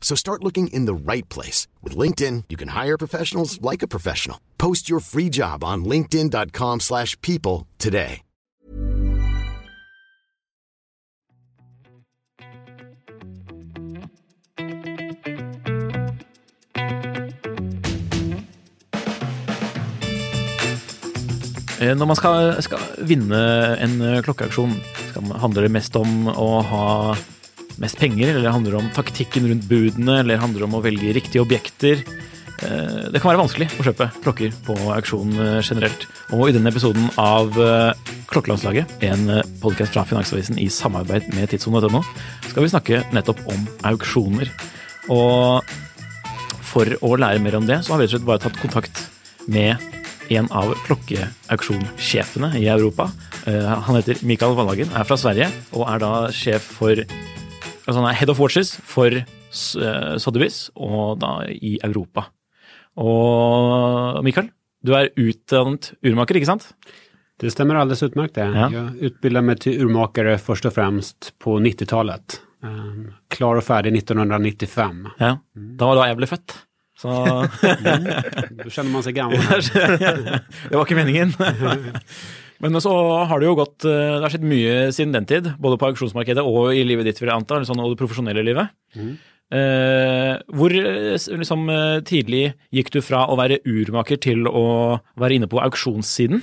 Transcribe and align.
So 0.00 0.16
start 0.16 0.42
looking 0.42 0.66
in 0.72 0.86
the 0.86 1.12
right 1.12 1.28
place. 1.28 1.68
With 1.84 1.96
LinkedIn, 1.96 2.44
you 2.48 2.56
can 2.56 2.68
hire 2.70 2.98
professionals 2.98 3.60
like 3.62 3.82
a 3.84 3.88
professional. 3.88 4.40
Post 4.58 4.90
your 4.90 4.98
free 4.98 5.28
job 5.28 5.62
on 5.62 5.84
linkedin.com 5.84 6.80
slash 6.80 7.16
people 7.20 7.68
today. 7.78 8.22
Eh, 21.80 21.94
Når 21.96 22.06
man 22.06 22.16
skal, 22.16 22.62
skal 22.62 22.82
vinne 23.08 23.38
en 23.80 24.00
eh, 24.04 24.18
klokkeauksjon, 24.24 24.74
handler 25.40 25.64
det 25.64 25.72
mest 25.72 25.96
om 25.96 26.28
å 26.28 26.60
ha 26.68 26.88
mest 27.80 27.98
penger, 28.00 28.34
eller 28.34 28.52
handler 28.52 28.76
det 28.76 28.80
om 28.82 28.90
taktikken 28.96 29.48
rundt 29.48 29.68
budene, 29.70 30.20
eller 30.20 30.40
handler 30.40 30.62
det 30.62 30.68
om 30.68 30.76
å 30.78 30.82
velge 30.84 31.14
riktige 31.16 31.42
objekter? 31.44 32.02
Eh, 32.60 33.08
det 33.08 33.20
kan 33.20 33.30
være 33.30 33.40
vanskelig 33.40 33.70
å 33.78 33.84
kjøpe 33.86 34.10
klokker 34.20 34.56
på 34.66 34.76
auksjon 34.96 35.32
eh, 35.32 35.60
generellt. 35.64 35.70
generelt. 35.70 36.06
Og 36.36 36.48
i 36.48 36.54
denne 36.56 36.72
episoden 36.72 37.08
av 37.16 37.48
Klocklandslaget, 37.54 38.18
Klokkelandslaget, 38.30 38.92
en 39.08 39.40
podkast 39.58 39.96
fra 39.96 40.04
Finansavisen 40.06 40.58
i 40.60 40.68
samarbeid 40.70 41.32
med 41.34 41.50
tidssonen.no, 41.50 42.04
skal 42.46 42.62
vi 42.62 42.70
snakke 42.70 43.00
nettopp 43.16 43.40
om 43.50 43.64
auksjoner. 43.90 44.52
Og 45.10 45.64
for 46.70 46.86
å 47.02 47.16
lære 47.18 47.42
mer 47.42 47.56
om 47.58 47.66
det, 47.66 47.80
så 47.82 47.96
har 47.96 47.98
vi 47.98 48.06
rett 48.06 48.14
og 48.14 48.20
slett 48.20 48.28
bare 48.28 48.44
tatt 48.44 48.60
kontakt 48.62 49.02
med 49.50 49.82
en 50.30 50.46
av 50.54 50.70
klokkeauksjonssjefene 50.86 52.52
i 52.60 52.68
Europa. 52.70 53.08
Han 53.48 53.98
heter 53.98 54.22
Mikael 54.22 54.54
Wallhagen, 54.54 54.94
er 54.94 55.08
fra 55.08 55.18
Sverige 55.18 55.50
og 55.74 55.88
er 55.90 56.04
da 56.04 56.12
sjef 56.30 56.70
for 56.78 57.02
altså 57.90 58.04
Han 58.04 58.10
er 58.12 58.18
head 58.20 58.30
of 58.30 58.40
watches 58.40 58.76
for 58.86 59.10
eh, 59.10 60.14
Sotheby's, 60.22 60.68
og 60.78 61.18
da 61.22 61.34
i 61.50 61.76
Europa. 61.82 62.28
Og 63.00 64.22
Mikael, 64.26 64.50
du 64.86 64.94
er 64.96 65.10
utdannet 65.18 65.92
urmaker, 66.06 66.38
ikke 66.38 66.50
sant? 66.52 66.70
Det 67.40 67.50
stämmer 67.50 67.74
alldeles 67.80 68.02
utmärkt 68.02 68.34
det. 68.34 68.44
Ja. 68.44 68.70
Jag 68.72 68.96
utbildade 68.96 69.46
mig 69.46 69.56
till 69.56 69.82
urmakare 69.82 70.38
först 70.38 70.64
och 70.64 70.74
främst 70.74 71.32
på 71.38 71.58
90-talet. 71.58 72.40
Um, 72.62 73.14
klar 73.28 73.56
och 73.56 73.64
färdig 73.64 73.96
1995. 73.96 75.08
Ja. 75.18 75.38
Da 75.54 75.86
var 75.86 75.96
da 75.96 76.08
jeg 76.10 76.18
ble 76.20 76.28
født. 76.28 76.56
Så 77.00 77.08
Då 78.64 78.70
känner 78.70 78.90
man 78.90 79.02
sig 79.02 79.12
gammal. 79.12 79.38
det 80.68 80.76
var 80.76 80.84
ikke 80.84 80.94
meningen. 80.94 81.32
Men 82.60 82.76
så 82.84 82.92
har 83.26 83.40
det 83.40 83.46
jo 83.48 83.54
gått 83.56 83.84
eh, 83.88 84.18
Det 84.18 84.22
har 84.26 84.32
skjedd 84.34 84.44
mye 84.44 84.74
siden 84.92 85.12
den 85.16 85.26
tid, 85.26 85.50
både 85.58 85.78
på 85.80 85.88
auksjonsmarkedet 85.90 86.44
og 86.44 86.74
i 86.76 86.82
livet 86.84 87.06
ditt, 87.08 87.20
vil 87.22 87.30
jeg 87.32 87.38
anta, 87.40 87.60
sånn, 87.64 87.80
og 87.80 87.94
det 87.94 88.00
profesjonelle 88.02 88.44
livet. 88.44 88.68
Eh, 89.50 90.34
hvor 90.54 90.70
eh, 90.70 91.14
s- 91.18 91.26
liksom, 91.32 91.64
eh, 91.74 92.00
tidlig 92.06 92.52
gikk 92.72 92.92
du 92.94 93.00
fra 93.02 93.24
å 93.26 93.34
være 93.40 93.58
urmaker 93.66 94.20
til 94.22 94.44
å 94.46 95.00
være 95.18 95.40
inne 95.40 95.48
på 95.50 95.58
auksjonssiden? 95.64 96.42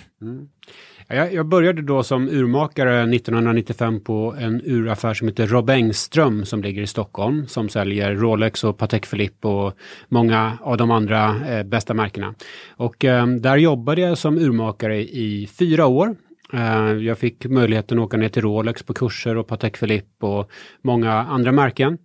Jag, 1.10 1.34
jag 1.34 1.46
började 1.46 1.82
då 1.82 2.04
som 2.04 2.30
urmakare 2.30 3.16
1995 3.16 4.00
på 4.00 4.36
en 4.40 4.62
uraffär 4.66 5.14
som 5.14 5.28
heter 5.28 5.48
Rob 5.48 5.70
Engström 5.70 6.46
som 6.46 6.62
ligger 6.64 6.82
i 6.82 6.88
Stockholm 6.88 7.48
som 7.48 7.70
säljer 7.70 8.16
Rolex 8.16 8.64
och 8.64 8.78
Patek 8.78 9.10
Philippe 9.12 9.48
och 9.48 9.74
många 10.08 10.58
av 10.62 10.78
de 10.78 10.92
andra 10.92 11.36
eh, 11.48 11.64
bästa 11.64 11.94
märkena. 11.94 12.34
Och 12.70 13.06
eh, 13.06 13.28
där 13.28 13.58
jobbade 13.58 14.02
jag 14.02 14.18
som 14.18 14.38
urmakare 14.38 14.98
i 14.98 15.50
fyra 15.60 15.86
år. 15.86 16.16
Eh, 16.54 16.94
jag 16.94 17.18
fick 17.18 17.46
möjligheten 17.46 18.00
att 18.00 18.06
åka 18.06 18.18
ner 18.18 18.30
till 18.30 18.42
Rolex 18.42 18.84
på 18.84 18.94
kurser 18.94 19.38
och 19.38 19.48
Patek 19.48 19.80
Philippe 19.80 20.26
och 20.26 20.52
många 20.82 21.14
andra 21.14 21.52
märken. 21.52 21.98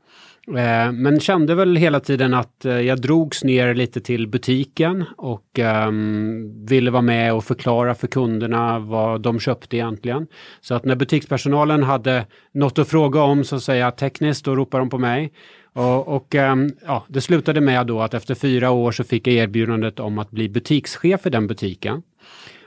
Eh, 0.48 0.92
Men 0.92 1.20
kände 1.20 1.54
väl 1.54 1.76
hela 1.76 2.00
tiden 2.00 2.34
att 2.34 2.64
eh, 2.64 2.80
jag 2.80 3.00
drogs 3.00 3.44
ner 3.44 3.74
lite 3.74 4.00
till 4.00 4.28
butiken 4.28 5.04
och 5.16 5.58
ehm, 5.58 6.66
ville 6.66 6.90
vara 6.90 7.02
med 7.02 7.34
och 7.34 7.44
förklara 7.44 7.94
för 7.94 8.06
kunderna 8.06 8.78
vad 8.78 9.20
de 9.20 9.40
köpte 9.40 9.76
egentligen. 9.76 10.26
Så 10.60 10.74
att 10.74 10.84
när 10.84 10.96
butikspersonalen 10.96 11.82
hade 11.82 12.26
något 12.54 12.78
att 12.78 12.88
fråga 12.88 13.22
om 13.22 13.44
så 13.44 13.56
att 13.56 13.62
säga 13.62 13.90
tekniskt, 13.90 14.44
då 14.44 14.56
ropade 14.56 14.80
de 14.80 14.90
på 14.90 14.98
mig. 14.98 15.32
Och, 15.72 16.08
och 16.08 16.34
ehm, 16.34 16.70
ja, 16.86 17.04
det 17.08 17.20
slutade 17.20 17.60
med 17.60 17.86
då 17.86 18.00
att 18.00 18.14
efter 18.14 18.34
fyra 18.34 18.70
år 18.70 18.92
så 18.92 19.04
fick 19.04 19.26
jag 19.26 19.34
erbjudandet 19.36 20.00
om 20.00 20.18
att 20.18 20.30
bli 20.30 20.48
butikschef 20.48 21.26
i 21.26 21.30
den 21.30 21.46
butiken. 21.46 22.02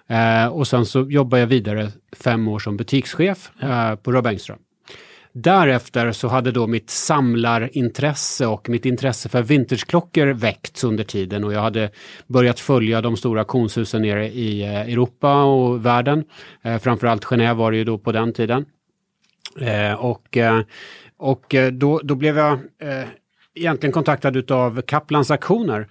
Eh, 0.08 0.48
och 0.48 0.68
sen 0.68 0.86
så 0.86 1.02
jobbade 1.10 1.42
jag 1.42 1.48
vidare 1.48 1.92
fem 2.12 2.48
år 2.48 2.60
som 2.60 2.78
butikschef 2.78 3.52
eh, 3.62 3.96
på 3.96 4.12
Rob 4.12 4.28
Engström. 4.28 4.60
Därefter 5.38 6.12
så 6.12 6.28
hade 6.28 6.52
då 6.52 6.68
mitt 6.68 6.90
samlarintresse 6.90 8.48
och 8.48 8.70
mitt 8.70 8.86
intresse 8.86 9.30
för 9.30 9.42
vintageklockor 9.42 10.28
väckts 10.28 10.84
under 10.84 11.04
tiden 11.04 11.44
och 11.44 11.54
jag 11.54 11.62
hade 11.62 11.90
börjat 12.28 12.60
följa 12.60 13.02
de 13.02 13.18
stora 13.18 13.42
auktionshusen 13.42 14.02
nere 14.02 14.28
i 14.28 14.62
eh, 14.62 14.82
Europa 14.82 15.44
och 15.44 15.86
världen. 15.86 16.24
Eh, 16.62 16.78
framförallt 16.78 17.26
Genève 17.26 17.54
var 17.54 17.72
det 17.72 17.78
ju 17.78 17.84
då 17.84 17.98
på 17.98 18.12
den 18.12 18.34
tiden. 18.34 18.66
Eh, 19.62 19.94
och 19.94 20.38
eh, 20.38 20.62
och 21.18 21.56
eh, 21.56 21.72
då, 21.72 22.00
då 22.04 22.16
blev 22.16 22.38
jag 22.38 22.54
eh, 22.82 23.08
egentligen 23.56 23.94
kontaktad 23.94 24.38
utav 24.38 24.82
Kaplans 24.82 25.32
aktioner 25.32 25.88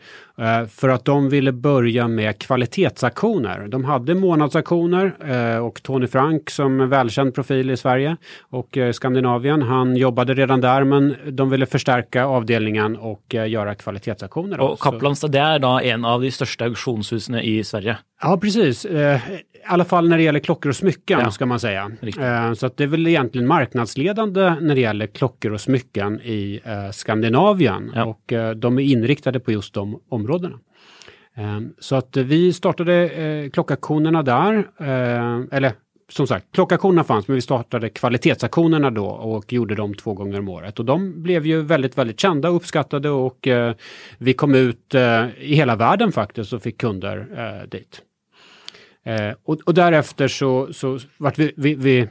för 0.68 0.88
att 0.88 1.04
de 1.04 1.28
ville 1.28 1.52
börja 1.52 2.08
med 2.08 2.38
kvalitetsaktioner. 2.38 3.66
De 3.68 3.84
hade 3.84 4.14
månadsaktioner 4.14 5.12
eh, 5.54 5.58
och 5.58 5.82
Tony 5.82 6.06
Frank 6.06 6.50
som 6.50 6.88
välkänd 6.90 7.34
profil 7.34 7.70
i 7.70 7.76
Sverige 7.76 8.16
och 8.50 8.76
eh, 8.76 8.92
Skandinavien, 8.92 9.62
han 9.62 9.96
jobbade 9.96 10.34
redan 10.34 10.60
där 10.60 10.84
men 10.84 11.16
de 11.30 11.50
ville 11.50 11.66
förstärka 11.66 12.24
avdelningen 12.24 12.96
og 12.96 13.34
eh, 13.34 13.46
göra 13.48 13.74
kvalitetsaktioner. 13.74 14.58
då. 14.58 14.64
Og 14.64 14.78
Så- 14.78 14.90
Kaplan's, 14.90 15.28
det 15.28 15.38
er 15.40 15.58
da 15.58 15.80
en 15.82 16.04
av 16.04 16.20
de 16.22 16.30
største 16.30 16.64
auksjonshusene 16.64 17.42
i 17.42 17.64
Sverige. 17.64 17.96
Ja, 18.22 18.36
precis. 18.36 18.84
Eh, 18.84 19.16
I 19.54 19.66
alla 19.66 19.84
fall 19.84 20.08
när 20.08 20.16
det 20.16 20.22
gäller 20.22 20.40
klockor 20.40 20.68
och 20.68 20.76
smycken 20.76 21.20
Ja, 21.20 21.30
ska 21.30 21.46
man 21.46 21.60
säga. 21.60 21.90
riktigt. 22.00 22.22
Eh, 22.24 22.52
så 22.52 22.66
att 22.66 22.76
det 22.76 22.84
är 22.84 22.88
väl 22.88 23.06
egentligen 23.06 23.46
marknadsledande 23.46 24.54
när 24.60 24.74
det 24.74 24.80
gäller 24.80 25.06
klockor 25.06 25.52
och 25.52 25.60
smycken 25.60 26.20
i 26.20 26.60
eh, 26.64 26.90
Skandinavien. 26.92 27.92
Ja. 27.94 28.04
Och 28.04 28.32
eh, 28.32 28.50
de 28.54 28.78
är 28.78 28.82
inriktade 28.82 29.40
på 29.40 29.52
just 29.52 29.74
de 29.74 30.00
områdena 30.08 30.23
områdena. 30.24 30.58
Ehm, 31.34 31.74
så 31.78 31.96
att 31.96 32.16
vi 32.16 32.52
startade 32.52 33.08
eh, 33.08 33.50
klockaktionerna 33.50 34.22
där. 34.22 34.68
Ehm, 34.78 35.48
eller 35.52 35.72
som 36.08 36.26
sagt, 36.26 36.46
klockaktionerna 36.52 37.04
fanns 37.04 37.28
men 37.28 37.34
vi 37.34 37.40
startade 37.40 37.88
kvalitetsaktionerna 37.88 38.90
då 38.90 39.06
och 39.06 39.52
gjorde 39.52 39.74
dem 39.74 39.94
två 39.94 40.14
gånger 40.14 40.38
om 40.38 40.48
året. 40.48 40.78
Och 40.78 40.84
de 40.84 41.22
blev 41.22 41.46
ju 41.46 41.62
väldigt, 41.62 41.98
väldigt 41.98 42.20
kända 42.20 42.48
och 42.50 42.56
uppskattade 42.56 43.10
och 43.10 43.48
eh, 43.48 43.74
vi 44.18 44.34
kom 44.34 44.54
ut 44.54 44.94
eh, 44.94 45.26
i 45.38 45.54
hela 45.54 45.76
världen 45.76 46.12
faktiskt 46.12 46.52
och 46.52 46.62
fick 46.62 46.78
kunder 46.78 47.66
dit. 47.66 48.02
Ehm, 49.04 49.34
och, 49.44 49.58
och 49.64 49.74
därefter 49.74 50.28
så, 50.28 50.72
så 50.72 50.98
vart 51.18 51.38
vi, 51.38 51.52
vi, 51.56 51.74
vi 51.74 52.08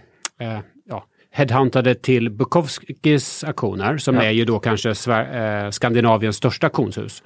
headhuntade 1.35 1.95
till 1.95 2.29
Bukowskis 2.29 3.43
aktioner 3.43 3.97
som 3.97 4.15
Ja. 4.15 4.23
är 4.23 4.31
ju 4.31 4.45
då 4.45 4.59
kanske 4.59 4.89
Sver- 4.93 5.65
eh, 5.65 5.69
Skandinaviens 5.69 6.35
största 6.35 6.67
auktionshus. 6.67 7.23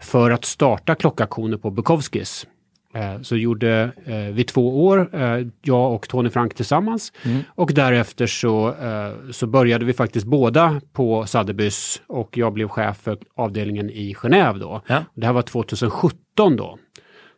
För 0.00 0.30
att 0.30 0.44
starta 0.44 0.94
klockaktioner 0.94 1.56
på 1.56 1.70
Bukowskis. 1.70 2.46
Eh, 2.94 3.20
så 3.22 3.36
gjorde 3.36 3.90
eh, 4.06 4.14
vi 4.16 4.44
två 4.44 4.84
år, 4.86 5.08
eh, 5.22 5.46
jag 5.62 5.92
och 5.94 6.08
Tony 6.08 6.30
Frank 6.30 6.54
tillsammans. 6.54 7.12
Och 7.46 7.70
därefter 7.74 8.26
så, 8.26 8.68
eh, 8.68 9.30
så 9.30 9.46
började 9.46 9.84
vi 9.84 9.92
faktiskt 9.92 10.26
båda 10.26 10.80
på 10.92 11.22
Sotheby's 11.24 12.00
och 12.06 12.38
jag 12.38 12.52
blev 12.52 12.68
chef 12.68 12.96
för 12.96 13.18
avdelningen 13.36 13.90
i 13.90 14.14
Genève 14.14 14.58
då. 14.58 14.82
Ja. 14.86 15.04
Det 15.14 15.26
här 15.26 15.32
var 15.32 15.42
2017 15.42 16.56
då. 16.56 16.78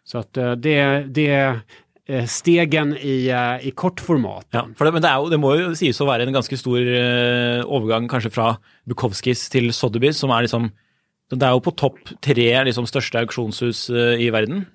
Så 0.05 0.19
att 0.19 0.37
eh, 0.37 0.53
det, 0.53 1.05
det 1.09 1.59
Eh, 2.07 2.23
stegen 2.31 2.93
i, 2.95 3.27
eh, 3.35 3.67
i 3.67 3.73
kort 3.75 3.99
format. 3.99 4.47
Ja, 4.55 4.63
for 4.79 4.87
det, 4.87 4.93
men 4.95 5.03
det, 5.03 5.11
er 5.11 5.19
jo, 5.19 5.31
det 5.33 5.41
må 5.43 5.57
jo 5.59 5.73
sies 5.75 5.99
å 5.99 6.07
være 6.07 6.23
en 6.23 6.37
ganske 6.37 6.55
stor 6.55 6.79
eh, 6.79 7.65
overgang 7.67 8.07
kanskje 8.07 8.31
fra 8.31 8.53
Bukowskis 8.87 9.49
til 9.51 9.73
Sotheby's, 9.75 10.21
som 10.23 10.31
er 10.31 10.47
liksom 10.47 10.71
Det 11.27 11.43
er 11.43 11.57
jo 11.57 11.65
på 11.67 11.75
topp 11.75 11.99
tre 12.23 12.47
liksom, 12.69 12.87
største 12.87 13.19
auksjonshus 13.25 13.89
eh, 13.91 14.23
i 14.23 14.31
verden. 14.31 14.69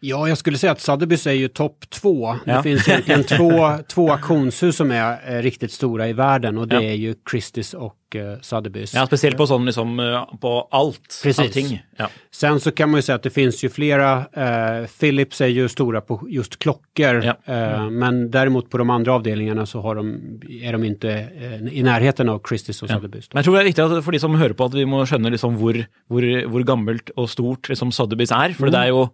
Ja, 0.00 0.28
jag 0.28 0.38
skulle 0.38 0.58
säga 0.58 0.72
att 0.72 0.78
Sotheby's 0.78 1.28
är 1.28 1.32
ju 1.32 1.48
topp 1.48 1.84
två. 1.90 2.32
Det 2.44 2.50
Ja. 2.52 2.62
finns 2.62 2.88
egentligen 2.88 3.24
två, 3.24 3.70
två 3.88 4.12
auktionshus 4.12 4.76
som 4.76 4.90
är 4.90 5.36
eh, 5.36 5.42
riktigt 5.42 5.72
stora 5.72 6.08
i 6.08 6.12
världen 6.12 6.58
och 6.58 6.68
det 6.68 6.74
Ja. 6.76 6.82
är 6.82 6.94
ju 6.94 7.14
Christie's 7.32 7.74
och 7.74 8.16
eh, 8.16 8.20
Sotheby's. 8.40 8.92
Ja, 8.94 9.06
Spesielt 9.06 9.36
på 9.36 9.46
sånn 9.46 9.66
liksom 9.66 10.00
eh, 10.00 10.24
på 10.40 10.68
alt. 10.70 11.20
Precis. 11.22 11.38
Allting. 11.38 11.82
Ja. 11.96 12.08
Sen 12.30 12.60
så 12.60 12.70
kan 12.70 12.90
man 12.90 12.98
ju 12.98 13.02
säga 13.02 13.16
att 13.16 13.22
det 13.22 13.30
finns 13.30 13.64
ju 13.64 13.68
flera, 13.68 14.18
eh, 14.32 14.86
Philips 15.00 15.40
är 15.40 15.46
ju 15.46 15.68
stora 15.68 16.00
på 16.00 16.26
just 16.30 16.58
klockor, 16.58 17.24
Ja. 17.24 17.34
eh, 17.54 17.90
men 17.90 18.30
däremot 18.30 18.70
på 18.70 18.78
de 18.78 18.90
andra 18.90 19.14
avdelningarna 19.14 19.66
så 19.66 19.80
har 19.80 19.94
de, 19.94 20.20
är 20.62 20.72
de 20.72 20.84
inte 20.84 21.10
eh, 21.10 21.78
i 21.78 21.82
närheten 21.82 22.28
av 22.28 22.42
Christie's 22.42 22.82
og 22.82 22.90
Sotheby's. 22.90 23.28
Men 23.32 23.42
jeg 23.42 23.44
tror 23.44 23.56
det 23.58 23.64
viktig 23.64 23.82
at 23.84 24.04
for 24.04 24.12
de 24.12 24.18
som 24.20 24.34
hører 24.34 24.52
på, 24.54 24.64
at 24.64 24.74
vi 24.74 24.84
må 24.86 25.02
skjønne 25.06 25.30
liksom 25.34 25.56
hvor, 25.58 25.84
hvor 26.08 26.62
gammelt 26.64 27.10
og 27.16 27.28
stort 27.30 27.68
liksom 27.68 27.90
Sotheby's 27.90 28.32
er. 28.44 28.54
For 28.54 28.70
det 28.70 28.78
er 28.78 28.88
jo 28.94 29.08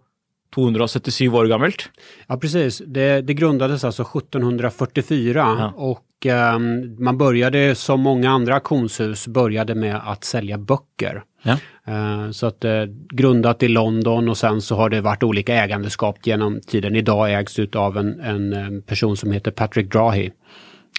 277 0.55 1.29
år 1.29 1.45
gammelt. 1.45 1.89
Ja, 2.27 2.37
precis. 2.37 2.81
Det, 2.85 3.21
det 3.21 3.33
grundades 3.33 3.83
alltså 3.83 4.03
1744 4.03 5.55
Ja. 5.59 5.73
och 5.75 6.25
ehm, 6.25 6.95
man 7.03 7.17
började 7.17 7.75
som 7.75 7.99
många 8.01 8.31
andra 8.31 8.53
auktionshus 8.53 9.27
började 9.27 9.75
med 9.75 10.01
att 10.05 10.23
sälja 10.23 10.57
böcker. 10.57 11.23
Ja. 11.43 11.57
Eh, 11.87 12.31
Så 12.31 12.45
att 12.47 12.63
eh, 12.65 12.83
grundat 13.13 13.63
i 13.63 13.67
London 13.67 14.29
och 14.29 14.37
sen 14.37 14.61
så 14.61 14.75
har 14.75 14.89
det 14.89 15.01
varit 15.01 15.23
olika 15.23 15.53
ägandeskap 15.55 16.17
genom 16.23 16.61
tiden. 16.67 16.95
Idag 16.95 17.33
ägs 17.33 17.55
det 17.55 17.75
av 17.75 17.97
en, 17.97 18.19
en 18.19 18.53
eh, 18.53 18.81
person 18.81 19.17
som 19.17 19.31
heter 19.31 19.51
Patrick 19.51 19.91
Drahi. 19.91 20.31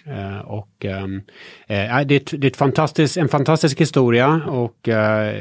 Eh, 0.07 0.39
och 0.39 0.85
ehm, 0.85 1.23
eh, 1.67 2.07
det 2.07 2.15
är, 2.15 2.17
ett, 2.17 2.35
det 2.41 2.61
är 2.61 3.19
en 3.19 3.29
fantastisk 3.29 3.81
historia 3.81 4.43
och 4.47 4.89
eh, 4.89 5.35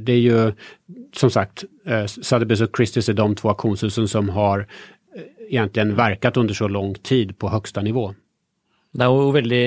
det 0.00 0.12
är 0.12 0.18
ju 0.20 0.52
som 1.16 1.30
sagt 1.30 1.64
eh, 1.86 2.04
Sotheby's 2.04 2.62
och 2.62 2.76
Christie's 2.78 3.10
är 3.10 3.14
de 3.14 3.34
två 3.34 3.48
auktionshusen 3.48 4.08
som 4.08 4.28
har 4.28 4.60
eh, 5.16 5.22
egentligen 5.50 5.94
verkat 5.94 6.36
under 6.36 6.54
så 6.54 6.68
lång 6.68 6.94
tid 6.94 7.38
på 7.38 7.48
högsta 7.48 7.82
nivå. 7.82 8.14
Det 8.96 9.04
er 9.04 9.12
jo 9.12 9.30
veldig 9.34 9.64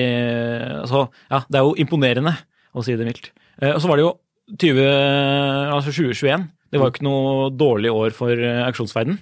altså, 0.82 1.06
Ja, 1.30 1.42
det 1.48 1.58
er 1.60 1.62
jo 1.68 1.76
imponerende, 1.78 2.34
å 2.74 2.82
si 2.82 2.96
det 2.98 3.06
mildt. 3.06 3.30
Eh, 3.62 3.74
Og 3.74 3.82
så 3.82 3.88
var 3.88 4.00
det 4.00 4.06
jo 4.08 4.14
20, 4.58 4.82
altså 5.70 5.92
2021. 5.94 6.48
Det 6.70 6.78
var 6.80 6.88
jo 6.90 6.94
ikke 6.96 7.06
noe 7.06 7.50
dårlig 7.54 7.92
år 7.94 8.10
for 8.16 8.34
eh, 8.34 8.64
auksjonsverden. 8.66 9.20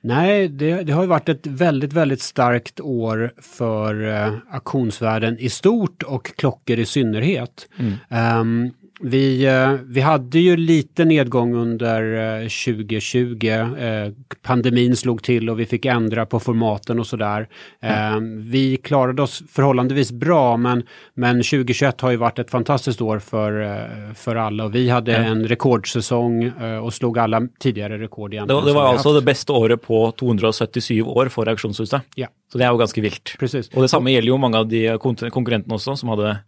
Nej, 0.00 0.48
det, 0.48 0.82
det 0.82 0.92
har 0.92 1.02
ju 1.02 1.08
varit 1.08 1.28
ett 1.28 1.46
väldigt, 1.46 1.92
väldigt 1.92 2.20
starkt 2.20 2.80
år 2.80 3.32
för 3.36 4.08
eh, 4.08 4.32
auktionsvärlden 4.50 5.38
i 5.38 5.48
stort 5.48 6.02
och 6.02 6.36
klockor 6.36 6.78
i 6.78 6.86
synnerhet. 6.86 7.68
Ehm, 8.08 8.70
vi, 9.00 9.46
eh, 9.46 9.72
vi 9.84 10.00
hade 10.00 10.38
ju 10.38 10.56
lite 10.56 11.04
nedgång 11.04 11.54
under 11.54 12.02
eh, 12.42 12.48
2020. 12.48 13.46
Eh, 13.48 14.12
pandemin 14.42 14.96
slog 14.96 15.22
till 15.22 15.50
och 15.50 15.60
vi 15.60 15.66
fick 15.66 15.84
ändra 15.86 16.26
på 16.26 16.40
formaten 16.40 16.98
och 16.98 17.06
sådär. 17.06 17.48
Ehm, 17.82 18.50
vi 18.50 18.76
klarade 18.76 19.22
oss 19.22 19.42
förhållandevis 19.52 20.12
bra 20.12 20.56
men, 20.56 20.82
men 21.14 21.36
2021 21.42 22.00
har 22.00 22.10
ju 22.10 22.16
varit 22.16 22.38
ett 22.38 22.50
fantastiskt 22.50 23.00
år 23.00 23.18
för, 23.18 23.62
eh, 23.62 24.14
för 24.14 24.36
alla 24.36 24.64
och 24.64 24.74
vi 24.74 24.88
hade 24.88 25.12
Ja. 25.12 25.18
en 25.18 25.48
rekordsäsong 25.48 26.42
eh, 26.44 26.76
och 26.78 26.94
slog 26.94 27.18
alla 27.18 27.48
tidigare 27.60 27.98
rekord 27.98 28.30
Det, 28.30 28.36
det 28.46 28.54
var 28.72 28.92
haft. 28.92 29.04
det 29.04 29.22
beste 29.22 29.52
året 29.52 29.82
på 29.82 30.10
277 30.12 31.02
år 31.02 31.28
for 31.28 31.48
auksjonshuset. 31.48 32.02
Ja. 32.14 32.26
Så 32.52 32.58
det 32.58 32.64
er 32.64 32.70
jo 32.72 32.76
ganske 32.78 33.00
vilt. 33.00 33.36
Precis. 33.38 33.68
Og 33.74 33.82
det 33.82 33.88
samme 33.90 34.10
gjelder 34.10 34.28
jo 34.28 34.36
mange 34.38 34.56
av 34.58 34.68
de 34.68 34.98
kon- 34.98 35.30
konkurrentene 35.30 35.74
også, 35.76 35.96
som 35.96 36.08
hadde 36.08 36.38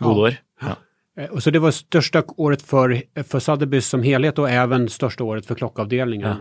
gode 0.00 0.14
Ja. 0.16 0.22
år. 0.22 0.36
Ja. 0.62 0.76
Eh, 1.18 1.30
Och 1.34 1.42
så 1.42 1.50
det 1.50 1.58
var 1.58 1.70
största 1.70 2.22
året 2.36 2.62
för, 2.62 3.02
för 3.22 3.38
Sotheby's 3.38 3.80
som 3.90 4.02
helhet 4.02 4.38
och 4.38 4.50
även 4.50 4.88
största 4.88 5.24
året 5.24 5.46
för 5.46 5.54
klockavdelningen. 5.54 6.28
Ja. 6.28 6.36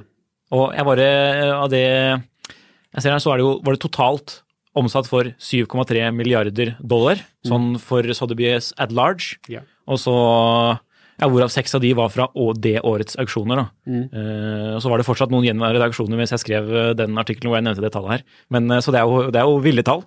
Og 0.52 0.74
jeg 0.78 0.86
bare, 0.86 1.08
av 1.60 1.70
det 1.70 1.82
jeg 1.84 3.02
ser 3.04 3.12
her, 3.12 3.20
så 3.20 3.34
er 3.34 3.38
det 3.42 3.44
jo, 3.44 3.56
var 3.66 3.76
det 3.76 3.82
totalt 3.84 4.44
omsatt 4.78 5.08
for 5.10 5.24
7,3 5.42 6.12
milliarder 6.16 6.76
dollar, 6.80 7.20
sånn 7.46 7.74
for 7.82 8.04
Sotheby's 8.16 8.70
at 8.78 8.92
large. 8.96 9.36
Ja. 9.52 9.60
Og 9.90 9.98
så, 10.00 10.14
ja, 11.20 11.28
hvorav 11.28 11.50
seks 11.52 11.76
av 11.76 11.82
de 11.84 11.92
var 11.98 12.10
fra 12.14 12.30
å- 12.36 12.54
det 12.56 12.80
årets 12.86 13.18
auksjoner. 13.20 13.56
da. 13.56 13.66
Mm. 13.88 14.04
Eh, 14.14 14.76
og 14.78 14.82
så 14.82 14.90
var 14.90 14.98
det 15.02 15.06
fortsatt 15.10 15.32
noen 15.32 15.44
gjenværende 15.50 15.84
auksjoner 15.90 16.16
mens 16.16 16.32
jeg 16.32 16.40
skrev 16.46 16.72
eh, 16.76 16.94
den 16.94 17.18
artikkelen 17.18 17.50
hvor 17.52 17.58
jeg 17.60 17.66
nevnte 17.68 17.82
det 17.84 17.92
tallet 17.92 18.12
her. 18.12 18.24
Men 18.50 18.72
eh, 18.72 18.80
Så 18.80 18.92
det 18.94 19.02
er 19.02 19.06
jo, 19.10 19.32
det 19.32 19.42
er 19.42 19.50
jo 19.52 19.58
ville 19.60 19.84
tall. 19.84 20.04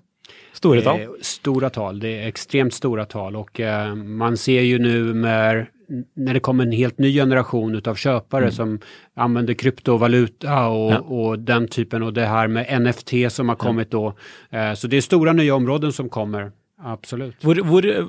Store 0.52 0.82
tall. 0.82 0.98
Det 0.98 1.04
är 1.04 1.10
stora 1.22 1.70
tal, 1.70 2.00
det 2.00 2.08
är 2.22 2.28
extremt 2.28 2.74
stora 2.74 3.04
tal 3.04 3.36
och 3.36 3.60
eh, 3.60 3.94
man 3.94 4.36
ser 4.36 4.60
ju 4.60 4.78
nu 4.78 5.14
med, 5.14 5.66
när 6.14 6.34
det 6.34 6.40
kommer 6.40 6.64
en 6.64 6.72
helt 6.72 6.98
ny 6.98 7.14
generation 7.14 7.74
utav 7.74 7.94
köpare 7.94 8.50
som 8.52 8.80
använder 9.16 9.54
kryptovaluta 9.54 10.66
och, 10.68 10.92
Ja. 10.92 10.98
och 10.98 11.38
den 11.38 11.68
typen 11.68 12.02
och 12.02 12.12
det 12.12 12.26
här 12.26 12.48
med 12.48 12.82
NFT 12.82 13.12
som 13.32 13.48
har 13.48 13.56
kommit 13.56 13.90
då. 13.90 14.14
Eh, 14.50 14.74
så 14.74 14.86
det 14.86 14.96
är 14.96 15.00
stora 15.00 15.32
nya 15.32 15.54
områden 15.54 15.92
som 15.92 16.08
kommer, 16.08 16.52
absolut. 16.82 17.44
Hvor, 17.44 17.86
eh, 17.86 18.04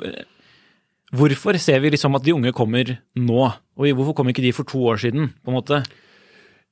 hvorfor 1.12 1.54
ser 1.54 1.80
vi 1.80 1.90
liksom 1.90 2.16
at 2.16 2.24
de 2.24 2.32
unge 2.34 2.52
kommer 2.52 2.98
nå, 3.16 3.52
og 3.78 3.86
hvorfor 3.96 4.14
kom 4.14 4.30
ikke 4.30 4.42
de 4.42 4.52
for 4.54 4.64
to 4.64 4.80
år 4.86 4.98
siden? 4.98 5.30
på 5.44 5.52
en 5.52 5.54
måte? 5.58 5.84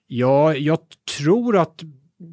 Ja, 0.07 0.54
jag 0.56 0.80
tror 1.18 1.57
att 1.57 1.83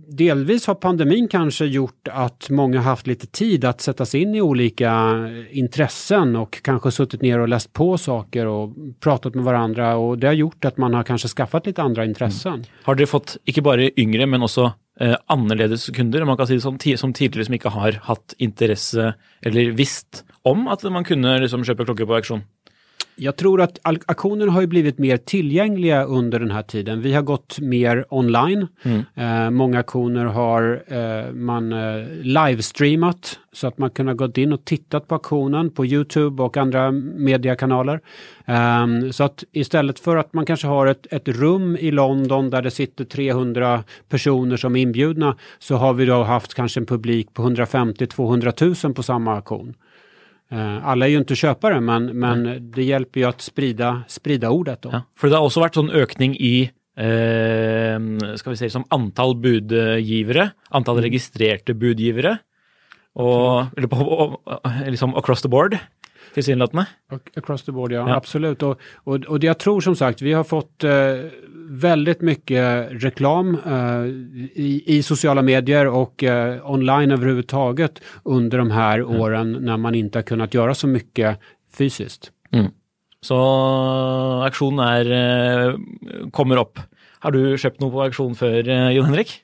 delvis 0.09 0.67
har 0.67 0.75
pandemin 0.75 1.29
kanske 1.29 1.65
gjort 1.65 2.09
att 2.09 2.51
många 2.51 2.81
haft 2.81 3.07
lite 3.07 3.27
tid 3.27 3.65
att 3.65 3.81
sätta 3.81 4.07
sig 4.07 4.23
in 4.23 4.35
i 4.35 4.41
olika 4.41 5.15
intressen 5.51 6.37
och 6.37 6.63
kanske 6.63 6.91
suttit 6.91 7.23
ner 7.23 7.39
och 7.39 7.49
läst 7.49 7.73
på 7.73 7.99
saker 7.99 8.47
och 8.47 8.75
pratat 9.01 9.35
med 9.35 9.45
varandra 9.45 9.97
och 9.97 10.19
det 10.19 10.27
har 10.27 10.35
gjort 10.35 10.65
att 10.65 10.77
man 10.77 10.95
har 10.95 11.03
kanske 11.03 11.29
skaffat 11.29 11.67
lite 11.67 11.83
andra 11.83 12.05
intressen. 12.05 12.65
Har 12.83 12.95
dere 12.95 13.07
fått 13.07 13.37
ikke 13.47 13.63
bare 13.63 13.91
yngre, 14.01 14.27
men 14.27 14.43
også 14.43 14.73
eh, 15.01 15.15
annerledes 15.27 15.87
kunder, 15.95 16.25
man 16.25 16.37
kan 16.37 16.47
det 16.47 16.61
som, 16.61 16.79
som 16.97 17.13
tidligere 17.13 17.47
som 17.47 17.55
ikke 17.55 17.75
har 17.75 18.01
hatt 18.11 18.35
interesse 18.39 19.13
eller 19.43 19.71
visst 19.71 20.25
om 20.43 20.67
at 20.69 20.83
man 20.83 21.07
kunne 21.07 21.39
liksom 21.43 21.63
kjøpe 21.67 21.87
klokker 21.87 22.11
på 22.11 22.19
auksjon? 22.19 22.43
Jag 23.19 23.37
tror 23.37 23.61
att 23.61 23.79
auktionerna 23.83 24.53
har 24.53 24.61
ju 24.61 24.67
blivit 24.67 24.99
mer 24.99 25.17
tillgängliga 25.17 26.05
under 26.05 26.41
den 26.41 26.51
här 26.51 26.63
tiden. 26.63 27.03
Vi 27.03 27.13
har 27.13 27.23
gått 27.23 27.61
mer 27.61 28.05
online. 28.09 28.67
Eh, 29.15 29.51
många 29.51 29.79
auktioner 29.79 30.25
har 30.25 30.83
eh, 30.87 31.33
man 31.33 31.73
eh, 31.73 32.07
livestreamat 32.23 33.39
så 33.53 33.67
att 33.67 33.79
man 33.79 33.91
kunnat 33.91 34.17
gått 34.17 34.39
in 34.39 34.53
och 34.53 34.65
tittat 34.65 35.09
på 35.09 35.15
auktionen 35.15 35.71
på 35.71 35.87
Youtube 35.87 36.43
och 36.43 36.57
andra 36.57 36.91
mediekanaler. 36.91 38.01
Ehm, 38.45 39.13
så 39.13 39.25
att 39.25 39.45
istället 39.53 39.99
för 39.99 40.17
att 40.17 40.33
man 40.33 40.47
kanske 40.47 40.67
har 40.67 40.87
ett, 40.87 41.07
ett 41.11 41.29
rum 41.29 41.77
i 41.77 41.91
London 41.91 42.51
där 42.51 42.63
det 42.63 42.71
sitter 42.71 43.05
300 43.05 43.85
personer 44.09 44.57
som 44.57 44.77
är 44.77 44.81
inbjudna 44.81 45.37
så 45.59 45.77
har 45.77 45.95
vi 45.95 46.07
då 46.07 46.23
haft 46.23 46.55
kanske 46.55 46.81
en 46.81 46.87
publik 46.87 47.35
på 47.35 47.43
150-200 47.43 48.85
000 48.87 48.95
på 48.95 49.03
samma 49.03 49.35
auktion. 49.35 49.75
Eh, 50.53 50.87
Alla 50.89 51.07
är 51.07 51.11
ju 51.11 51.19
inte 51.19 51.35
köpare 51.35 51.81
men, 51.81 52.07
men 52.19 52.71
det 52.71 52.83
hjälper 52.83 53.21
ju 53.21 53.27
att 53.27 53.41
sprida, 53.41 54.03
sprida 54.09 54.51
ordet. 54.51 54.83
Då. 54.83 54.91
Ja, 54.93 55.03
for 55.17 55.29
det 55.29 55.37
har 55.37 55.45
også 55.49 55.61
vært 55.65 55.75
sånn 55.79 55.91
økning 55.91 56.37
i 56.39 56.71
eh, 56.97 57.99
skal 58.39 58.53
vi 58.55 58.57
si, 58.61 58.71
som 58.71 58.85
antall 58.95 59.35
budgivere, 59.43 60.51
antall 60.71 61.01
registrerte 61.05 61.75
budgivere, 61.75 62.37
og, 63.17 63.73
eller 63.77 63.89
på, 63.89 63.97
og, 63.97 64.41
liksom 64.87 65.17
across 65.17 65.43
the 65.43 65.49
board, 65.49 65.79
Across 67.37 67.63
the 67.65 67.73
board, 67.73 67.93
ja, 67.93 68.03
Ja. 68.09 68.17
absolut. 68.17 68.63
Och, 68.63 68.81
och, 69.05 69.25
och 69.25 69.41
det 69.41 69.47
jag 69.47 69.59
tror 69.59 69.81
som 69.81 69.97
sagt, 69.97 70.23
vi 70.23 70.33
har 70.33 70.45
fått 70.45 70.85
eh, 70.85 70.91
väldigt 71.69 72.21
mycket 72.21 72.89
reklam 72.91 73.55
eh, 73.67 74.05
i, 74.55 74.83
i 74.87 75.03
sociala 75.03 75.43
medier 75.43 75.87
och 75.87 76.25
eh, 76.25 76.71
online 76.71 77.13
överhuvudtaget 77.13 78.01
under 78.23 78.59
de 78.59 78.71
här 78.71 79.03
åren 79.03 79.53
när 79.53 79.77
man 79.77 79.95
inte 79.95 80.19
har 80.19 80.23
kunnat 80.23 80.55
göra 80.55 80.75
så 80.75 80.87
mycket 80.87 81.39
fysiskt. 81.79 82.33
Så 83.27 83.37
auksjonen 84.47 84.83
er, 84.87 85.11
eh, 85.11 86.31
kommer 86.31 86.61
opp. 86.63 86.79
Har 87.25 87.35
du 87.35 87.57
kjøpt 87.59 87.81
noe 87.83 87.91
på 87.91 88.03
auksjon 88.05 88.37
før, 88.39 88.61
eh, 88.69 88.93
Jon 88.95 89.09
Henrik? 89.09 89.41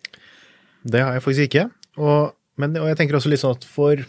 Det 0.85 1.00
har 1.02 1.17
jeg 1.17 1.25
faktisk 1.25 1.49
ikke. 1.49 1.71
Og, 1.99 2.35
men, 2.59 2.76
og 2.79 2.87
jeg 2.91 3.00
tenker 3.00 3.19
også 3.19 3.33
litt 3.33 3.43
sånn 3.43 3.57
at 3.57 3.67
for, 3.67 4.05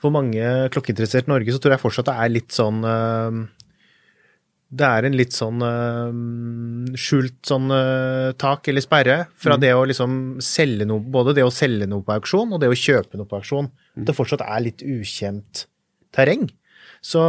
for 0.00 0.14
mange 0.14 0.70
klokkeinteresserte 0.72 1.28
i 1.28 1.34
Norge, 1.34 1.52
så 1.52 1.60
tror 1.60 1.76
jeg 1.76 1.82
fortsatt 1.82 2.08
det 2.08 2.16
er 2.16 2.32
litt 2.32 2.56
sånn 2.56 2.80
eh, 2.88 3.42
Det 4.74 4.86
er 4.86 5.06
en 5.06 5.16
litt 5.16 5.34
sånn 5.36 5.62
eh, 5.62 6.96
skjult 6.98 7.36
sånn 7.46 7.70
eh, 7.74 8.32
tak 8.40 8.70
eller 8.72 8.82
sperre 8.84 9.18
fra 9.38 9.58
det 9.60 9.70
å 9.76 9.84
liksom 9.86 10.40
selge 10.42 10.86
noe 10.88 11.04
Både 11.14 11.34
det 11.36 11.44
å 11.46 11.52
selge 11.54 11.86
noe 11.90 12.02
på 12.06 12.16
auksjon 12.16 12.56
og 12.56 12.62
det 12.62 12.72
å 12.72 12.78
kjøpe 12.78 13.20
noe 13.20 13.28
på 13.30 13.38
auksjon. 13.38 13.70
At 13.94 14.08
det 14.08 14.16
fortsatt 14.16 14.42
er 14.46 14.64
litt 14.64 14.82
ukjent 14.82 15.66
terreng. 16.14 16.48
Så 17.04 17.20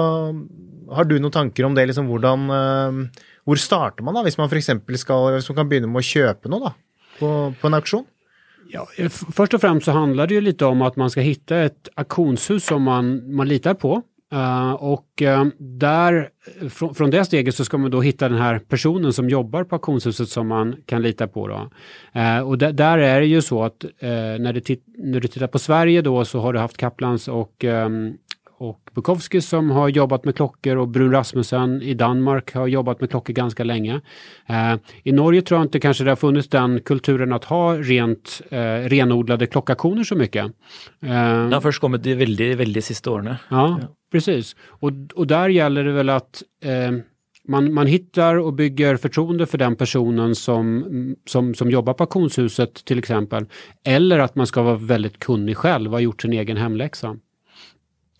har 0.95 1.07
du 1.09 1.17
noen 1.19 1.33
tanker 1.35 1.67
om 1.67 1.75
det, 1.75 1.87
liksom 1.89 2.09
hvordan 2.09 2.49
eh, 2.55 3.21
Hvor 3.45 3.61
starter 3.61 4.05
man 4.07 4.17
da, 4.17 4.25
hvis 4.25 4.39
man 4.39 4.49
f.eks. 4.49 4.71
skal 5.01 5.35
Hvis 5.35 5.51
man 5.51 5.61
kan 5.61 5.71
begynne 5.71 5.91
med 5.91 6.01
å 6.01 6.09
kjøpe 6.09 6.51
noe 6.51 6.69
da, 6.69 6.75
på, 7.19 7.31
på 7.59 7.69
en 7.69 7.81
auksjon? 7.81 8.05
Ja, 8.67 8.87
först 9.33 9.53
och 9.53 9.61
främst 9.61 9.85
så 9.85 9.91
handlar 9.91 10.27
det 10.27 10.33
ju 10.33 10.41
lite 10.41 10.65
om 10.65 10.81
att 10.81 10.95
man 10.95 11.09
ska 11.09 11.21
hitta 11.21 11.57
ett 11.57 11.89
auktionshus 11.95 12.65
som 12.65 12.83
man, 12.83 13.35
man 13.35 13.47
litar 13.47 13.73
på. 13.73 14.01
Uh, 14.33 14.73
och 14.73 15.21
uh, 15.21 15.45
där, 15.57 16.29
från, 16.69 16.95
från 16.95 17.09
det 17.09 17.25
steget 17.25 17.55
så 17.55 17.65
ska 17.65 17.77
man 17.77 17.91
då 17.91 18.01
hitta 18.01 18.29
den 18.29 18.37
här 18.37 18.59
personen 18.59 19.13
som 19.13 19.29
jobbar 19.29 19.63
på 19.63 19.75
auktionshuset 19.75 20.29
som 20.29 20.47
man 20.47 20.75
kan 20.85 21.01
lita 21.01 21.27
på. 21.27 21.47
Då. 21.47 21.69
Uh, 22.19 22.39
och 22.39 22.57
där 22.57 22.97
är 22.97 23.19
det 23.19 23.27
ju 23.27 23.41
så 23.41 23.63
att 23.63 23.85
när, 24.01 24.53
du 24.53 24.77
när 24.97 25.19
du 25.19 25.27
tittar 25.27 25.47
på 25.47 25.59
Sverige 25.59 26.01
då 26.01 26.25
så 26.25 26.39
har 26.39 26.53
du 26.53 26.59
haft 26.59 26.77
Kaplans 26.77 27.27
och 27.27 27.63
um, 27.63 28.17
och 28.57 28.79
Bukowski 28.95 29.41
som 29.41 29.71
har 29.71 29.89
jobbat 29.89 30.25
med 30.25 30.35
klockor 30.35 30.77
och 30.77 30.87
Brun 30.87 31.11
Rasmussen 31.11 31.81
i 31.81 31.93
Danmark 31.93 32.53
har 32.53 32.67
jobbat 32.67 33.01
med 33.01 33.09
klockor 33.09 33.33
ganska 33.33 33.63
länge. 33.63 34.01
Eh, 34.49 34.75
I 35.03 35.11
Norge 35.11 35.41
tror 35.41 35.59
jag 35.59 35.65
inte 35.65 35.79
kanske 35.79 36.03
det 36.03 36.11
har 36.11 36.15
funnits 36.15 36.47
den 36.47 36.81
kulturen 36.81 37.33
att 37.33 37.43
ha 37.43 37.75
rent 37.75 38.41
eh, 38.49 38.57
renodlade 38.89 39.47
klockaktioner 39.47 40.03
så 40.03 40.15
mycket. 40.15 40.45
Eh, 41.01 41.49
det 41.49 41.55
har 41.55 41.61
först 41.61 41.81
kommit 41.81 42.03
de 42.03 42.15
väldigt, 42.15 42.57
väldigt 42.57 42.85
sista 42.85 43.11
åren. 43.11 43.25
Ja, 43.25 43.35
ja, 43.49 43.79
precis. 44.11 44.55
Och, 44.69 44.91
och 45.15 45.27
där 45.27 45.49
gäller 45.49 45.83
det 45.83 45.91
väl 45.91 46.09
att 46.09 46.43
eh, 46.63 46.91
man, 47.47 47.73
man 47.73 47.87
hittar 47.87 48.35
och 48.35 48.53
bygger 48.53 48.97
förtroende 48.97 49.45
för 49.45 49.57
den 49.57 49.75
personen 49.75 50.35
som, 50.35 50.85
som, 51.25 51.55
som 51.55 51.71
jobbar 51.71 51.93
på 51.93 52.03
auktionshuset 52.03 52.85
till 52.85 52.99
exempel. 52.99 53.45
Eller 53.85 54.19
att 54.19 54.35
man 54.35 54.47
ska 54.47 54.61
vara 54.61 54.75
väldigt 54.75 55.19
kunnig 55.19 55.57
själv 55.57 55.91
och 55.91 55.95
ha 55.95 55.99
gjort 55.99 56.21
sin 56.21 56.33
egen 56.33 56.57
hemläxa. 56.57 57.17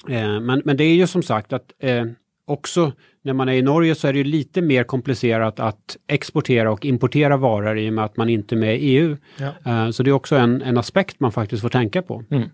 Eh, 0.10 0.40
men, 0.40 0.62
men 0.66 0.78
det 0.78 0.84
är 0.84 0.96
ju 0.96 1.08
som 1.08 1.24
sagt 1.24 1.54
att 1.54 1.74
eh, 1.80 2.06
också 2.48 2.92
när 3.22 3.34
man 3.34 3.50
är 3.50 3.54
i 3.54 3.62
Norge 3.62 3.96
så 3.96 4.08
är 4.08 4.14
det 4.14 4.24
lite 4.24 4.62
mer 4.62 4.84
komplicerat 4.84 5.60
att 5.60 5.98
exportera 6.08 6.72
och 6.72 6.86
importera 6.86 7.38
varor 7.38 7.78
i 7.78 7.90
och 7.90 7.94
med 7.94 8.06
att 8.06 8.18
man 8.18 8.30
inte 8.30 8.56
är 8.56 8.58
med 8.58 8.76
i 8.76 8.80
EU. 8.80 9.18
Ja. 9.38 9.54
Eh, 9.66 9.92
så 9.92 10.04
det 10.04 10.10
är 10.10 10.14
också 10.14 10.36
en, 10.36 10.62
en 10.62 10.78
aspekt 10.78 11.20
man 11.20 11.32
faktiskt 11.32 11.62
får 11.62 11.70
tänka 11.70 12.02
på. 12.02 12.24
Mm. 12.32 12.50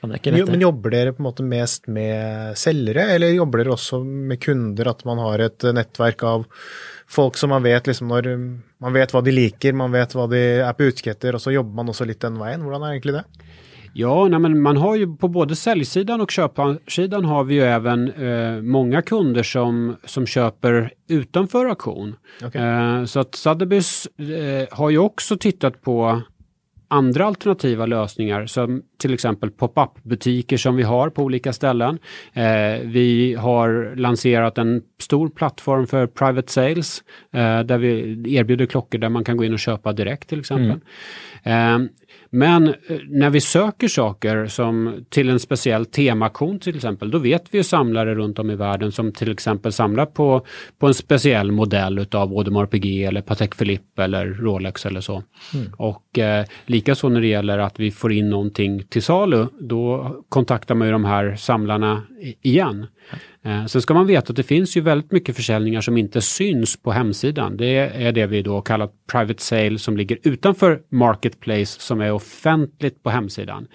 Men, 0.00 0.18
men 0.22 0.60
jobbar 0.60 0.90
dere 0.90 1.12
på 1.12 1.16
en 1.16 1.22
måte 1.22 1.42
mest 1.42 1.86
med 1.86 2.58
säljare 2.58 3.02
eller 3.02 3.28
jobbar 3.28 3.58
dere 3.58 3.70
också 3.70 4.04
med 4.04 4.42
kunder, 4.42 4.86
att 4.86 5.04
man 5.04 5.18
har 5.18 5.38
ett 5.38 5.62
nätverk 5.62 6.22
av 6.22 6.44
folk 7.06 7.36
som 7.36 7.50
man 7.50 7.62
vet 7.62 7.86
liksom 7.86 8.08
när 8.08 8.60
man 8.78 8.92
vet 8.92 9.12
vad 9.12 9.24
de 9.24 9.30
liker, 9.30 9.72
man 9.72 9.92
vet 9.92 10.14
vad 10.14 10.30
de 10.30 10.36
är 10.36 10.72
på 10.72 10.82
utkik 10.82 11.24
och 11.24 11.42
så 11.42 11.50
jobbar 11.50 11.74
man 11.74 11.88
också 11.88 12.04
lite 12.04 12.26
den 12.26 12.38
vägen. 12.38 12.62
Hur 12.62 12.74
är 12.74 12.90
egentligen 12.90 13.16
det? 13.16 13.24
Ja, 13.94 14.28
nej, 14.28 14.38
men 14.38 14.62
man 14.62 14.76
har 14.76 14.96
ju 14.96 15.16
på 15.16 15.28
både 15.28 15.56
säljsidan 15.56 16.20
och 16.20 16.30
köparsidan 16.30 17.24
har 17.24 17.44
vi 17.44 17.54
ju 17.54 17.62
även 17.62 18.12
eh, 18.12 18.62
många 18.62 19.02
kunder 19.02 19.42
som, 19.42 19.96
som 20.04 20.26
köper 20.26 20.92
utanför 21.08 21.66
auktion. 21.66 22.16
Okay. 22.46 22.62
Eh, 22.62 23.04
så 23.04 23.20
att 23.20 23.30
Sotheby's 23.30 24.08
eh, 24.62 24.68
har 24.70 24.90
ju 24.90 24.98
också 24.98 25.36
tittat 25.36 25.82
på 25.82 26.22
andra 26.90 27.26
alternativa 27.26 27.86
lösningar 27.86 28.46
som 28.46 28.82
till 28.98 29.14
exempel 29.14 29.50
pop-up 29.50 30.02
butiker 30.02 30.56
som 30.56 30.76
vi 30.76 30.82
har 30.82 31.10
på 31.10 31.22
olika 31.22 31.52
ställen. 31.52 31.98
Eh, 32.32 32.80
vi 32.84 33.36
har 33.38 33.96
lanserat 33.96 34.58
en 34.58 34.82
stor 34.98 35.28
plattform 35.28 35.86
för 35.86 36.06
private 36.06 36.52
sales 36.52 37.02
eh, 37.32 37.60
där 37.60 37.78
vi 37.78 38.22
erbjuder 38.36 38.66
klockor 38.66 38.98
där 38.98 39.08
man 39.08 39.24
kan 39.24 39.36
gå 39.36 39.44
in 39.44 39.52
och 39.52 39.58
köpa 39.58 39.92
direkt 39.92 40.28
till 40.28 40.40
exempel. 40.40 40.80
Mm. 41.42 41.84
Eh, 41.84 41.90
men 42.30 42.68
eh, 42.68 42.74
när 43.08 43.30
vi 43.30 43.40
söker 43.40 43.88
saker 43.88 44.46
som 44.46 45.04
till 45.08 45.30
en 45.30 45.40
speciell 45.40 45.86
temaktion 45.86 46.58
till 46.58 46.76
exempel, 46.76 47.10
då 47.10 47.18
vet 47.18 47.44
vi 47.50 47.58
ju 47.58 47.64
samlare 47.64 48.14
runt 48.14 48.38
om 48.38 48.50
i 48.50 48.54
världen 48.54 48.92
som 48.92 49.12
till 49.12 49.32
exempel 49.32 49.72
samlar 49.72 50.06
på, 50.06 50.46
på 50.78 50.86
en 50.86 50.94
speciell 50.94 51.52
modell 51.52 51.98
utav 51.98 52.32
Audemars 52.32 52.70
Piguet 52.70 53.08
eller 53.08 53.22
Patek 53.22 53.58
Philippe 53.58 54.04
eller 54.04 54.26
Rolex 54.26 54.86
eller 54.86 55.00
så. 55.00 55.22
Mm. 55.54 55.72
Och 55.76 56.18
eh, 56.18 56.44
likaså 56.66 57.08
när 57.08 57.20
det 57.20 57.26
gäller 57.26 57.58
att 57.58 57.80
vi 57.80 57.90
får 57.90 58.12
in 58.12 58.30
någonting 58.30 58.82
till 58.88 59.02
salu, 59.02 59.46
då 59.60 60.16
kontaktar 60.28 60.74
man 60.74 60.88
ju 60.88 60.92
de 60.92 61.04
här 61.04 61.36
samlarna 61.36 62.02
igen. 62.42 62.86
Eh, 63.44 63.66
sen 63.66 63.82
ska 63.82 63.94
man 63.94 64.06
veta 64.06 64.30
att 64.30 64.36
det 64.36 64.42
finns 64.42 64.76
ju 64.76 64.80
väldigt 64.80 65.12
mycket 65.12 65.36
försäljningar 65.36 65.80
som 65.80 65.96
inte 65.96 66.20
syns 66.20 66.82
på 66.82 66.92
hemsidan. 66.92 67.56
Det 67.56 67.76
är 67.76 68.12
det 68.12 68.26
vi 68.26 68.42
då 68.42 68.60
kallar 68.60 68.88
private 69.12 69.42
sale 69.42 69.78
som 69.78 69.96
ligger 69.96 70.18
utanför 70.22 70.80
marketplace 70.88 71.80
som 71.80 72.00
är 72.00 72.12
offentligt 72.12 73.02
på 73.02 73.10
hemsidan. 73.10 73.66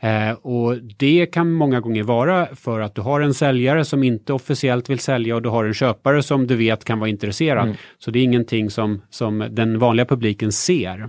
Eh, 0.00 0.32
och 0.32 0.76
det 0.96 1.26
kan 1.26 1.52
många 1.52 1.80
gånger 1.80 2.02
vara 2.02 2.46
för 2.56 2.80
att 2.80 2.94
du 2.94 3.00
har 3.00 3.20
en 3.20 3.34
säljare 3.34 3.84
som 3.84 4.02
inte 4.02 4.32
officiellt 4.32 4.90
vill 4.90 4.98
sälja 4.98 5.36
och 5.36 5.42
du 5.42 5.48
har 5.48 5.64
en 5.64 5.74
köpare 5.74 6.22
som 6.22 6.46
du 6.46 6.56
vet 6.56 6.84
kan 6.84 6.98
vara 6.98 7.10
intresserad. 7.10 7.64
Mm. 7.64 7.76
Så 7.98 8.10
det 8.10 8.18
är 8.18 8.22
ingenting 8.22 8.70
som, 8.70 9.02
som 9.10 9.46
den 9.50 9.78
vanliga 9.78 10.06
publiken 10.06 10.52
ser. 10.52 11.08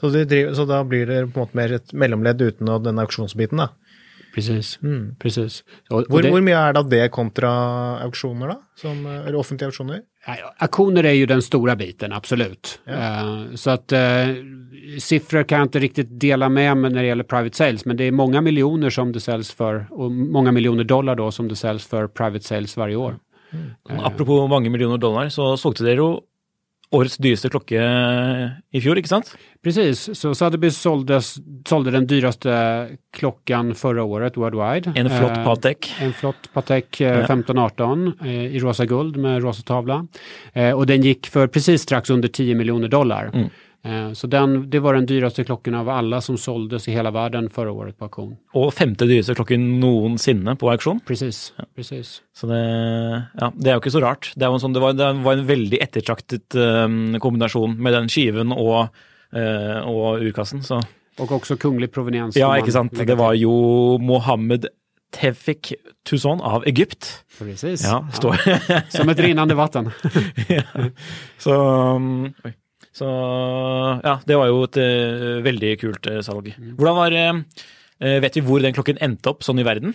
Så, 0.00 0.08
det, 0.08 0.56
så 0.56 0.64
då 0.64 0.84
blir 0.84 1.06
det 1.06 1.26
på 1.26 1.40
något 1.40 1.54
mer 1.54 1.72
ett 1.72 1.92
mellanled 1.92 2.42
utan 2.42 2.82
den 2.82 2.98
auktionsbiten? 2.98 3.58
Då? 3.58 3.68
Precis. 4.34 4.78
Mm. 4.82 5.16
Precis. 5.16 5.64
Och, 5.90 6.02
och 6.02 6.22
det, 6.22 6.30
hur 6.30 6.40
mycket 6.40 6.58
är 6.58 6.72
det 6.72 6.78
av 6.78 6.88
det 6.88 7.08
kontra 7.08 7.50
auktioner 7.98 8.48
då? 8.48 8.62
Som, 8.76 9.06
eller 9.06 9.34
offentliga 9.34 9.68
auktioner? 9.68 10.00
Auktioner 10.58 11.04
är 11.04 11.12
ju 11.12 11.26
den 11.26 11.42
stora 11.42 11.76
biten, 11.76 12.12
absolut. 12.12 12.80
Ja. 12.84 12.92
Uh, 12.92 13.54
så 13.54 13.70
att 13.70 13.92
uh, 13.92 13.98
siffror 15.00 15.42
kan 15.42 15.58
jag 15.58 15.64
inte 15.64 15.78
riktigt 15.78 16.20
dela 16.20 16.48
med 16.48 16.76
mig 16.76 16.90
när 16.90 17.02
det 17.02 17.08
gäller 17.08 17.24
private 17.24 17.56
sales, 17.56 17.84
men 17.84 17.96
det 17.96 18.04
är 18.04 18.12
många 18.12 18.40
miljoner 18.40 18.90
som 18.90 19.12
det 19.12 19.20
säljs 19.20 19.52
för 19.52 19.86
och 19.90 20.10
många 20.12 20.52
miljoner 20.52 20.84
dollar 20.84 21.16
då 21.16 21.30
som 21.30 21.48
det 21.48 21.56
säljs 21.56 21.86
för 21.86 22.06
private 22.06 22.44
sales 22.44 22.76
varje 22.76 22.96
år. 22.96 23.16
Mm. 23.52 23.66
Uh, 23.90 24.06
Apropå 24.06 24.46
många 24.46 24.70
miljoner 24.70 24.98
dollar 24.98 25.28
så 25.28 25.56
såg 25.56 25.74
det 25.78 25.90
ju 25.90 25.96
årets 26.90 27.16
dyraste 27.16 27.48
klocka 27.48 27.82
i 28.70 28.80
fjol, 28.80 28.98
inte 28.98 29.08
sant? 29.08 29.36
Precis, 29.64 30.18
så 30.18 30.32
Sotheby's 30.32 30.70
såldes, 30.70 31.36
sålde 31.68 31.90
den 31.90 32.06
dyraste 32.06 32.88
klockan 33.12 33.74
förra 33.74 34.04
året 34.04 34.36
worldwide. 34.36 34.92
En 34.96 35.10
flott 35.10 35.36
eh, 35.36 35.44
Patek. 35.44 35.94
En 36.00 36.12
flott 36.12 36.52
Patek 36.52 37.00
eh, 37.00 37.18
1518 37.18 38.12
eh, 38.20 38.28
i 38.28 38.58
rosa 38.58 38.84
guld 38.84 39.16
med 39.16 39.42
rosa 39.42 39.62
tavla. 39.62 40.06
Eh, 40.52 40.72
och 40.72 40.86
den 40.86 41.02
gick 41.02 41.26
för 41.26 41.46
precis 41.46 41.82
strax 41.82 42.10
under 42.10 42.28
10 42.28 42.54
miljoner 42.54 42.88
dollar. 42.88 43.30
Mm. 43.34 43.48
Eh, 43.84 44.12
så 44.12 44.26
den, 44.26 44.70
det 44.70 44.80
var 44.80 44.94
den 44.94 45.06
dyraste 45.06 45.44
klockan 45.44 45.74
av 45.74 45.88
alla 45.88 46.20
som 46.20 46.38
såldes 46.38 46.88
i 46.88 46.92
hela 46.92 47.10
världen 47.10 47.50
förra 47.50 47.72
året 47.72 47.98
på 47.98 48.04
auktion. 48.04 48.36
Och 48.52 48.74
femte 48.74 49.04
dyraste 49.04 49.34
klockan 49.34 49.80
någonsin 49.80 50.56
på 50.56 50.70
auktion. 50.70 51.00
Precis. 51.06 51.52
Ja. 51.56 51.64
precis. 51.76 52.22
Så 52.36 52.46
det, 52.46 53.22
ja, 53.40 53.52
det 53.56 53.70
är 53.70 53.72
ju 53.72 53.76
inte 53.76 53.90
så 53.90 54.00
rart. 54.00 54.32
Det, 54.36 54.46
var 54.46 54.54
en, 54.54 54.60
sån, 54.60 54.72
det, 54.72 54.80
var, 54.80 54.92
det 54.92 55.12
var 55.12 55.32
en 55.32 55.46
väldigt 55.46 55.82
eftertraktad 55.82 56.40
um, 56.54 57.20
kombination 57.20 57.82
med 57.82 57.92
den 57.92 58.08
skiven 58.08 58.52
och, 58.52 58.86
uh, 59.36 59.78
och 59.78 60.18
urkassen. 60.20 60.62
Så. 60.62 60.80
Och 61.18 61.32
också 61.32 61.56
kunglig 61.56 61.92
proveniens. 61.92 62.36
Ja, 62.36 62.58
inte 62.58 62.72
sant. 62.72 63.06
Det 63.06 63.14
var 63.14 63.32
ju 63.32 63.48
Mohammed 63.98 64.66
Tevfik 65.20 65.74
Tuzon 66.08 66.40
av 66.40 66.64
Egypt. 66.66 67.24
Precis. 67.38 67.84
Ja. 67.84 68.08
Ja. 68.22 68.80
Som 68.88 69.08
ett 69.08 69.18
rinnande 69.18 69.54
vatten. 69.54 69.90
ja. 70.48 70.62
Så, 71.38 71.78
um, 71.94 72.32
så 72.94 73.06
ja, 74.02 74.20
det 74.24 74.36
var 74.36 74.46
ju 74.46 74.64
ett 74.64 74.76
uh, 74.76 75.42
väldigt 75.42 75.80
kult 75.80 76.06
uh, 76.06 76.20
salg. 76.20 76.54
Mm. 76.58 76.76
var, 76.76 77.12
uh, 77.12 78.20
vet 78.20 78.36
vi 78.36 78.40
var 78.40 78.60
den 78.60 78.72
klockan 78.72 78.98
endte 79.00 79.30
upp 79.30 79.42
sån 79.44 79.58
i 79.58 79.62
världen? 79.62 79.92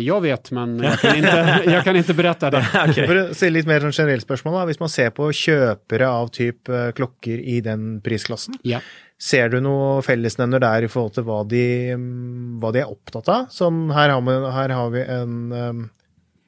Jag 0.00 0.20
vet, 0.20 0.50
men 0.50 0.78
jag 0.82 1.00
kan 1.00 1.16
inte, 1.16 1.62
jag 1.66 1.84
kan 1.84 1.96
inte 1.96 2.14
berätta 2.14 2.50
det. 2.50 2.58
okay. 2.88 3.06
For 3.06 3.18
å 3.18 3.22
se 3.34 3.48
litt 3.50 3.66
mer 3.66 3.82
sånn 3.82 3.94
generelt 3.94 4.22
spørsmål, 4.22 4.54
da. 4.54 4.66
Hvis 4.68 4.78
man 4.78 4.92
ser 4.92 5.10
på 5.10 5.26
kjøpere 5.34 6.06
av 6.06 6.30
typ 6.30 6.70
klokker 6.94 7.40
i 7.42 7.56
den 7.62 7.98
prisklassen, 8.04 8.54
ja. 8.62 8.78
ser 9.18 9.50
du 9.50 9.58
noe 9.64 9.98
fellesnevner 10.06 10.62
der 10.62 10.86
i 10.86 10.90
forhold 10.92 11.16
til 11.16 11.26
hva 11.26 11.40
de, 11.50 11.64
hva 12.62 12.70
de 12.70 12.84
er 12.84 12.92
opptatt 12.92 13.32
av? 13.34 13.50
Sånn, 13.50 13.88
her, 13.96 14.14
har 14.14 14.22
vi, 14.22 14.38
her 14.60 14.76
har 14.78 14.94
vi 14.94 15.04
en 15.16 15.34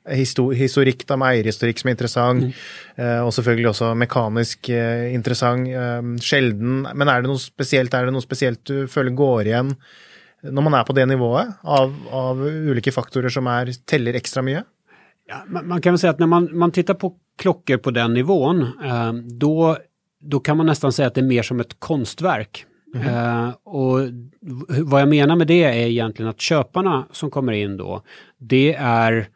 um, 0.07 0.51
historikk, 0.57 1.05
da, 1.09 1.19
med 1.21 1.35
eierhistorikk 1.35 1.83
som 1.83 1.91
er 1.91 1.97
interessant, 1.97 2.47
mm. 2.47 2.67
eh, 2.97 3.21
og 3.25 3.33
selvfølgelig 3.35 3.71
også 3.73 3.93
mekanisk 3.99 4.71
eh, 4.71 5.13
interessant. 5.15 5.69
Eh, 5.69 6.11
sjelden. 6.23 6.85
Men 6.95 7.13
er 7.13 7.23
det 7.23 7.33
noe 7.33 7.43
spesielt 7.43 7.95
er 7.95 8.09
det 8.09 8.15
noe 8.17 8.25
spesielt 8.25 8.63
du 8.69 8.87
føler 8.91 9.17
går 9.17 9.53
igjen 9.53 9.77
når 10.47 10.63
man 10.63 10.75
er 10.79 10.85
på 10.87 10.95
det 10.95 11.07
nivået, 11.09 11.49
av, 11.65 11.95
av 12.15 12.41
ulike 12.47 12.93
faktorer 12.93 13.33
som 13.33 13.47
är, 13.51 13.73
teller 13.89 14.15
extra 14.15 14.43
mycket? 14.43 14.67
Ja, 15.29 15.43
man, 15.47 15.69
man, 15.69 15.81
kan 15.81 15.93
väl 15.93 15.99
säga 15.99 16.11
att 16.11 16.19
när 16.19 16.27
man, 16.27 16.49
man 16.53 16.71
tittar 16.71 16.95
på 16.95 17.15
klockor 17.39 17.77
på 17.77 17.91
den 17.91 18.15
nivån, 18.15 18.63
eh, 18.63 19.13
då, 19.13 19.77
då 20.21 20.41
kan 20.41 20.57
man 20.57 20.67
nästan 20.67 20.93
säga 20.93 21.09
att 21.09 21.15
det 21.15 21.21
är 21.21 21.27
mer 21.27 21.43
som 21.43 21.61
ett 21.61 21.81
konstverk. 21.81 22.67
Mm. 22.95 23.15
Uh, 23.15 23.55
och 23.65 23.99
vad 24.69 25.01
jag 25.01 25.09
menar 25.09 25.37
med 25.37 25.47
det 25.47 25.63
är 25.63 25.87
egentligen 25.87 26.31
att 26.31 26.41
köparna 26.41 27.07
som 27.13 27.31
kommer 27.31 27.53
in 27.53 27.77
då, 27.77 28.03
det 28.39 28.75
är 28.75 29.29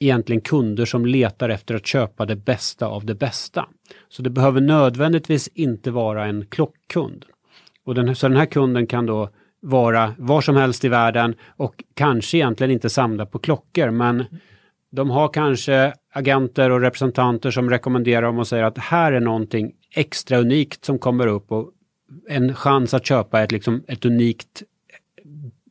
egentligen 0.00 0.40
kunder 0.40 0.84
som 0.84 1.06
letar 1.06 1.48
efter 1.48 1.74
att 1.74 1.86
köpa 1.86 2.26
det 2.26 2.36
bästa 2.36 2.86
av 2.86 3.06
det 3.06 3.14
bästa. 3.14 3.68
Så 4.08 4.22
det 4.22 4.30
behöver 4.30 4.60
nödvändigtvis 4.60 5.48
inte 5.48 5.90
vara 5.90 6.26
en 6.26 6.46
klockkund. 6.46 7.24
Och 7.84 7.94
den, 7.94 8.16
så 8.16 8.28
den 8.28 8.36
här 8.36 8.46
kunden 8.46 8.86
kan 8.86 9.06
då 9.06 9.30
vara 9.60 10.14
var 10.18 10.40
som 10.40 10.56
helst 10.56 10.84
i 10.84 10.88
världen 10.88 11.34
och 11.46 11.84
kanske 11.94 12.36
egentligen 12.36 12.70
inte 12.70 12.90
samla 12.90 13.26
på 13.26 13.38
klockor 13.38 13.90
men 13.90 14.24
de 14.90 15.10
har 15.10 15.28
kanske 15.28 15.92
agenter 16.12 16.70
och 16.70 16.80
representanter 16.80 17.50
som 17.50 17.70
rekommenderar 17.70 18.22
dem 18.22 18.38
och 18.38 18.46
säger 18.46 18.64
att 18.64 18.78
här 18.78 19.12
är 19.12 19.20
någonting 19.20 19.72
extra 19.94 20.38
unikt 20.38 20.84
som 20.84 20.98
kommer 20.98 21.26
upp 21.26 21.52
och 21.52 21.70
en 22.28 22.54
chans 22.54 22.94
att 22.94 23.06
köpa 23.06 23.42
ett, 23.42 23.52
liksom, 23.52 23.84
ett 23.88 24.04
unikt 24.04 24.62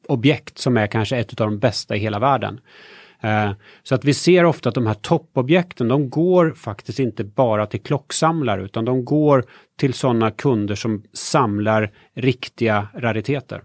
objekt 0.08 0.58
som 0.58 0.78
är 0.78 0.88
kanske 0.88 1.18
ett 1.18 1.42
av 1.42 1.48
de 1.48 1.60
bästa 1.60 1.96
i 1.96 2.00
hela 2.00 2.20
världen. 2.20 2.60
Eh, 3.22 3.52
så 3.84 3.96
att 3.96 4.06
vi 4.06 4.14
ser 4.14 4.46
ofta 4.46 4.70
att 4.70 4.76
de 4.76 4.88
här 4.88 4.94
toppobjekten, 4.94 5.88
de 5.88 6.10
går 6.10 6.52
faktiskt 6.52 7.00
inte 7.00 7.24
bara 7.24 7.66
till 7.66 7.82
klocksamlare 7.82 8.64
utan 8.64 8.86
de 8.86 9.06
går 9.06 9.46
till 9.80 9.94
sådana 9.94 10.32
kunder 10.32 10.76
som 10.76 11.04
samlar 11.14 11.92
riktiga 12.14 12.88
rariteter. 12.96 13.62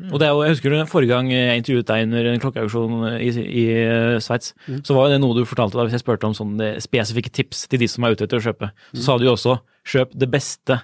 Mm. 0.00 0.10
Og 0.10 0.18
det 0.18 0.26
jeg 0.26 0.54
husker 0.56 0.72
du 0.72 0.80
Forrige 0.90 1.14
gang 1.14 1.28
jeg 1.30 1.60
intervjuet 1.60 1.86
deg 1.86 2.06
under 2.08 2.26
en 2.26 2.40
klokkeauksjon 2.42 3.04
i, 3.14 3.28
i 3.30 3.66
eh, 3.78 4.16
Sveits, 4.18 4.54
mm. 4.66 4.80
så 4.82 4.96
var 4.96 5.12
det 5.12 5.20
noe 5.22 5.36
du 5.36 5.44
fortalte 5.46 5.78
hvis 5.84 5.94
jeg 5.94 6.02
spurte 6.02 6.32
om 6.32 6.56
spesifikke 6.82 7.30
tips 7.30 7.68
til 7.70 7.84
de 7.84 7.88
som 7.90 8.06
er 8.06 8.16
ute 8.16 8.26
etter 8.26 8.42
å 8.42 8.46
kjøpe. 8.48 8.72
Så 8.90 8.98
mm. 8.98 9.04
sa 9.06 9.18
du 9.18 9.28
jo 9.28 9.36
også 9.36 9.60
kjøp 9.94 10.16
det 10.18 10.30
beste, 10.32 10.80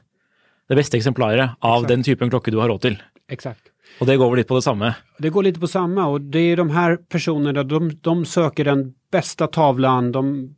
det 0.71 0.79
beste 0.79 1.01
eksemplaret 1.01 1.57
av 1.59 1.81
Exakt. 1.81 1.91
den 1.91 2.07
typen 2.07 2.31
klokke 2.31 2.55
du 2.55 2.61
har 2.63 2.71
råd 2.71 2.87
til. 2.87 3.01
Exakt. 3.33 3.70
Och 4.01 4.07
det 4.07 4.17
går 4.17 4.31
väl 4.31 4.37
lite 4.37 4.49
på 4.49 4.55
detsamma? 4.55 4.95
Det 5.19 5.31
går 5.31 5.43
lite 5.43 5.61
på 5.61 5.67
samma 5.67 6.07
och 6.07 6.21
det 6.21 6.39
är 6.39 6.57
de 6.57 6.71
här 6.71 6.97
personerna, 6.97 7.63
de, 7.63 7.91
de 8.01 8.25
söker 8.25 8.65
den 8.65 8.95
bästa 9.13 9.47
tavlan, 9.47 10.13
de 10.13 10.55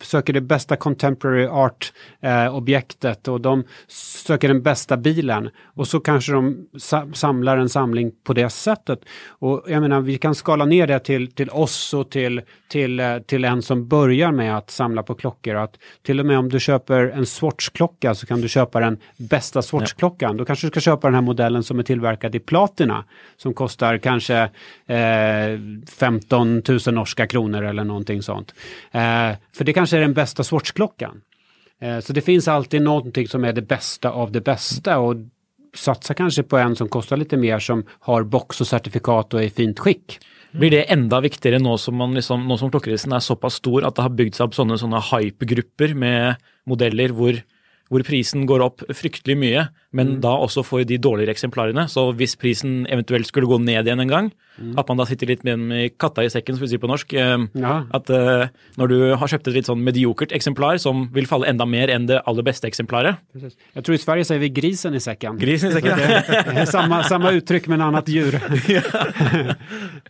söker 0.00 0.32
det 0.32 0.40
bästa 0.40 0.76
contemporary 0.76 1.46
art-objektet 1.46 3.28
eh, 3.28 3.34
och 3.34 3.40
de 3.40 3.64
söker 4.26 4.48
den 4.48 4.62
bästa 4.62 4.96
bilen. 4.96 5.50
Och 5.64 5.88
så 5.88 6.00
kanske 6.00 6.32
de 6.32 6.66
sa 6.78 7.06
samlar 7.14 7.56
en 7.56 7.68
samling 7.68 8.12
på 8.24 8.32
det 8.32 8.50
sättet. 8.50 9.00
Och 9.28 9.64
jag 9.66 9.80
menar, 9.80 10.00
vi 10.00 10.18
kan 10.18 10.34
skala 10.34 10.64
ner 10.64 10.86
det 10.86 10.98
till, 10.98 11.32
till 11.32 11.50
oss 11.50 11.94
och 11.94 12.10
till, 12.10 12.42
till, 12.68 13.00
eh, 13.00 13.18
till 13.18 13.44
en 13.44 13.62
som 13.62 13.88
börjar 13.88 14.32
med 14.32 14.56
att 14.56 14.70
samla 14.70 15.02
på 15.02 15.14
klockor. 15.14 15.54
Att 15.54 15.78
till 16.02 16.20
och 16.20 16.26
med 16.26 16.38
om 16.38 16.48
du 16.48 16.60
köper 16.60 17.02
en 17.02 17.26
Swatch-klocka 17.26 18.14
så 18.14 18.26
kan 18.26 18.40
du 18.40 18.48
köpa 18.48 18.80
den 18.80 18.98
bästa 19.16 19.62
Swatch-klockan. 19.62 20.30
Ja. 20.30 20.38
Då 20.38 20.44
kanske 20.44 20.66
du 20.66 20.70
ska 20.70 20.80
köpa 20.80 21.06
den 21.06 21.14
här 21.14 21.22
modellen 21.22 21.62
som 21.62 21.78
är 21.78 21.82
tillverkad 21.82 22.34
i 22.34 22.38
platina. 22.38 23.04
Som 23.36 23.54
kostar 23.54 23.98
kanske 23.98 24.36
eh, 24.86 25.60
15 25.98 26.62
000 26.86 26.94
norska 26.94 27.26
kronor 27.26 27.62
eller 27.62 27.84
någonting 27.84 28.22
sånt. 28.22 28.54
Eh, 28.92 29.00
för 29.56 29.64
det 29.64 29.72
kanske 29.86 29.96
är 29.96 30.00
den 30.00 30.14
bästa 30.14 30.42
Swatch-klockan. 30.42 31.20
Eh, 31.80 32.00
så 32.00 32.12
det 32.12 32.20
finns 32.20 32.48
alltid 32.48 32.82
någonting 32.82 33.28
som 33.28 33.44
är 33.44 33.52
det 33.52 33.62
bästa 33.62 34.10
av 34.10 34.32
det 34.32 34.40
bästa 34.40 34.98
och 34.98 35.16
satsa 35.74 36.14
kanske 36.14 36.42
på 36.42 36.58
en 36.58 36.76
som 36.76 36.88
kostar 36.88 37.16
lite 37.16 37.36
mer 37.36 37.58
som 37.58 37.84
har 38.00 38.22
box 38.22 38.60
och 38.60 38.66
certifikat 38.66 39.34
och 39.34 39.40
är 39.40 39.46
i 39.46 39.50
fint 39.50 39.78
skick. 39.78 40.18
Blir 40.50 40.70
det 40.70 40.90
enda 40.90 41.20
viktigere 41.20 41.58
nå 41.58 41.78
som, 41.78 41.96
man 41.96 42.14
liksom, 42.14 42.48
nå 42.48 42.56
som 42.58 42.70
klokkerisen 42.70 43.12
er 43.12 43.22
såpass 43.22 43.60
stor 43.60 43.84
at 43.86 43.94
det 43.94 44.02
har 44.02 44.16
seg 44.34 44.48
opp 44.48 44.56
sånne, 44.56 44.78
sånne 44.80 45.02
hype-grupper 45.12 45.94
med 45.94 46.42
modeller 46.66 47.12
hvor 47.14 48.02
prisen 48.02 48.46
går 48.46 48.64
opp 48.64 48.82
fryktelig 48.90 49.36
mye, 49.38 49.68
men 49.92 50.16
mm. 50.16 50.20
da 50.24 50.32
også 50.42 50.64
for 50.66 50.82
de 50.82 50.98
dårligere 50.98 51.30
eksemplarene. 51.36 51.86
Så 51.86 52.08
hvis 52.18 52.34
prisen 52.34 52.86
eventuelt 52.90 53.28
skulle 53.30 53.46
gå 53.46 53.60
ned 53.62 53.86
igjen 53.86 54.02
en 54.02 54.10
gang, 54.10 54.32
mm. 54.58 54.74
at 54.80 54.88
man 54.88 55.00
da 55.00 55.06
sitter 55.08 55.30
litt 55.30 55.44
med 55.46 55.94
katta 56.00 56.24
i 56.24 56.30
sekken, 56.32 56.56
som 56.56 56.64
vi 56.64 56.70
sier 56.72 56.82
på 56.82 56.90
norsk. 56.90 57.14
Eh, 57.16 57.46
ja. 57.60 57.74
At 57.96 58.10
uh, 58.12 58.46
når 58.80 58.92
du 58.92 58.96
har 59.18 59.32
kjøpt 59.32 59.50
et 59.50 59.58
litt 59.58 59.70
sånn 59.70 59.82
mediokert 59.86 60.34
eksemplar 60.36 60.80
som 60.82 61.06
vil 61.14 61.28
falle 61.30 61.48
enda 61.50 61.66
mer 61.68 61.92
enn 61.92 62.08
det 62.10 62.20
aller 62.26 62.46
beste 62.46 62.68
eksemplaret 62.68 63.18
Precis. 63.32 63.54
Jeg 63.76 63.86
tror 63.86 63.94
i 63.96 64.00
Sverige 64.00 64.28
sier 64.28 64.40
vi 64.42 64.50
grisen 64.54 64.96
i 64.96 65.02
sekken. 65.02 65.38
Grisen 65.40 65.70
i 65.72 65.76
sekken, 65.76 66.00
ja. 66.00 66.64
samme, 66.70 67.02
samme 67.08 67.32
uttrykk, 67.38 67.68
men 67.72 67.84
annet 67.84 68.08
djur. 68.10 68.36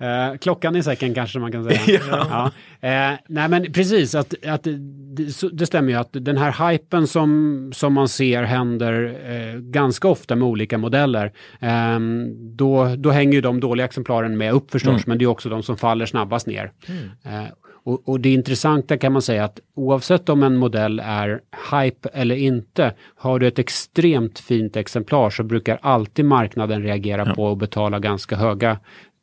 uh, 0.00 0.36
klockan 0.44 0.76
i 0.78 0.84
sekken, 0.86 1.14
kanskje 1.16 1.42
man 1.42 1.54
kan 1.54 1.66
si. 1.68 1.96
ja. 1.98 2.22
ja. 2.22 2.44
Uh, 2.86 3.18
nej 3.28 3.48
men 3.48 3.72
precis, 3.72 4.14
att, 4.14 4.34
att 4.46 4.64
det, 4.64 5.30
det 5.52 5.66
stämmer 5.66 5.92
ju 5.92 5.98
att 5.98 6.12
den 6.12 6.36
här 6.36 6.70
hypen 6.70 7.06
som 7.06 7.26
som 7.72 7.92
man 7.92 8.08
ser 8.08 8.42
händer 8.42 9.16
eh, 9.28 9.60
ganska 9.60 10.08
ofta 10.08 10.36
med 10.36 10.48
olika 10.48 10.78
modeller. 10.78 11.32
Eh, 11.60 11.98
då, 12.38 12.94
då 12.98 13.10
hänger 13.10 13.32
ju 13.32 13.40
de 13.40 13.60
dåliga 13.60 13.84
exemplaren 13.84 14.35
med 14.36 14.52
upp 14.52 14.70
förstås, 14.70 14.88
mm. 14.88 15.02
men 15.06 15.18
det 15.18 15.24
är 15.24 15.26
också 15.26 15.48
de 15.48 15.62
som 15.62 15.76
faller 15.76 16.06
snabbast 16.06 16.46
ner. 16.46 16.72
Mm. 16.88 17.10
Eh, 17.24 17.50
och, 17.86 18.08
och, 18.08 18.20
det 18.20 18.32
intressanta 18.32 18.98
kan 18.98 19.12
man 19.12 19.22
säga 19.22 19.44
att 19.44 19.60
oavsett 19.74 20.28
om 20.28 20.42
en 20.42 20.56
modell 20.56 21.00
är 21.04 21.40
hype 21.72 22.08
eller 22.12 22.36
inte, 22.36 22.94
har 23.16 23.38
du 23.38 23.46
ett 23.46 23.58
extremt 23.58 24.38
fint 24.38 24.76
exemplar 24.76 25.30
så 25.30 25.42
brukar 25.42 25.78
alltid 25.82 26.24
marknaden 26.24 26.82
reagera 26.82 27.24
ja. 27.26 27.34
på 27.34 27.44
och 27.44 27.56
betala 27.56 27.98
ganska 27.98 28.36
höga 28.36 28.78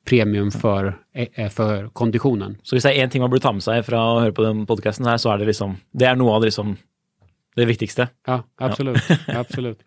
premium 0.05 0.51
för, 0.51 0.97
eh, 1.13 1.49
för 1.49 1.87
konditionen. 1.87 2.57
Så 2.63 2.75
hvis 2.75 2.83
det 2.83 2.97
er 2.97 3.05
én 3.05 3.09
ting 3.09 3.21
man 3.21 3.31
burde 3.31 3.43
ta 3.43 3.51
med 3.51 3.63
seg 3.63 3.85
fra 3.85 3.99
å 3.99 4.19
høre 4.19 4.35
på 4.35 4.43
den 4.43 4.65
podkasten 4.65 5.07
her, 5.07 5.17
så 5.17 5.33
er 5.33 5.37
det 5.37 5.45
liksom 5.45 5.77
Det 5.91 6.07
er 6.07 6.15
noe 6.15 6.35
av 6.35 6.41
det 6.41 6.51
liksom 6.51 6.77
det 7.55 7.65
viktigaste. 7.65 8.07
Ja, 8.27 8.43
absolut. 8.57 9.03
Ja. 9.09 9.15
absolut. 9.39 9.79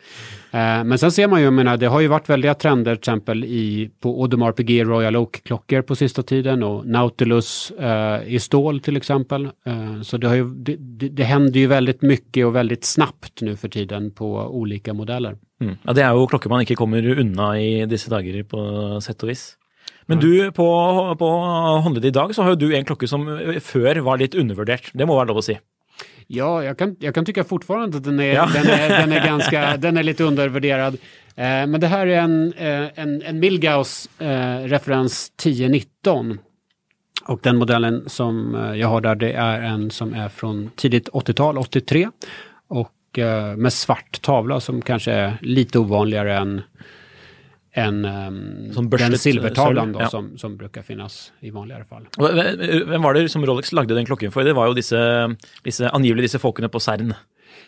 Eh, 0.50 0.85
men 0.85 0.98
sen 0.98 1.12
ser 1.12 1.29
man 1.29 1.40
ju, 1.40 1.44
jag 1.44 1.52
menar, 1.52 1.76
det 1.76 1.87
har 1.87 2.00
ju 2.00 2.09
varit 2.09 2.29
väldiga 2.29 2.55
trender 2.55 2.94
till 2.94 3.00
exempel 3.00 3.44
i, 3.44 3.90
på 4.00 4.22
Audemars 4.22 4.55
PG 4.55 4.85
Royal 4.85 5.16
Oak-klockor 5.16 5.83
på 5.83 5.96
sista 5.96 6.22
tiden 6.22 6.62
och 6.62 6.87
Nautilus 6.87 7.70
eh, 7.70 8.20
i 8.26 8.38
stål 8.38 8.81
till 8.81 8.96
exempel. 8.96 9.44
Eh, 9.44 10.02
så 10.02 10.16
det, 10.16 10.29
har 10.29 10.35
ju, 10.35 10.55
det, 10.55 10.76
det, 10.79 11.09
det 11.09 11.24
händer 11.24 11.61
ju 11.61 11.66
väldigt 11.66 12.02
mycket 12.02 12.46
och 12.46 12.57
väldigt 12.57 12.85
snabbt 12.85 13.40
nu 13.40 13.57
för 13.57 13.68
tiden 13.68 14.11
på 14.11 14.37
olika 14.37 14.94
modeller. 14.94 15.37
Mm. 15.61 15.76
Ja, 15.83 15.92
det 15.92 16.02
är 16.02 16.20
ju 16.20 16.26
klockor 16.26 16.50
man 16.50 16.61
inte 16.61 16.74
kommer 16.74 17.18
undan 17.18 17.57
i 17.57 17.87
dessa 17.87 18.11
dagar 18.11 18.42
på 18.42 19.00
sätt 19.00 19.22
och 19.22 19.29
vis. 19.29 19.57
Men 20.09 20.18
du, 20.18 20.52
på, 20.52 21.16
på 21.18 21.31
håndledet 21.85 22.09
idag 22.09 22.35
så 22.35 22.42
har 22.42 22.57
du 22.57 22.76
en 22.76 22.85
klocka 22.85 23.07
som 23.07 23.55
förr 23.61 23.96
var 23.96 24.18
lite 24.18 24.38
undervärderad. 24.38 24.81
Det 24.92 25.07
må 25.07 25.14
vara 25.14 25.24
lov 25.24 25.38
att 25.38 25.44
säga. 25.44 25.59
Ja, 26.26 26.64
jag 26.64 26.78
kan, 26.78 26.96
jag 27.00 27.14
kan 27.14 27.24
tycka 27.24 27.44
fortfarande 27.44 27.96
att 27.96 28.04
den 28.04 28.20
är, 28.20 28.34
ja. 28.34 28.48
den 28.54 28.66
är, 28.66 28.88
den 28.88 29.12
är, 29.12 29.26
ganska, 29.26 29.76
den 29.78 29.96
är 29.96 30.02
lite 30.02 30.24
undervärderad. 30.24 30.94
Eh, 31.36 31.66
men 31.66 31.80
det 31.80 31.86
här 31.86 32.06
är 32.06 32.20
en, 32.20 32.52
eh, 32.52 32.88
en, 32.94 33.22
en 33.22 33.40
Milgauss 33.40 34.08
eh, 34.18 34.58
referens 34.58 35.32
1019. 35.36 36.38
Och 37.24 37.40
den 37.42 37.56
modellen 37.56 38.04
som 38.06 38.54
eh, 38.54 38.74
jag 38.74 38.88
har 38.88 39.00
där 39.00 39.14
det 39.14 39.32
är 39.32 39.62
en 39.62 39.90
som 39.90 40.14
är 40.14 40.28
från 40.28 40.70
tidigt 40.76 41.08
80-tal, 41.08 41.58
83. 41.58 42.08
Och 42.68 43.18
eh, 43.18 43.56
med 43.56 43.72
svart 43.72 44.22
tavla 44.22 44.60
som 44.60 44.82
kanske 44.82 45.12
är 45.12 45.38
lite 45.40 45.78
ovanligare 45.78 46.36
än 46.36 46.62
än 47.76 48.04
um, 48.04 48.88
den 48.90 49.18
silvertavlan 49.18 49.92
då, 49.92 50.00
ja. 50.00 50.08
som, 50.08 50.38
som 50.38 50.56
brukar 50.56 50.82
finnas 50.82 51.32
i 51.40 51.50
vanligare 51.50 51.84
fall. 51.84 52.06
Vem 52.86 53.02
var 53.02 53.14
det 53.14 53.28
som 53.28 53.46
Rolex 53.46 53.72
lagde 53.72 53.94
den 53.94 54.06
klokken 54.06 54.32
för? 54.32 54.44
Det 54.44 54.52
var 54.52 54.68
ju 54.68 54.74
dessa, 54.74 54.96
dessa 55.62 55.88
angivligt 55.88 56.24
dessa 56.24 56.38
folkene 56.38 56.68
på 56.68 56.80
CERN. 56.80 57.14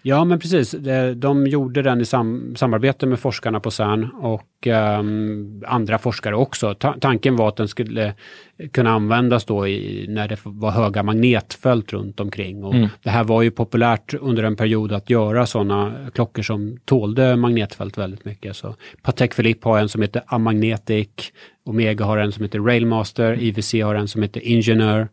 Ja, 0.03 0.25
men 0.25 0.39
precis. 0.39 0.75
De 1.15 1.47
gjorde 1.47 1.83
den 1.83 2.01
i 2.01 2.05
sam 2.05 2.57
samarbete 2.57 3.07
med 3.07 3.21
forskarna 3.21 3.61
på 3.61 3.71
CERN 3.71 4.11
och 4.21 4.67
um, 4.67 5.63
andra 5.67 5.99
forskare 5.99 6.37
också. 6.37 6.75
Ta 6.75 6.95
tanken 7.01 7.37
var 7.37 7.49
att 7.49 7.57
den 7.57 7.69
skulle 7.69 8.15
kunna 8.73 8.91
användas 8.91 9.45
då 9.45 9.69
i, 9.69 10.07
när 10.09 10.29
det 10.29 10.39
var 10.43 10.71
höga 10.71 11.03
magnetfält 11.03 11.93
runt 11.93 12.21
omkring. 12.21 12.65
Och 12.65 12.75
mm. 12.75 12.89
Det 13.03 13.11
här 13.11 13.25
var 13.25 13.43
ju 13.43 13.51
populärt 13.51 14.15
under 14.15 14.43
en 14.43 14.57
period 14.57 14.93
att 14.93 15.11
göra 15.11 15.47
sådana 15.47 15.93
klockor 16.15 16.43
som 16.43 16.79
tålde 16.85 17.37
magnetfält 17.37 17.99
väldigt 17.99 18.25
mycket. 18.25 18.57
Så 18.57 18.75
Patek 19.03 19.37
Philippe 19.37 19.69
har 19.69 19.79
en 19.79 19.89
som 19.89 20.03
heter 20.03 20.23
Amagnetic, 20.27 21.09
Omega 21.65 22.05
har 22.05 22.19
en 22.19 22.33
som 22.33 22.43
heter 22.43 22.59
Railmaster, 22.59 23.43
IWC 23.43 23.73
har 23.85 23.95
en 23.95 24.09
som 24.09 24.23
heter 24.23 24.41
Ingenieur. 24.41 25.09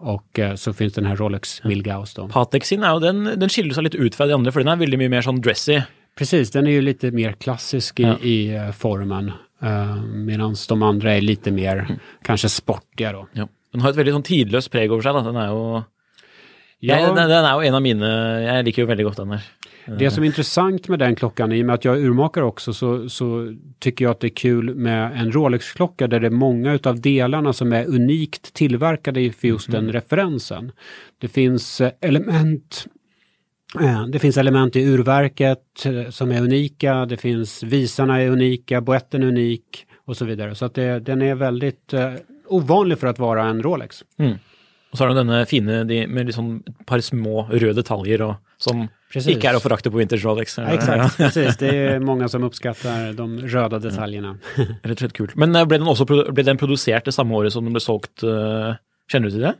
Och 0.00 0.38
eh, 0.38 0.54
så 0.54 0.72
finns 0.72 0.92
den 0.92 1.06
här 1.06 1.16
Rolex 1.16 1.64
Milgauss 1.64 2.14
då. 2.14 2.48
Sin 2.62 2.82
är, 2.82 3.00
den, 3.00 3.24
den 3.24 3.48
skiljer 3.48 3.74
sig 3.74 3.82
lite 3.82 3.96
ut 3.96 4.14
från 4.14 4.28
de 4.28 4.34
andra 4.34 4.52
för 4.52 4.60
den 4.60 4.68
är 4.68 4.76
väldigt 4.76 4.98
mycket 4.98 5.10
mer 5.10 5.22
sån 5.22 5.40
dressy. 5.40 5.80
Precis, 6.18 6.50
den 6.50 6.66
är 6.66 6.70
ju 6.70 6.80
lite 6.80 7.10
mer 7.10 7.32
klassisk 7.32 8.00
i, 8.00 8.02
ja. 8.02 8.18
i 8.18 8.58
uh, 8.58 8.72
formen. 8.72 9.32
Uh, 9.62 10.02
Medan 10.04 10.56
de 10.68 10.82
andra 10.82 11.12
är 11.12 11.20
lite 11.20 11.50
mer 11.50 11.76
mm. 11.76 11.98
kanske 12.22 12.48
sportiga 12.48 13.12
då. 13.12 13.28
Ja. 13.32 13.48
Den 13.72 13.80
har 13.80 13.90
ett 13.90 13.96
väldigt 13.96 14.24
tidlöst 14.24 14.70
präg 14.70 14.90
över 14.92 15.02
sig. 15.02 15.12
Då. 15.12 15.20
Den 15.20 15.36
är 15.36 15.48
ju... 15.48 15.82
Ja. 16.78 16.96
Den, 16.96 17.14
den, 17.14 17.28
den, 17.28 17.44
är 17.44 17.60
ju 17.60 17.68
en 17.68 17.74
av 17.74 17.82
mina, 17.82 18.40
jag 18.40 18.64
liker 18.64 18.82
ju 18.82 18.86
väldigt 18.86 19.06
gott 19.06 19.16
den 19.16 19.30
här. 19.30 19.40
Det 19.86 20.10
som 20.10 20.22
är 20.22 20.26
intressant 20.26 20.88
med 20.88 20.98
den 20.98 21.16
klockan, 21.16 21.52
i 21.52 21.62
och 21.62 21.66
med 21.66 21.74
att 21.74 21.84
jag 21.84 21.96
är 21.96 22.00
urmakare 22.00 22.44
också, 22.44 22.72
så, 22.72 23.08
så 23.08 23.56
tycker 23.78 24.04
jag 24.04 24.10
att 24.12 24.20
det 24.20 24.26
är 24.26 24.36
kul 24.36 24.74
med 24.74 25.20
en 25.20 25.32
Rolex-klocka 25.32 26.06
där 26.06 26.20
det 26.20 26.26
är 26.26 26.30
många 26.30 26.72
utav 26.72 27.00
delarna 27.00 27.52
som 27.52 27.72
är 27.72 27.86
unikt 27.86 28.54
tillverkade 28.54 29.32
för 29.32 29.48
just 29.48 29.68
mm. 29.68 29.84
den 29.84 29.92
referensen. 29.92 30.72
Det 31.18 31.28
finns 31.28 31.80
eh, 31.80 31.90
element 32.00 32.86
eh, 33.80 34.06
det 34.06 34.18
finns 34.18 34.36
element 34.36 34.76
i 34.76 34.84
urverket 34.84 35.86
eh, 35.86 36.10
som 36.10 36.32
är 36.32 36.42
unika, 36.42 37.06
det 37.06 37.16
finns 37.16 37.62
visarna 37.62 38.20
är 38.20 38.28
unika, 38.28 38.80
boetten 38.80 39.22
är 39.22 39.26
unik 39.26 39.86
och 40.04 40.16
så 40.16 40.24
vidare. 40.24 40.54
Så 40.54 40.64
att 40.64 40.74
det, 40.74 41.00
den 41.00 41.22
är 41.22 41.34
väldigt 41.34 41.94
ovanlig 42.46 42.98
för 42.98 43.06
att 43.06 43.18
vara 43.18 43.44
en 43.44 43.62
Rolex. 43.62 44.04
Mm. 44.18 44.36
Och 44.90 44.98
så 44.98 45.04
har 45.04 45.14
den 45.14 45.26
denna 45.26 45.46
fina 45.46 45.84
med 45.84 46.26
liksom 46.26 46.62
ett 46.66 46.86
par 46.86 47.00
små 47.00 47.48
röda 47.50 47.72
detaljer 47.72 48.22
och, 48.22 48.34
som 48.56 48.88
Precis. 49.12 49.36
Icke 49.36 49.48
är 49.48 49.54
att 49.54 49.62
förakta 49.62 49.90
på 49.90 49.96
Vintage 49.96 50.24
Rolex. 50.24 50.58
Ja, 50.58 50.64
exakt, 50.64 51.16
precis. 51.16 51.56
Det 51.56 51.76
är 51.76 51.98
många 52.10 52.28
som 52.28 52.44
uppskattar 52.44 53.12
de 53.12 53.38
röda 53.38 53.78
detaljerna. 53.78 54.38
Rätt, 54.82 55.02
rätt 55.02 55.12
kul. 55.12 55.30
Men 55.34 55.52
blev 55.52 55.80
den 55.80 55.88
också 55.88 56.04
blev 56.04 56.44
den 56.44 56.58
producerad 56.58 57.02
det 57.04 57.12
samma 57.12 57.34
året 57.34 57.52
som 57.52 57.64
den 57.64 57.72
blev 57.72 57.80
sålt? 57.80 58.22
Uh, 58.24 58.74
känner 59.12 59.26
du 59.26 59.30
till 59.30 59.40
det? 59.40 59.54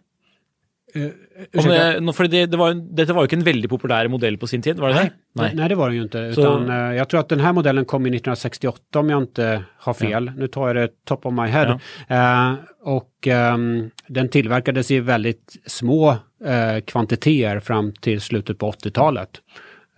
Eh, 0.95 1.99
Om 2.09 2.13
för 2.15 2.25
det, 2.29 2.47
det 2.47 2.57
var, 2.57 2.73
ju- 2.75 2.81
dette 2.81 3.13
var 3.13 3.23
jo 3.23 3.29
ikke 3.31 3.37
en 3.37 3.45
veldig 3.45 3.69
populær 3.71 4.09
modell 4.09 4.37
på 4.39 4.47
sin 4.47 4.63
tid, 4.63 4.77
var 4.79 4.89
det 4.89 4.95
det? 4.95 5.11
Nej. 5.35 5.53
Nej, 5.55 5.69
det 5.69 5.75
var 5.75 5.89
det 5.91 5.97
ju 5.97 6.03
inte. 6.03 6.35
Så- 6.35 6.41
Utan, 6.41 6.71
eh, 6.71 6.97
jag 6.97 7.09
tror 7.09 7.21
att 7.21 7.29
den 7.29 7.41
här 7.41 7.53
modellen 7.53 7.85
kom 7.85 8.07
i 8.07 8.11
1968 8.11 8.99
om 8.99 9.11
jag 9.11 9.23
inte 9.23 9.63
har 9.79 9.95
fel. 9.95 10.31
Nu 10.37 10.49
tar 10.49 10.67
jag 10.67 10.77
det 10.77 10.89
top 11.05 11.27
of 11.27 11.35
my 11.35 11.47
head. 11.47 11.79
Eh, 12.09 12.55
och 12.83 13.27
ehm, 13.27 13.91
den 14.09 14.29
tillverkades 14.29 14.91
i 14.91 15.01
väldigt 15.01 15.57
små 15.67 16.11
eh, 16.45 16.81
kvantiteter 16.87 17.61
fram 17.61 17.93
till 17.93 18.21
slutet 18.21 18.59
på 18.59 18.71
80-talet. 18.73 19.29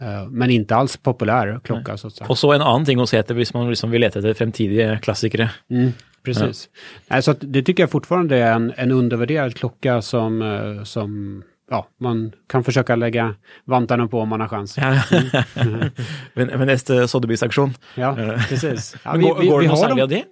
Eh, 0.01 0.29
men 0.31 0.51
inte 0.51 0.77
alls 0.77 0.97
populär 0.97 1.61
klocka 1.65 1.97
så 1.97 2.07
att 2.07 2.13
säga. 2.13 2.27
Og 2.29 2.39
så 2.39 2.53
en 2.53 2.63
annen 2.63 2.85
ting 2.85 2.99
å 3.01 3.07
se 3.07 3.17
etter 3.19 3.35
hvis 3.35 3.55
man 3.55 3.69
liksom 3.71 3.91
vil 3.91 4.01
lete 4.01 4.19
etter 4.19 4.35
fremtidige 4.35 4.99
klassikere. 5.03 5.51
Mm, 5.71 5.93
precis. 6.25 6.69
Nej, 7.09 7.23
så 7.23 7.31
att 7.31 7.39
det 7.41 7.63
tycker 7.63 7.83
jag 7.83 7.91
fortfarande 7.91 8.37
är 8.39 8.53
en, 8.53 8.73
en 8.77 8.91
undervärderad 8.91 9.55
klocka 9.57 10.03
som, 10.03 10.43
eh, 10.43 10.85
som 10.85 11.43
ja, 11.71 11.87
man 12.01 12.33
kan 12.49 12.65
försöka 12.65 12.97
lägga 12.97 13.35
vantarna 13.65 14.07
på 14.09 14.21
om 14.21 14.29
man 14.29 14.41
har 14.41 14.49
chans. 14.49 14.79
Ja. 14.79 15.03
ved, 16.35 16.51
ved 16.59 16.67
neste 16.67 16.93
Sotheby's-aksjon. 17.07 17.75
Ja, 17.95 18.17
precis. 18.49 18.95
Ja, 19.05 19.13
Men 19.13 19.21
går, 19.23 19.35
går 19.35 19.61
det 19.61 19.67
noe 19.67 19.69
har 19.69 19.77
særlig 19.77 19.97
dem- 19.97 20.03
av 20.03 20.09
de? 20.09 20.25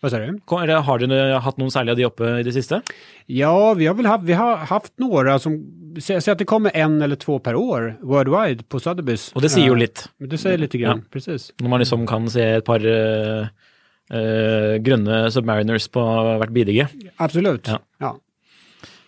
Vad 0.00 0.10
sa 0.10 0.18
du? 0.18 0.40
Har 0.46 1.38
hatt 1.40 1.56
noen 1.56 1.70
særlig 1.72 1.90
av 1.90 1.96
de 1.96 2.04
oppe 2.04 2.24
i 2.40 2.42
det 2.44 2.52
siste? 2.52 2.82
Ja, 3.26 3.74
vi 3.74 3.86
har 3.86 3.94
väl 3.94 4.06
haft, 4.06 4.24
vi 4.24 4.32
har 4.36 4.56
haft 4.56 4.92
några 4.98 5.38
som, 5.38 5.54
säg 6.00 6.32
att 6.32 6.38
det 6.38 6.44
kommer 6.44 6.70
en 6.76 7.02
eller 7.02 7.16
två 7.16 7.38
per 7.38 7.54
år 7.56 7.96
worldwide 8.02 8.64
på 8.68 8.78
Sotheby's. 8.78 9.30
Og 9.34 9.42
det 9.42 9.48
sier 9.54 9.66
jo 9.66 9.72
Eh, 9.74 9.78
litt. 9.78 10.04
men 10.18 10.28
Det 10.28 10.38
säger 10.38 10.58
lite 10.58 10.78
grann, 10.78 10.98
Ja. 10.98 11.04
precis. 11.12 11.52
Når 11.60 11.68
man 11.68 11.78
liksom 11.80 12.06
kan 12.06 12.28
se 12.30 12.42
et 12.42 12.64
par 12.64 12.80
eh, 14.10 14.76
grønne 14.84 15.30
Submariners 15.34 15.88
på 15.92 16.02
hvert 16.40 16.54
bidige. 16.54 16.88
Absolut. 17.22 17.68
Ja. 17.68 17.78
Ja. 18.00 18.12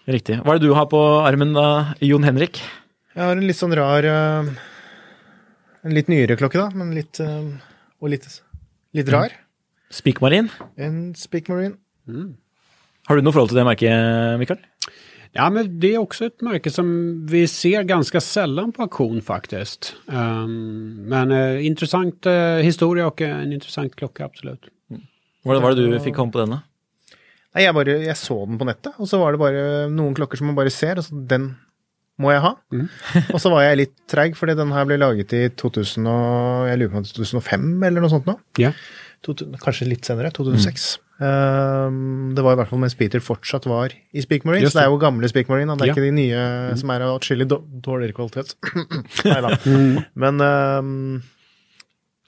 Riktig. 0.06 0.38
Hva 0.44 0.54
er 0.54 0.60
det 0.60 0.68
du 0.68 0.74
har 0.78 0.86
på 0.90 1.00
armen 1.26 1.52
da, 1.56 1.94
Jon 2.04 2.22
Henrik? 2.26 2.60
Jeg 3.16 3.24
har 3.24 3.34
en 3.34 3.46
litt 3.48 3.58
sånn 3.58 3.74
rar 3.74 4.06
eh, 4.06 4.50
En 5.86 5.94
litt 5.94 6.08
nyere 6.12 6.36
klokke, 6.38 6.60
da, 6.60 6.70
men 6.74 6.92
litt 6.94 7.18
eh, 7.22 7.48
Og 8.02 8.10
litt, 8.12 8.26
litt 8.94 9.10
rar. 9.10 9.34
Speakmarin. 9.90 10.50
En 10.76 11.14
Speak 11.18 11.48
Marine. 11.48 11.78
Har 13.06 13.16
du 13.18 13.22
noe 13.22 13.34
forhold 13.34 13.50
til 13.52 13.58
det 13.60 13.66
merket, 13.66 14.38
Mikael? 14.40 14.62
ja, 15.36 15.50
men 15.50 15.80
det 15.80 15.94
är 15.94 15.98
också 15.98 16.24
ett 16.26 16.40
märke 16.40 16.70
som 16.70 17.26
vi 17.26 17.46
ser 17.48 17.82
ganska 17.82 18.20
sällan 18.20 18.72
på 18.72 18.82
auktion 18.82 19.22
faktiskt. 19.22 19.94
Ehm, 20.12 20.94
men 21.08 21.30
eh, 21.32 21.66
intressant 21.66 22.26
eh, 22.26 22.56
historia 22.56 23.06
och 23.06 23.20
en 23.20 23.52
intressant 23.52 23.96
klocka, 23.96 24.24
absolut. 24.24 24.68
Hvordan 25.46 25.62
var 25.64 25.76
det 25.78 25.86
du 25.86 25.98
fikk 26.02 26.16
komme 26.18 26.34
på 26.34 26.42
denne? 26.42 26.60
Nei, 27.56 27.62
jeg, 27.64 27.72
bare, 27.72 27.94
jeg 28.04 28.18
så 28.20 28.34
den 28.44 28.58
på 28.60 28.66
nettet, 28.68 28.92
og 29.00 29.08
så 29.08 29.16
var 29.22 29.32
det 29.32 29.40
bare 29.40 29.62
noen 29.88 30.12
klokker 30.18 30.36
som 30.36 30.50
man 30.50 30.58
bare 30.58 30.72
ser, 30.74 30.98
og 31.00 31.06
så 31.06 31.16
den 31.30 31.54
må 32.20 32.30
jeg 32.32 32.42
ha. 32.44 32.50
og 33.34 33.40
så 33.40 33.50
var 33.52 33.64
jeg 33.64 33.78
litt 33.84 33.94
treig, 34.10 34.36
fordi 34.36 34.54
den 34.58 34.74
her 34.76 34.84
ble 34.88 34.98
laget 35.00 35.32
i 35.36 35.46
2000 35.52 36.04
og, 36.10 36.66
jeg 36.68 36.80
lurer 36.82 36.92
på 36.92 37.00
om 37.00 37.06
det 37.06 37.12
var 37.14 37.30
2005 37.32 37.66
eller 37.88 38.04
noe 38.04 38.12
sånt 38.12 38.28
nå. 38.28 38.34
Ja. 38.60 38.74
2000, 39.24 39.56
kanskje 39.62 39.88
litt 39.88 40.04
senere, 40.08 40.30
2006. 40.36 40.86
Um, 41.16 42.34
det 42.36 42.42
var 42.44 42.52
i 42.52 42.58
hvert 42.60 42.68
fall 42.68 42.80
mens 42.82 42.94
Peter 42.98 43.22
fortsatt 43.24 43.64
var 43.70 43.94
i 44.12 44.20
Speak 44.20 44.44
Marine, 44.44 44.66
Just 44.66 44.74
så 44.76 44.82
det 44.82 44.84
er 44.84 44.90
jo 44.92 44.98
gamle 45.00 45.28
Speak 45.32 45.48
Marine, 45.48 45.72
det 45.80 45.86
er 45.86 45.88
Ja. 45.88 45.94
ikke 45.96 46.04
de 46.04 46.12
nye 46.18 46.42
som 46.76 46.92
er 46.92 47.06
av 47.06 47.14
atskillig 47.16 47.46
då- 47.48 47.62
dårligere 47.86 48.12
kvalitet. 48.18 48.52
Nei 49.30 49.38
da. 49.46 49.54
Men 50.26 50.44
um, 50.44 51.22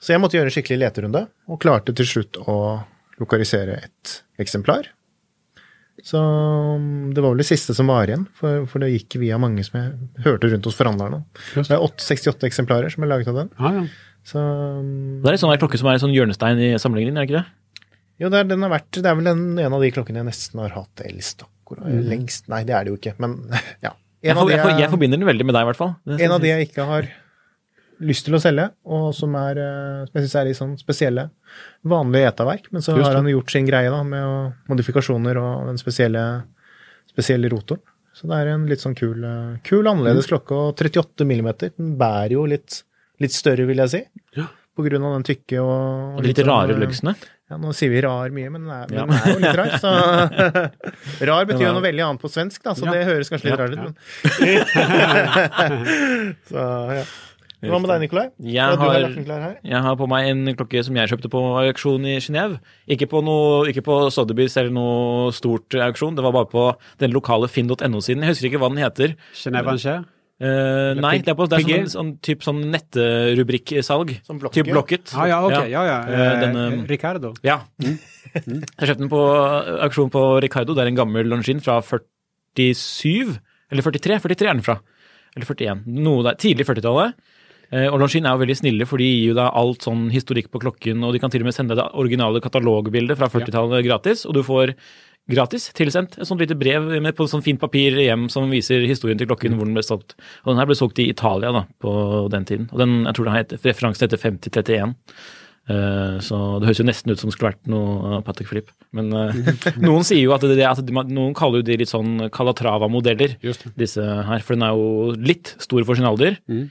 Så 0.01 0.15
jeg 0.15 0.21
måtte 0.23 0.39
gjøre 0.39 0.49
en 0.49 0.55
skikkelig 0.57 0.79
leterunde, 0.87 1.21
og 1.49 1.61
klarte 1.61 1.93
til 1.93 2.09
slutt 2.09 2.41
å 2.49 2.57
lokalisere 3.21 3.77
et 3.85 4.15
eksemplar. 4.41 4.89
Så 6.05 6.19
um, 6.19 7.11
det 7.11 7.21
var 7.23 7.33
vel 7.33 7.41
det 7.41 7.49
siste 7.49 7.75
som 7.75 7.89
var 7.91 8.07
igjen, 8.07 8.25
for, 8.35 8.63
for 8.71 8.83
det 8.83 8.91
gikk 8.93 9.19
via 9.19 9.39
mange 9.41 9.65
som 9.67 9.79
jeg 9.79 10.23
hørte 10.25 10.51
rundt 10.51 10.69
hos 10.69 10.77
forhandlerne. 10.77 11.21
Det 11.57 11.67
er 11.75 11.83
8, 11.83 12.05
68 12.05 12.47
eksemplarer 12.47 12.93
som 12.93 13.03
er 13.03 13.11
laget 13.11 13.31
av 13.31 13.41
den. 13.41 13.51
Ja, 13.59 13.73
ja. 13.81 13.87
Så 14.29 14.39
um, 14.39 15.19
Det 15.23 15.31
er 15.31 15.37
en 15.37 15.41
sånn 15.41 15.55
klokke 15.61 15.79
som 15.79 15.89
er 15.89 15.97
en 15.97 16.03
sånn 16.03 16.15
hjørnestein 16.15 16.59
i 16.61 16.73
samlingen 16.81 17.13
din, 17.13 17.19
er 17.19 17.27
det 17.27 17.31
ikke 17.31 17.41
det? 17.41 17.85
Jo, 18.19 18.27
det 18.31 18.41
er, 18.41 18.49
den 18.49 18.63
har 18.65 18.71
vært, 18.73 18.91
det 18.99 19.07
er 19.07 19.15
vel 19.15 19.31
en, 19.31 19.43
en 19.63 19.75
av 19.77 19.83
de 19.83 19.91
klokkene 19.95 20.19
jeg 20.19 20.27
nesten 20.27 20.59
har 20.59 20.75
hatt 20.75 21.03
elst 21.07 21.45
akkurat. 21.45 21.87
Lengst 21.87 22.49
Nei, 22.51 22.65
det 22.67 22.75
er 22.75 22.85
det 22.85 22.93
jo 22.93 22.99
ikke, 22.99 23.15
men 23.23 23.39
ja. 23.85 23.95
Jeg, 24.19 24.35
jeg, 24.35 24.51
jeg 24.51 24.79
jeg, 24.83 24.91
forbinder 24.91 25.21
den 25.21 25.29
veldig 25.29 25.45
med 25.47 25.55
deg, 25.55 25.63
i 25.63 25.69
hvert 25.69 25.79
fall. 25.79 25.93
Det 26.03 26.19
en 26.25 26.33
av 26.35 26.41
de 26.43 26.49
jeg 26.51 26.67
ikke 26.67 26.83
har 26.89 27.07
lyst 27.99 28.25
til 28.27 28.35
å 28.37 28.39
selge, 28.41 28.69
og 28.87 29.09
som, 29.17 29.33
er, 29.35 29.59
som 30.07 30.15
jeg 30.19 30.25
syns 30.25 30.35
er 30.39 30.49
i 30.49 30.55
sånn 30.57 30.75
spesielle, 30.79 31.29
vanlige 31.83 32.29
etaverk. 32.31 32.69
Men 32.71 32.81
så 32.85 32.95
har 32.99 33.17
han 33.19 33.27
gjort 33.31 33.51
sin 33.51 33.67
greie 33.67 33.89
da, 33.91 34.01
med 34.07 34.23
å, 34.23 34.35
modifikasjoner 34.71 35.39
og 35.41 35.67
den 35.71 35.79
spesielle, 35.81 36.23
spesielle 37.11 37.51
rotoren. 37.51 37.83
Så 38.19 38.27
det 38.27 38.35
er 38.41 38.47
en 38.51 38.65
litt 38.67 38.81
sånn 38.83 38.95
kul, 38.99 39.23
eh, 39.23 39.59
kul 39.63 39.87
annerledes 39.87 40.27
klokke, 40.27 40.51
og 40.51 40.75
38 40.79 41.23
millimeter. 41.27 41.71
Den 41.77 41.93
bærer 41.99 42.33
jo 42.35 42.45
litt, 42.51 42.81
litt 43.23 43.31
større, 43.35 43.63
vil 43.69 43.79
jeg 43.85 43.91
si. 43.93 44.01
Ja. 44.35 44.47
På 44.75 44.83
grunn 44.83 45.03
av 45.07 45.13
den 45.17 45.25
tykke 45.27 45.59
og, 45.59 46.17
Og 46.19 46.23
litt 46.25 46.39
sånn, 46.39 46.49
rare 46.49 46.75
eh, 46.75 46.79
lugsene. 46.81 47.13
Ja, 47.49 47.57
nå 47.57 47.71
sier 47.73 47.89
vi 47.93 48.01
rar 48.03 48.29
mye, 48.35 48.49
men 48.53 48.61
den 48.67 48.73
er, 48.75 48.91
Ja. 48.93 49.05
den 49.07 49.15
er 49.15 49.31
jo 49.31 49.39
litt 49.41 49.57
rar. 49.57 49.71
Så 49.81 49.89
rar 51.31 51.47
betyr 51.49 51.65
jo 51.69 51.73
noe 51.77 51.85
veldig 51.85 52.03
annet 52.05 52.21
på 52.21 52.29
svensk, 52.31 52.59
da, 52.63 52.75
så 52.77 52.85
Ja. 52.85 52.91
det 52.97 53.07
høres 53.07 53.31
kanskje 53.31 53.49
litt 53.49 53.59
rart 53.59 53.73
ut. 53.73 53.79
Men. 53.87 53.95
så, 56.51 56.67
ja. 56.99 57.03
Hva 57.59 57.79
med 57.81 57.89
deg, 57.91 58.03
Nikolai? 58.05 58.27
Jeg 58.39 58.77
har? 58.79 59.55
Jeg 59.67 59.81
har 59.83 59.95
på 59.99 60.07
meg 60.07 60.29
en 60.29 60.45
klokke 60.55 60.83
som 60.87 60.95
jeg 60.95 61.09
kjøpte 61.11 61.31
på 61.33 61.41
auksjon 61.65 62.05
i 62.07 62.13
Genéve. 62.23 62.61
Ikke 62.87 63.07
på, 63.11 63.19
noe, 63.25 63.65
ikke 63.67 63.83
på 63.83 63.97
Sotheby's 64.15 64.55
eller 64.61 64.71
noe 64.71 65.33
stort 65.35 65.75
auksjon, 65.75 66.15
det 66.15 66.23
var 66.23 66.31
bare 66.37 66.47
på 66.53 66.63
den 67.03 67.11
lokale 67.11 67.49
finn.no-siden. 67.51 68.23
Jeg 68.23 68.31
husker 68.31 68.47
ikke 68.51 68.61
hva 68.63 68.71
den 68.71 68.79
heter. 68.85 69.17
Genève 69.35 69.73
Angers? 69.75 70.07
Eh, 70.39 70.93
nei, 70.95 71.17
det 71.19 71.33
er, 71.33 71.35
på, 71.35 71.49
det 71.51 71.57
er 71.57 71.65
sånn, 71.67 71.89
sånn, 71.91 72.11
typ 72.23 72.45
sånn 72.47 72.61
nettrubrikksalg. 72.71 74.13
Typ 74.55 74.69
Blocket. 74.71 75.11
Ja, 75.11 75.25
ja, 75.27 75.39
okej. 75.43 75.67
Ja, 75.73 75.81
ja. 75.83 75.97
Eh, 76.07 76.19
Eh, 76.29 76.39
den, 76.45 76.55
eh, 76.55 76.85
Ricardo. 76.87 77.33
Ja. 77.43 77.59
Jeg 77.83 78.87
kjøpte 78.87 79.01
den 79.03 79.11
på 79.11 79.19
auksjon 79.83 80.11
på 80.13 80.23
Ricardo. 80.43 80.75
Det 80.77 80.85
er 80.85 80.91
en 80.93 80.99
gammel 81.01 81.27
Longines 81.27 81.63
fra 81.65 81.81
47, 81.83 83.35
eller 83.71 83.83
43. 83.83 84.19
43 84.23 84.47
er 84.47 84.53
den 84.55 84.63
fra. 84.63 84.77
Eller 85.35 85.45
41. 85.45 85.83
Noe 86.07 86.23
der. 86.23 86.39
Tidlig 86.39 86.65
40-tallet. 86.71 87.19
Eh, 87.69 87.85
og 87.89 87.99
Longines 88.01 88.25
er 88.25 88.33
jo 88.33 88.43
veldig 88.43 88.57
snille, 88.57 88.87
for 88.89 89.01
de 89.01 89.09
gir 89.09 89.31
jo 89.31 89.37
deg 89.37 89.59
alt 89.61 89.85
sånn 89.85 90.07
historikk 90.13 90.49
på 90.53 90.61
klokken, 90.63 91.03
og 91.05 91.13
de 91.13 91.21
kan 91.21 91.33
til 91.33 91.45
og 91.45 91.49
med 91.49 91.57
sende 91.57 91.77
deg 91.77 91.99
originale 92.01 92.41
katalogbildet 92.43 93.19
fra 93.19 93.29
40-tallet 93.31 93.85
gratis, 93.85 94.25
og 94.25 94.37
du 94.37 94.41
får 94.45 94.73
gratis 95.29 95.67
tilsendt 95.77 96.17
et 96.17 96.25
sånt 96.25 96.41
lite 96.41 96.57
brev 96.57 96.87
med 97.03 97.13
på 97.17 97.27
sånn 97.29 97.43
fint 97.45 97.61
papir 97.61 97.99
hjem 98.01 98.27
som 98.33 98.49
viser 98.49 98.87
historien 98.89 99.19
til 99.19 99.29
klokken, 99.29 99.57
hvor 99.57 99.69
den 99.69 99.77
ble 99.77 99.85
solgt. 99.85 100.15
Og 100.43 100.53
den 100.53 100.61
her 100.61 100.69
ble 100.69 100.77
solgt 100.79 101.01
i 101.03 101.09
Italia 101.11 101.53
da, 101.53 101.67
på 101.83 101.91
den 102.33 102.47
tiden. 102.49 102.65
Og 102.73 102.81
den, 102.81 103.03
jeg 103.05 103.17
tror 103.17 103.29
den 103.29 103.35
har 103.35 103.45
et 103.45 103.53
referanse 103.59 104.05
heter 104.07 104.21
5031. 104.23 104.97
Eh, 105.69 106.17
så 106.25 106.37
det 106.57 106.69
høres 106.71 106.81
jo 106.81 106.87
nesten 106.87 107.13
ut 107.13 107.21
som 107.21 107.29
det 107.29 107.35
skulle 107.35 107.51
vært 107.51 107.69
noe 107.69 108.17
av 108.17 108.25
Patek 108.25 108.49
Philippe. 108.49 108.73
Men 108.97 109.13
eh, 109.13 109.53
noen 109.85 110.07
sier 110.07 110.23
jo 110.23 110.33
at, 110.33 110.45
det, 110.49 110.65
at 110.65 110.81
de, 110.81 110.95
noen 111.13 111.37
kaller 111.37 111.61
jo 111.61 111.69
de 111.69 111.77
litt 111.83 111.93
sånn 111.93 112.31
Calatrava-modeller, 112.33 113.37
disse 113.77 114.01
her. 114.01 114.45
For 114.45 114.57
den 114.57 114.65
er 114.65 114.73
jo 114.73 115.13
litt 115.13 115.53
stor 115.61 115.85
for 115.85 115.99
sin 115.99 116.09
alder. 116.09 116.41
Eh, 116.49 116.65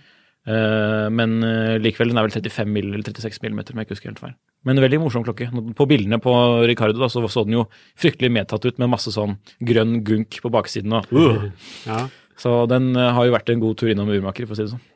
men 1.13 1.43
eh, 1.45 1.79
likevel, 1.83 2.13
den 2.13 2.21
er 2.21 2.29
vel 2.29 2.35
35 2.37 2.71
mill. 2.73 2.93
eller 2.93 3.05
36 3.05 3.43
millimeter, 3.45 3.75
om 3.75 3.81
jeg 3.81 3.89
ikke 3.89 3.97
husker 3.97 4.13
helt 4.13 4.23
feil. 4.23 4.37
Men 4.65 4.79
en 4.79 4.85
veldig 4.87 5.01
morsom 5.03 5.25
klokke. 5.27 5.51
På 5.77 5.87
bildene 5.91 6.21
på 6.23 6.33
Ricardo 6.69 6.99
da, 6.99 7.09
så, 7.13 7.25
så 7.29 7.45
den 7.47 7.59
jo 7.59 7.67
fryktelig 7.99 8.31
medtatt 8.33 8.65
ut 8.65 8.79
med 8.81 8.93
masse 8.95 9.13
sånn 9.15 9.37
grønn 9.61 10.01
gunk 10.07 10.41
på 10.43 10.53
baksiden. 10.53 10.95
Og, 10.99 11.13
uh. 11.13 11.51
Ja. 11.87 12.07
Så 12.39 12.55
den 12.71 12.95
eh, 12.97 13.11
har 13.15 13.27
jo 13.27 13.35
vært 13.35 13.51
en 13.53 13.61
god 13.63 13.81
tur 13.81 13.91
innom 13.93 14.11
urmaker, 14.15 14.47
for 14.47 14.57
å 14.57 14.61
si 14.61 14.69
det 14.69 14.77
sånn. 14.77 14.87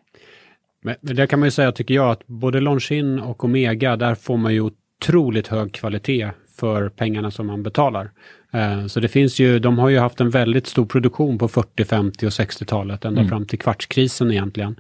Men, 0.83 0.97
men 1.01 1.17
det 1.17 1.27
kan 1.31 1.41
man 1.41 1.47
ju 1.47 1.59
säga, 1.59 1.73
tycker 1.73 1.95
jag, 1.95 2.11
att 2.11 2.27
både 2.27 2.61
Longines 2.61 3.23
och 3.23 3.45
Omega, 3.45 3.97
där 3.97 4.15
får 4.15 4.37
man 4.37 4.55
ju 4.55 4.61
otroligt 4.61 5.49
hög 5.49 5.73
kvalitet 5.73 6.31
för 6.57 6.89
pengarna 6.89 7.31
som 7.31 7.47
man 7.47 7.63
betalar. 7.63 8.11
Eh, 8.53 8.87
så 8.87 9.01
det 9.01 9.09
finns 9.09 9.39
ju, 9.39 9.59
de 9.59 9.79
har 9.79 9.89
ju 9.89 9.99
haft 9.99 10.21
en 10.21 10.31
väldigt 10.31 10.67
stor 10.67 10.87
produktion 10.87 11.39
på 11.39 11.49
40, 11.49 11.85
50 11.85 12.27
och 12.27 12.31
60-talet, 12.31 13.05
ända 13.05 13.25
fram 13.29 13.47
till 13.47 13.59
kvartskrisen 13.59 14.31
egentligen. 14.31 14.77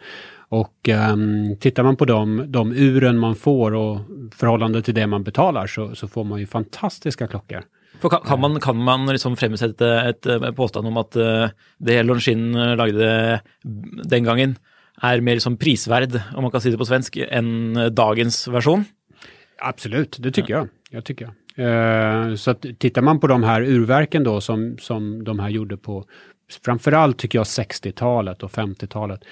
Och 0.52 0.88
ehm, 0.88 1.56
tittar 1.56 1.82
man 1.82 1.96
på 1.96 2.04
de, 2.04 2.44
de 2.46 2.72
uren 2.72 3.18
man 3.18 3.34
får 3.36 3.74
och 3.74 4.00
förhållande 4.34 4.82
till 4.82 4.94
det 4.94 5.06
man 5.06 5.22
betalar 5.24 5.66
så, 5.66 5.94
så 5.94 6.08
får 6.08 6.24
man 6.24 6.40
ju 6.40 6.46
fantastiska 6.46 7.26
klockor. 7.26 7.62
Kan, 8.00 8.20
kan 8.20 8.40
man, 8.40 8.60
kan 8.60 8.76
man 8.76 9.06
liksom 9.06 9.36
fremsette 9.36 9.86
et, 9.86 10.26
eh, 10.26 10.52
påstand 10.52 10.86
om 10.86 10.96
at 10.96 11.16
eh, 11.16 11.48
det 11.78 12.02
Longines 12.02 12.56
eh, 12.56 12.76
lagde 12.76 13.40
den 14.04 14.24
gangen, 14.24 14.56
er 15.02 15.20
mer 15.20 15.40
liksom 15.40 15.56
prisverd, 15.56 16.20
om 16.36 16.42
man 16.42 16.52
kan 16.52 16.60
si 16.60 16.70
det 16.70 16.78
på 16.78 16.84
svensk, 16.84 17.16
eh, 17.16 17.42
dagens 17.90 18.48
versjon? 18.48 18.84
Absolut, 19.58 20.16
det 20.20 20.30
tycker 20.32 20.54
jag. 20.54 20.68
jag 20.90 21.04
tycker 21.04 21.24
jag. 21.24 21.32
Eh, 21.64 22.34
så 22.34 22.50
att 22.50 22.66
tittar 22.78 23.02
man 23.02 23.20
på 23.20 23.26
de 23.26 23.42
här 23.42 23.62
urverken 23.62 24.24
då 24.24 24.40
som, 24.40 24.76
som 24.78 25.24
de 25.24 25.38
här 25.38 25.48
gjorde 25.48 25.76
på 25.76 26.04
framförallt 26.64 27.18
tycker 27.18 27.38
jag 27.38 27.44
60-talet 27.44 28.42
och 28.42 28.50
50-talet. 28.50 29.24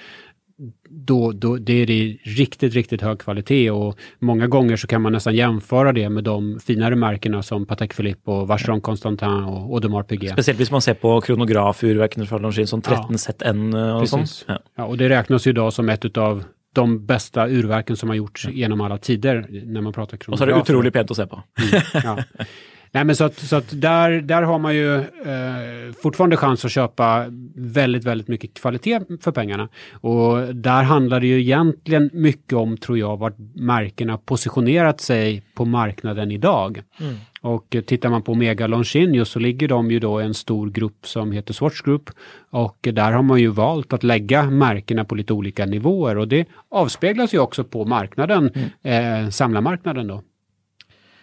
Då, 0.89 1.31
då 1.31 1.57
det 1.57 1.73
är 1.73 1.85
det 1.85 2.17
riktigt, 2.23 2.73
riktigt 2.73 3.01
hög 3.01 3.19
kvalitet 3.19 3.71
och 3.71 3.99
många 4.19 4.47
gånger 4.47 4.75
så 4.75 4.87
kan 4.87 5.01
man 5.01 5.11
nästan 5.11 5.35
jämföra 5.35 5.93
det 5.93 6.09
med 6.09 6.23
de 6.23 6.59
finare 6.59 6.95
märkena 6.95 7.43
som 7.43 7.65
Patek 7.65 7.95
Philippe 7.95 8.31
och 8.31 8.47
Vacheron 8.47 8.81
Constantin 8.81 9.27
och 9.27 9.73
Audemars 9.73 10.07
Piguet. 10.07 10.33
Speciellt 10.33 10.59
om 10.59 10.67
man 10.71 10.81
ser 10.81 10.93
på 10.93 11.21
kronografurverkene 11.21 12.25
fra 12.25 12.37
Longines 12.37 12.69
som 12.69 12.81
13 12.81 13.17
ZN 13.17 13.73
och 13.73 14.09
sånt. 14.09 14.45
Ja. 14.47 14.59
ja, 14.75 14.85
och 14.85 14.97
det 14.97 15.09
räknas 15.09 15.47
ju 15.47 15.51
idag 15.51 15.73
som 15.73 15.89
ett 15.89 16.17
av 16.17 16.43
de 16.73 17.05
bästa 17.05 17.47
urverken 17.47 17.97
som 17.97 18.09
har 18.09 18.15
gjorts 18.15 18.47
genom 18.47 18.81
alla 18.81 18.97
tider 18.97 19.47
när 19.65 19.81
man 19.81 19.93
pratar 19.93 20.17
kronograf. 20.17 20.33
Och 20.33 20.37
så 20.37 20.43
är 20.43 20.47
det 20.47 20.61
otroligt 20.61 20.93
pent 20.93 21.11
att 21.11 21.17
se 21.17 21.27
på. 21.27 21.43
Mm, 21.71 21.81
ja. 22.03 22.23
Nej, 22.93 23.05
men 23.05 23.15
så 23.15 23.23
att, 23.23 23.37
så 23.39 23.55
att 23.55 23.81
där, 23.81 24.11
där 24.11 24.41
har 24.41 24.59
man 24.59 24.75
ju 24.75 24.95
eh, 24.95 25.93
fortfarande 26.01 26.37
chans 26.37 26.65
att 26.65 26.71
köpa 26.71 27.25
väldigt, 27.55 28.03
väldigt 28.03 28.27
mycket 28.27 28.53
kvalitet 28.53 28.99
för 29.21 29.31
pengarna. 29.31 29.69
Och 29.93 30.55
där 30.55 30.83
handlar 30.83 31.19
det 31.19 31.27
ju 31.27 31.39
egentligen 31.41 32.09
mycket 32.13 32.53
om, 32.53 32.77
tror 32.77 32.97
jag, 32.97 33.17
vart 33.17 33.37
märkena 33.55 34.17
positionerat 34.17 35.01
sig 35.01 35.43
på 35.55 35.65
marknaden 35.65 36.31
idag. 36.31 36.81
Mm. 36.99 37.15
Och 37.41 37.75
tittar 37.85 38.09
man 38.09 38.21
på 38.21 38.31
Omega 38.31 38.67
Longines 38.67 39.29
så 39.29 39.39
ligger 39.39 39.67
de 39.67 39.91
ju 39.91 39.99
då 39.99 40.21
i 40.21 40.25
en 40.25 40.33
stor 40.33 40.69
grupp 40.69 41.07
som 41.07 41.31
heter 41.31 41.53
Swatch 41.53 41.81
Group. 41.81 42.09
Och 42.49 42.77
där 42.81 43.11
har 43.11 43.23
man 43.23 43.39
ju 43.39 43.47
valt 43.47 43.93
att 43.93 44.03
lägga 44.03 44.43
märkena 44.43 45.05
på 45.05 45.15
lite 45.15 45.33
olika 45.33 45.65
nivåer 45.65 46.17
och 46.17 46.27
det 46.27 46.45
avspeglas 46.69 47.33
ju 47.33 47.39
också 47.39 47.63
på 47.63 47.85
marknaden, 47.85 48.51
mm. 48.83 49.23
eh, 49.23 49.29
samlarmarknaden 49.29 50.07
då. 50.07 50.21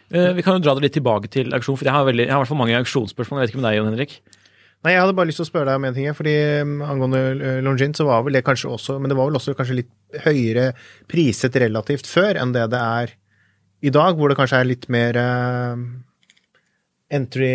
Uh, 0.09 0.33
vi 0.37 0.45
kan 0.45 0.57
jo 0.57 0.65
dra 0.65 0.75
det 0.77 0.87
litt 0.87 0.97
tilbake 0.97 1.31
til 1.33 1.53
auksjon, 1.53 1.77
for 1.77 1.89
jeg 1.89 1.95
har, 1.95 2.07
veldig, 2.09 2.25
jeg 2.27 2.33
har 2.33 2.41
i 2.41 2.45
hvert 2.45 2.53
fall 2.53 2.63
mange 2.63 2.77
auksjonsspørsmål. 2.81 3.41
Jeg 3.41 3.49
vet 3.49 3.55
ikke 3.55 3.63
med 3.63 3.69
deg, 3.69 3.79
Jon 3.79 3.91
Henrik? 3.91 4.19
Nei, 4.87 4.93
jeg 4.95 5.03
hadde 5.03 5.15
bare 5.19 5.27
lyst 5.27 5.41
til 5.41 5.47
å 5.47 5.49
spørre 5.49 5.73
deg 5.73 5.81
om 5.81 5.87
en 5.89 5.97
ting. 5.97 6.09
fordi 6.15 6.35
eh, 6.39 6.75
Angående 6.87 7.23
eh, 7.35 7.61
Longin, 7.67 7.95
så 7.99 8.07
var 8.07 8.23
vel 8.27 8.39
det 8.39 8.45
kanskje 8.47 8.71
også 8.71 8.99
Men 9.03 9.11
det 9.11 9.17
var 9.19 9.27
vel 9.27 9.39
også 9.41 9.57
kanskje 9.59 9.81
litt 9.81 10.21
høyere 10.23 10.69
priset 11.11 11.57
relativt 11.59 12.07
før 12.07 12.39
enn 12.39 12.55
det 12.55 12.69
det 12.73 12.83
er 13.01 13.17
i 13.79 13.91
dag, 13.95 14.17
hvor 14.19 14.31
det 14.31 14.39
kanskje 14.39 14.59
er 14.59 14.67
litt 14.67 14.87
mer 14.91 15.15
uh, 15.15 15.83
entry 17.09 17.49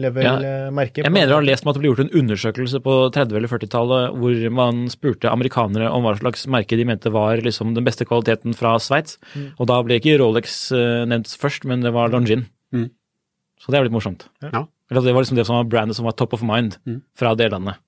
level-merke. 0.00 1.00
Ja, 1.00 1.06
jeg 1.06 1.14
mener 1.14 1.30
du 1.30 1.36
har 1.38 1.46
lest 1.46 1.64
om 1.64 1.70
at 1.72 1.78
det 1.78 1.82
ble 1.82 1.90
gjort 1.92 2.02
en 2.04 2.12
undersøkelse 2.20 2.80
på 2.84 2.96
30- 3.16 3.38
eller 3.38 3.48
40-tallet 3.48 4.18
hvor 4.20 4.42
man 4.56 4.82
spurte 4.92 5.32
amerikanere 5.32 5.88
om 5.88 6.04
hva 6.04 6.12
slags 6.18 6.44
merke 6.50 6.76
de 6.76 6.84
mente 6.88 7.12
var 7.14 7.40
liksom 7.44 7.72
den 7.76 7.86
beste 7.86 8.04
kvaliteten 8.08 8.56
fra 8.56 8.74
Sveits. 8.82 9.16
Mm. 9.32 9.46
Og 9.56 9.70
da 9.70 9.80
ble 9.86 10.00
ikke 10.00 10.18
Rolex 10.20 10.62
uh, 10.76 11.06
nevnt 11.08 11.32
først, 11.40 11.64
men 11.68 11.86
det 11.86 11.94
var 11.96 12.12
Longin. 12.12 12.44
Mm. 12.76 12.90
Så 13.60 13.72
det 13.72 13.80
er 13.80 13.88
litt 13.88 13.96
morsomt. 13.96 14.28
Ja. 14.44 14.66
Eller 14.90 15.06
Det 15.06 15.14
var 15.14 15.24
liksom 15.24 15.38
det 15.38 15.46
som 15.48 15.56
var 15.56 15.70
brandet 15.70 15.96
som 15.96 16.08
var 16.08 16.16
top 16.18 16.34
of 16.36 16.42
mind 16.44 16.76
mm. 16.84 17.00
fra 17.16 17.34
det 17.34 17.48
landet. 17.52 17.80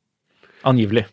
Angivelig. 0.62 1.06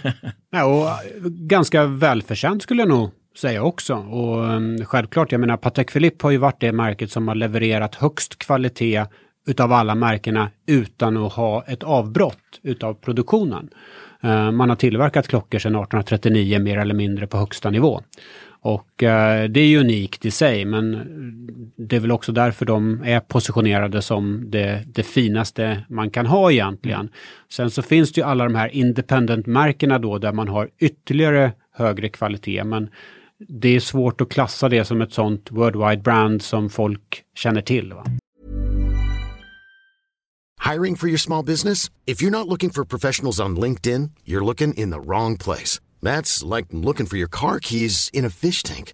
ja, 0.50 0.64
och 0.64 1.32
ganska 1.32 1.86
välförtjänt 1.86 2.62
skulle 2.62 2.82
jag 2.82 2.88
säga 3.38 3.62
också. 3.62 3.94
Och 3.94 4.44
um, 4.44 4.84
självklart, 4.84 5.32
jag 5.32 5.40
menar 5.40 5.56
Patek 5.56 5.92
Philippe 5.92 6.26
har 6.26 6.30
ju 6.30 6.38
varit 6.38 6.60
det 6.60 6.72
märket 6.72 7.10
som 7.10 7.28
har 7.28 7.34
levererat 7.34 7.94
högst 7.94 8.38
kvalitet 8.38 9.04
utav 9.46 9.72
alla 9.72 9.94
märkena 9.94 10.50
utan 10.66 11.16
att 11.16 11.32
ha 11.32 11.64
ett 11.66 11.82
avbrott 11.82 12.60
utav 12.62 12.94
produktionen. 12.94 13.68
Uh, 14.24 14.50
man 14.50 14.68
har 14.68 14.76
tillverkat 14.76 15.28
klockor 15.28 15.58
sedan 15.58 15.74
1839 15.74 16.58
mer 16.58 16.78
eller 16.78 16.94
mindre 16.94 17.26
på 17.26 17.36
högsta 17.36 17.70
nivå. 17.70 18.02
Och 18.64 19.02
uh, 19.02 19.48
det 19.50 19.60
är 19.60 19.66
ju 19.66 19.80
unikt 19.80 20.24
i 20.24 20.30
sig 20.30 20.64
men 20.64 21.06
det 21.76 21.96
är 21.96 22.00
väl 22.00 22.12
också 22.12 22.32
därför 22.32 22.66
de 22.66 23.02
är 23.04 23.20
positionerade 23.20 24.02
som 24.02 24.50
det, 24.50 24.82
det 24.86 25.02
finaste 25.02 25.84
man 25.88 26.10
kan 26.10 26.26
ha 26.26 26.52
egentligen. 26.52 27.08
Sen 27.50 27.70
så 27.70 27.82
finns 27.82 28.12
det 28.12 28.20
ju 28.20 28.26
alla 28.26 28.44
de 28.44 28.54
här 28.54 28.68
independent-märkena 28.68 29.98
då 29.98 30.18
där 30.18 30.32
man 30.32 30.48
har 30.48 30.68
ytterligare 30.78 31.52
högre 31.72 32.08
kvalitet 32.08 32.64
men 32.64 32.88
det 33.48 33.76
är 33.76 33.80
svårt 33.80 34.20
att 34.20 34.28
klassa 34.28 34.68
det 34.68 34.84
som 34.84 35.00
ett 35.00 35.12
sånt 35.12 35.50
worldwide 35.50 36.02
brand 36.02 36.42
som 36.42 36.70
folk 36.70 37.22
känner 37.34 37.62
till. 37.62 37.92
Va? 37.92 38.04
Hiring 40.72 40.96
for 40.96 41.08
your 41.08 41.18
small 41.18 41.44
business? 41.44 41.90
If 42.06 42.22
you're 42.22 42.30
not 42.30 42.46
looking 42.46 42.70
for 42.70 42.84
professionals 42.84 43.40
on 43.40 43.56
LinkedIn, 43.56 44.10
you're 44.24 44.44
looking 44.44 44.74
in 44.74 44.90
the 44.90 45.00
wrong 45.00 45.36
place. 45.36 45.80
That's 46.02 46.56
like 46.56 46.66
looking 46.70 47.06
for 47.06 47.16
your 47.16 47.30
car 47.30 47.58
keys 47.60 48.10
in 48.12 48.24
a 48.24 48.30
fish 48.30 48.62
tank. 48.62 48.92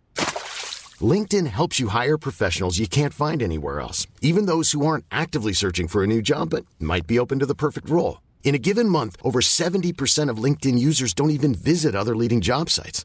LinkedIn 1.00 1.46
helps 1.46 1.78
you 1.78 1.88
hire 1.88 2.18
professionals 2.18 2.78
you 2.78 2.88
can't 2.88 3.14
find 3.14 3.42
anywhere 3.42 3.80
else, 3.80 4.06
even 4.20 4.46
those 4.46 4.72
who 4.72 4.84
aren't 4.86 5.04
actively 5.10 5.52
searching 5.52 5.88
for 5.88 6.02
a 6.02 6.06
new 6.06 6.22
job 6.22 6.50
but 6.50 6.64
might 6.80 7.06
be 7.06 7.18
open 7.18 7.38
to 7.38 7.46
the 7.46 7.54
perfect 7.54 7.88
role. 7.90 8.20
In 8.42 8.54
a 8.54 8.58
given 8.58 8.88
month, 8.88 9.16
over 9.22 9.40
70% 9.40 10.30
of 10.30 10.42
LinkedIn 10.42 10.78
users 10.78 11.14
don't 11.14 11.30
even 11.30 11.54
visit 11.54 11.94
other 11.94 12.16
leading 12.16 12.40
job 12.40 12.70
sites. 12.70 13.04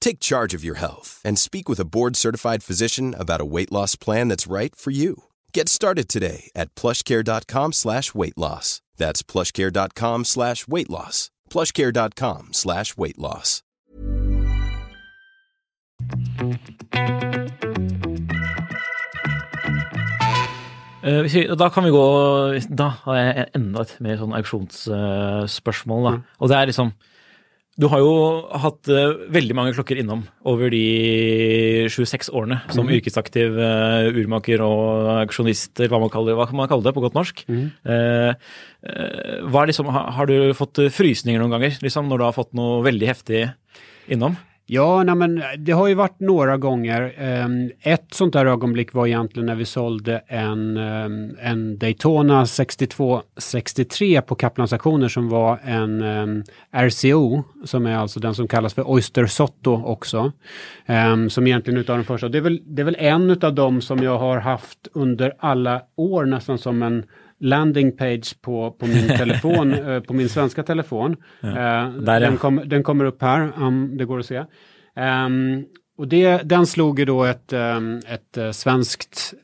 Take 0.00 0.20
charge 0.20 0.54
of 0.54 0.64
your 0.64 0.76
health 0.78 1.20
and 1.24 1.38
speak 1.38 1.68
with 1.68 1.80
a 1.80 1.84
board 1.84 2.16
certified 2.16 2.62
physician 2.62 3.14
about 3.16 3.40
a 3.40 3.44
weight 3.44 3.70
loss 3.70 3.96
plan 3.96 4.28
that's 4.28 4.46
right 4.46 4.74
for 4.74 4.90
you. 4.90 5.24
Get 5.52 5.68
started 5.68 6.08
today 6.08 6.50
at 6.56 6.74
plushcare.com 6.74 7.72
slash 7.72 8.14
weight 8.14 8.36
loss. 8.36 8.82
That's 8.96 9.22
plushcare.com 9.22 10.24
slash 10.24 10.66
weight 10.66 10.90
loss. 10.90 11.30
Plushcare.com 11.50 12.48
slash 12.52 12.96
weight 12.96 13.18
loss. 13.18 13.62
Uh, 21.02 21.54
da 21.56 21.70
kan 21.70 21.84
vi 21.84 21.90
gå 21.90 22.04
Da 22.68 22.88
har 23.04 23.16
jeg 23.16 23.46
enda 23.56 23.84
et 23.84 23.94
mer 24.04 24.18
sånn 24.20 24.34
auksjonsspørsmål. 24.36 26.06
Uh, 26.06 26.18
mm. 26.18 26.24
Og 26.40 26.52
det 26.52 26.58
er 26.58 26.70
liksom 26.70 26.92
Du 27.80 27.86
har 27.88 28.02
jo 28.02 28.12
hatt 28.60 28.90
uh, 28.92 29.22
veldig 29.32 29.56
mange 29.56 29.72
klokker 29.76 30.00
innom 30.00 30.26
over 30.48 30.68
de 30.72 31.86
sju-seks 31.92 32.28
årene 32.28 32.58
som 32.74 32.84
mm. 32.84 32.92
yrkesaktiv 32.98 33.56
uh, 33.56 34.10
urmaker 34.12 34.60
og 34.64 35.08
aksjonister, 35.22 35.88
hva 35.88 36.02
man 36.02 36.12
kaller, 36.12 36.36
hva 36.36 36.48
man 36.52 36.68
kalle 36.70 36.84
det 36.84 36.92
på 36.96 37.04
godt 37.06 37.16
norsk. 37.16 37.42
Mm. 37.48 37.64
Uh, 37.86 39.64
liksom, 39.70 39.88
har, 39.94 40.10
har, 40.18 40.28
du 40.28 40.52
fått 40.58 40.82
frysninger 40.92 41.40
noen 41.40 41.56
ganger, 41.56 41.80
liksom, 41.80 42.10
når 42.10 42.20
du 42.20 42.26
har 42.28 42.36
fått 42.36 42.52
noe 42.58 42.82
veldig 42.84 43.10
heftig 43.14 43.46
innom? 44.12 44.36
Ja, 44.72 45.02
nej, 45.02 45.14
men 45.14 45.42
det 45.58 45.72
har 45.72 45.88
ju 45.88 45.94
varit 45.94 46.20
några 46.20 46.56
gånger. 46.56 47.14
Um, 47.44 47.70
ett 47.80 48.06
sånt 48.10 48.32
där 48.32 48.46
ögonblick 48.46 48.94
var 48.94 49.06
egentligen 49.06 49.46
när 49.46 49.54
vi 49.54 49.64
sålde 49.64 50.22
en, 50.26 50.76
um, 50.76 51.36
en 51.40 51.78
Daytona 51.78 52.46
6263 52.46 54.22
på 54.22 54.34
kaplandsauktioner 54.34 55.08
som 55.08 55.28
var 55.28 55.58
en 55.64 56.02
ehm, 56.02 56.30
um, 56.30 56.42
RCO, 56.88 57.44
som 57.64 57.86
är 57.86 57.96
alltså 57.96 58.20
den 58.20 58.34
som 58.34 58.48
kallas 58.48 58.74
för 58.74 58.90
Oyster 58.90 59.26
Sotto 59.26 59.82
också. 59.84 60.32
som 61.30 61.46
egentligen 61.46 61.80
utav 61.80 61.96
den 61.96 62.04
första. 62.04 62.28
Det 62.28 62.38
är 62.38 62.42
väl, 62.42 62.60
det 62.64 62.82
är 62.82 62.84
väl 62.84 62.96
en 62.98 63.30
utav 63.30 63.54
dem 63.54 63.80
som 63.80 63.98
jag 63.98 64.18
har 64.18 64.38
haft 64.38 64.88
under 64.92 65.32
alla 65.38 65.82
år 65.96 66.24
nästan 66.24 66.58
som 66.58 66.82
en 66.82 67.04
landing 67.40 67.96
page 67.96 68.42
på, 68.42 68.70
på 68.70 68.86
min 68.86 69.08
telefon, 69.18 69.74
eh, 69.74 70.00
på 70.00 70.12
min 70.12 70.28
svenska 70.28 70.62
telefon. 70.62 71.16
Ja, 71.40 71.48
uh, 71.48 72.04
den, 72.04 72.36
kom, 72.36 72.62
den, 72.64 72.82
kommer 72.82 73.04
upp 73.04 73.22
här, 73.22 73.52
om 73.62 73.96
det 73.96 74.04
går 74.04 74.18
att 74.18 74.26
se. 74.26 74.44
Um, 74.96 75.64
och 75.98 76.08
det, 76.08 76.42
den 76.44 76.66
slog 76.66 76.98
ju 76.98 77.04
då 77.04 77.24
ett, 77.24 77.52
um, 77.52 78.00
ett 78.08 78.38
uh, 78.38 78.50
svenskt, 78.50 79.34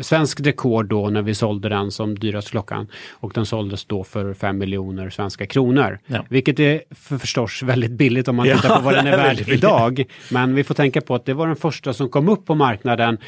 svenskt 0.00 0.46
rekord 0.46 0.88
då 0.88 1.10
när 1.10 1.22
vi 1.22 1.34
sålde 1.34 1.68
den 1.68 1.90
som 1.90 2.18
dyrast 2.18 2.50
klockan. 2.50 2.88
Och 3.10 3.32
den 3.34 3.46
såldes 3.46 3.84
då 3.84 4.04
för 4.04 4.34
5 4.34 4.58
miljoner 4.58 5.10
svenska 5.10 5.46
kronor. 5.46 5.98
Ja. 6.06 6.26
Vilket 6.30 6.60
är 6.60 6.82
för 6.90 7.18
förstås 7.18 7.62
väldigt 7.62 7.90
billigt 7.90 8.28
om 8.28 8.36
man 8.36 8.46
ja, 8.48 8.56
tittar 8.56 8.76
på 8.76 8.82
vad 8.82 8.94
den 8.94 9.06
är 9.06 9.16
värd 9.16 9.48
idag. 9.48 10.04
Men 10.30 10.54
vi 10.54 10.64
får 10.64 10.74
tänka 10.74 11.00
på 11.00 11.14
att 11.14 11.24
det 11.24 11.34
var 11.34 11.46
den 11.46 11.56
första 11.56 11.92
som 11.92 12.08
kom 12.08 12.28
upp 12.28 12.46
på 12.46 12.54
marknaden 12.54 13.18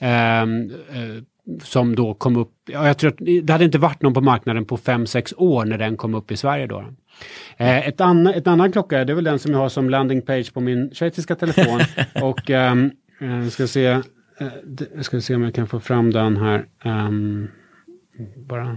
um, 0.00 0.70
uh, 0.70 1.22
som 1.62 1.94
då 1.94 2.14
kom 2.14 2.36
upp, 2.36 2.52
ja, 2.66 2.86
jag 2.86 2.98
tror 2.98 3.10
att 3.10 3.18
det 3.18 3.50
hade 3.50 3.64
inte 3.64 3.78
varit 3.78 4.02
någon 4.02 4.14
på 4.14 4.20
marknaden 4.20 4.64
på 4.64 4.76
5-6 4.76 5.34
år 5.36 5.64
när 5.64 5.78
den 5.78 5.96
kom 5.96 6.14
upp 6.14 6.30
i 6.30 6.36
Sverige 6.36 6.66
då. 6.66 6.84
Eh, 7.56 7.88
ett, 7.88 8.00
anna, 8.00 8.34
ett 8.34 8.46
annan 8.46 8.72
klocka, 8.72 9.04
det 9.04 9.12
är 9.12 9.14
väl 9.14 9.24
den 9.24 9.38
som 9.38 9.52
jag 9.52 9.58
har 9.58 9.68
som 9.68 9.90
landing 9.90 10.22
page 10.22 10.54
på 10.54 10.60
min 10.60 10.94
schweiziska 10.94 11.34
telefon. 11.34 11.80
och 12.22 12.50
um, 12.50 12.90
ska 13.50 13.66
se, 13.66 13.86
eh, 13.86 14.00
ska 15.00 15.20
se 15.20 15.34
om 15.34 15.42
jag 15.42 15.54
kan 15.54 15.68
få 15.68 15.80
fram 15.80 16.10
den 16.10 16.36
här. 16.36 16.66
Um, 16.84 17.48
bara 18.36 18.76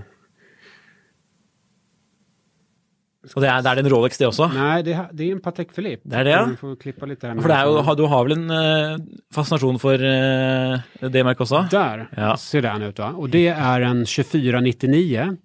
Og 3.36 3.42
det 3.42 3.50
er, 3.50 3.62
det 3.62 3.72
er 3.72 3.80
en 3.82 3.90
Rolex, 3.94 4.18
det 4.18 4.28
også? 4.28 4.48
Nej, 4.54 4.82
det, 4.84 4.94
är- 4.94 5.10
det 5.14 5.24
är 5.28 5.32
en 5.32 5.42
Patek 5.42 5.74
Philippe. 5.76 6.10
Det 6.10 6.16
är 6.16 6.24
det, 6.24 6.32
ja. 6.32 6.46
Vi 6.46 6.56
får 6.94 7.08
lite 7.08 7.28
här. 7.28 7.36
For 7.42 7.48
det 7.50 7.56
er 7.58 7.66
jo, 7.66 7.96
du 7.96 8.06
har 8.08 8.24
vel 8.28 8.38
en 8.38 8.52
eh, 8.52 8.98
fascinasjon 9.34 9.80
for 9.80 9.94
eh, 9.94 10.80
det 11.10 11.24
merket 11.26 11.42
også? 11.42 11.68
Där 11.72 12.08
Ja. 12.18 12.38
ser 12.38 12.62
den 12.62 12.82
ut 12.82 13.00
va? 13.00 13.10
Och 13.18 13.30
det 13.30 13.48
är 13.48 13.82
en 13.82 14.06
2499. 14.06 15.38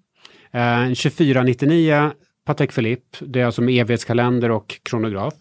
Eh, 0.53 0.61
en 0.61 0.95
2499 0.95 2.11
Patek 2.45 2.71
Philippe. 2.75 3.17
Det 3.25 3.41
är 3.41 3.45
alltså 3.45 3.61
med 3.61 3.75
evighetskalender 3.81 4.51
och 4.51 4.79
kronograf. 4.83 5.33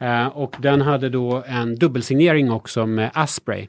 Eh, 0.00 0.26
och 0.26 0.56
den 0.62 0.80
hade 0.80 1.08
då 1.08 1.42
en 1.46 1.74
dubbelsignering 1.76 2.50
också 2.50 2.86
med 2.86 3.10
Asprey. 3.14 3.68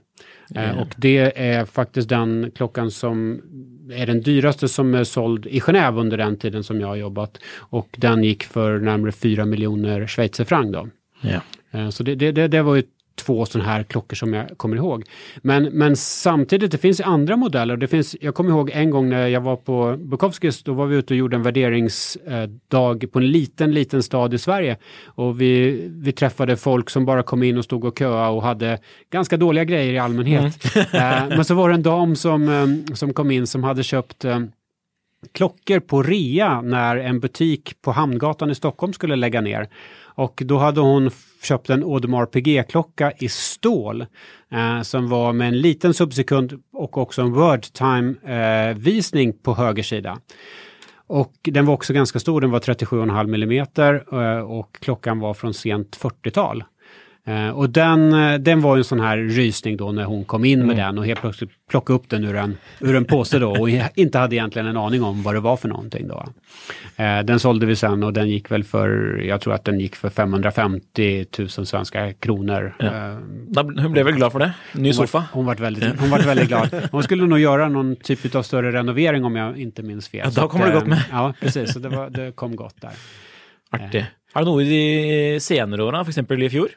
Eh, 0.55 0.79
och 0.81 0.87
det 0.97 1.39
är 1.39 1.65
faktiskt 1.65 2.09
den 2.09 2.51
klockan 2.55 2.91
som 2.91 3.41
är 3.93 4.05
den 4.05 4.21
dyraste 4.21 4.67
som 4.67 4.93
är 4.95 5.03
såld 5.03 5.45
i 5.45 5.59
Genève 5.59 5.99
under 5.99 6.17
den 6.17 6.37
tiden 6.37 6.63
som 6.63 6.81
jag 6.81 6.87
har 6.87 6.95
jobbat. 6.95 7.37
Och 7.57 7.95
den 7.97 8.23
gick 8.23 8.43
för 8.43 8.79
närmare 8.79 9.11
4 9.11 9.45
miljoner 9.45 10.07
schweizerfranc 10.07 10.73
då. 10.73 10.87
Ja. 11.21 11.41
Eh, 11.71 11.89
Så 11.89 12.03
det, 12.03 12.15
det, 12.15 12.31
det, 12.31 12.47
det 12.47 12.61
var 12.61 12.75
ju 12.75 12.83
två 13.15 13.45
sådana 13.45 13.69
här 13.69 13.83
klockor 13.83 14.15
som 14.15 14.33
jag 14.33 14.57
kommer 14.57 14.75
ihåg. 14.75 15.03
Men, 15.41 15.63
men 15.63 15.95
samtidigt, 15.95 16.71
det 16.71 16.77
finns 16.77 17.01
andra 17.01 17.37
modeller. 17.37 17.77
Det 17.77 17.87
finns, 17.87 18.15
jag 18.21 18.35
kommer 18.35 18.49
ihåg 18.49 18.71
en 18.73 18.89
gång 18.89 19.09
när 19.09 19.27
jag 19.27 19.41
var 19.41 19.55
på 19.55 19.97
Bukowskis, 19.99 20.63
då 20.63 20.73
var 20.73 20.85
vi 20.85 20.95
ute 20.95 21.13
och 21.13 21.17
gjorde 21.17 21.35
en 21.35 21.43
värderingsdag 21.43 23.11
på 23.11 23.19
en 23.19 23.31
liten, 23.31 23.71
liten 23.71 24.03
stad 24.03 24.33
i 24.33 24.37
Sverige. 24.37 24.77
Och 25.05 25.41
vi, 25.41 25.81
vi 25.91 26.11
träffade 26.11 26.57
folk 26.57 26.89
som 26.89 27.05
bara 27.05 27.23
kom 27.23 27.43
in 27.43 27.57
och 27.57 27.63
stod 27.63 27.85
och 27.85 27.99
köa 27.99 28.29
och 28.29 28.43
hade 28.43 28.79
ganska 29.11 29.37
dåliga 29.37 29.63
grejer 29.63 29.93
i 29.93 29.97
allmänhet. 29.97 30.57
Eh, 30.91 31.27
Men 31.29 31.45
så 31.45 31.53
var 31.55 31.69
det 31.69 31.75
en 31.75 31.83
dam 31.83 32.15
som, 32.15 32.49
eh, 32.49 32.95
som 32.95 33.13
kom 33.13 33.31
in 33.31 33.47
som 33.47 33.63
hade 33.63 33.83
köpt 33.83 34.25
eh, 34.25 34.39
klockor 35.31 35.79
på 35.79 36.03
rea 36.03 36.61
när 36.61 36.97
en 36.97 37.19
butik 37.19 37.81
på 37.81 37.91
Hamngatan 37.91 38.51
i 38.51 38.55
Stockholm 38.55 38.93
skulle 38.93 39.15
lägga 39.15 39.41
ner. 39.41 39.69
Och 40.03 40.41
då 40.45 40.57
hade 40.57 40.81
hon 40.81 41.11
köpt 41.43 41.69
en 41.69 41.83
Audemars 41.83 42.29
PG-klocka 42.29 43.11
i 43.19 43.29
stål 43.29 44.05
eh, 44.51 44.81
som 44.81 45.09
var 45.09 45.33
med 45.33 45.47
en 45.47 45.61
liten 45.61 45.93
subsekund 45.93 46.63
och 46.73 46.97
också 46.97 47.21
en 47.21 47.33
word 47.33 47.61
time-visning 47.61 49.29
eh, 49.29 49.35
på 49.43 49.53
höger 49.53 49.83
sida. 49.83 50.19
Och 51.07 51.33
den 51.41 51.65
var 51.65 51.73
också 51.73 51.93
ganska 51.93 52.19
stor, 52.19 52.41
den 52.41 52.51
var 52.51 52.59
37,5 52.59 53.27
millimeter 53.27 54.03
eh, 54.11 54.41
och 54.41 54.77
klockan 54.79 55.19
var 55.19 55.33
från 55.33 55.53
sent 55.53 55.97
40-tal. 56.01 56.63
Eh, 57.25 57.49
och 57.49 57.69
den, 57.69 58.13
eh, 58.13 58.39
den 58.39 58.61
var 58.61 58.77
en 58.77 58.83
sån 58.83 58.99
här 58.99 59.17
rysning 59.17 59.77
då 59.77 59.91
när 59.91 60.03
hon 60.03 60.25
kom 60.25 60.45
in 60.45 60.65
med 60.67 60.77
den 60.77 60.97
och 60.97 61.05
helt 61.05 61.21
plötsligt 61.21 61.49
plockade 61.69 61.99
upp 61.99 62.09
den 62.09 62.23
ur 62.23 62.35
en, 62.35 62.57
ur 62.79 62.95
en 62.95 63.05
påse 63.05 63.39
då 63.39 63.51
och 63.51 63.69
inte 63.95 64.17
hade 64.17 64.35
egentligen 64.35 64.67
en 64.67 64.77
aning 64.77 65.03
om 65.03 65.23
vad 65.23 65.35
det 65.35 65.39
var 65.39 65.57
för 65.57 65.67
någonting 65.67 66.07
då. 66.07 66.25
Eh, 67.03 67.19
den 67.19 67.39
sålde 67.39 67.65
vi 67.65 67.75
sen 67.75 68.03
och 68.03 68.13
den 68.13 68.29
gick 68.29 68.51
väl 68.51 68.63
för, 68.63 69.21
jag 69.27 69.41
tror 69.41 69.53
att 69.53 69.65
den 69.65 69.79
gick 69.79 69.95
för 69.95 70.09
550 70.09 71.25
000 71.37 71.49
svenska 71.49 72.13
kronor. 72.13 72.75
Ja. 72.79 72.85
Eh, 72.85 73.17
Da, 73.47 73.63
hun 73.63 73.91
ble 73.91 74.03
vel 74.03 74.15
glad 74.15 74.31
for 74.31 74.39
det? 74.39 74.53
Ny 74.73 74.89
hon 74.89 74.93
sofa? 74.93 75.17
Var, 75.17 75.25
hon 75.31 75.45
var 75.45 75.55
väldigt, 75.55 75.99
hon 75.99 76.09
var 76.09 76.19
väldigt 76.19 76.47
glad. 76.47 76.69
Hon 76.91 77.03
skulle 77.03 77.25
nog 77.27 77.39
göra 77.39 77.69
någon 77.69 77.95
typ 77.95 78.35
av 78.35 78.43
större 78.43 78.71
renovering 78.71 79.25
om 79.25 79.35
jag 79.35 79.57
inte 79.57 79.83
minns 79.83 80.07
fel. 80.09 80.31
Ja, 80.35 80.41
då 80.41 80.47
kommer 80.47 80.67
det 80.67 80.73
gott 80.73 80.87
med. 80.87 81.03
Ja, 81.11 81.33
precis. 81.41 81.73
Så 81.73 81.79
det, 81.79 81.89
var, 81.89 82.09
det 82.09 82.31
kom 82.35 82.55
gott 82.55 82.81
där. 82.81 82.91
Artig. 83.71 84.05
Er 84.35 84.39
det 84.39 84.47
noe 84.47 84.63
i 84.63 84.67
de 84.69 85.39
senere 85.43 85.83
åra, 85.83 86.01
f.eks. 86.01 86.17
i 86.17 86.49
fjor, 86.49 86.69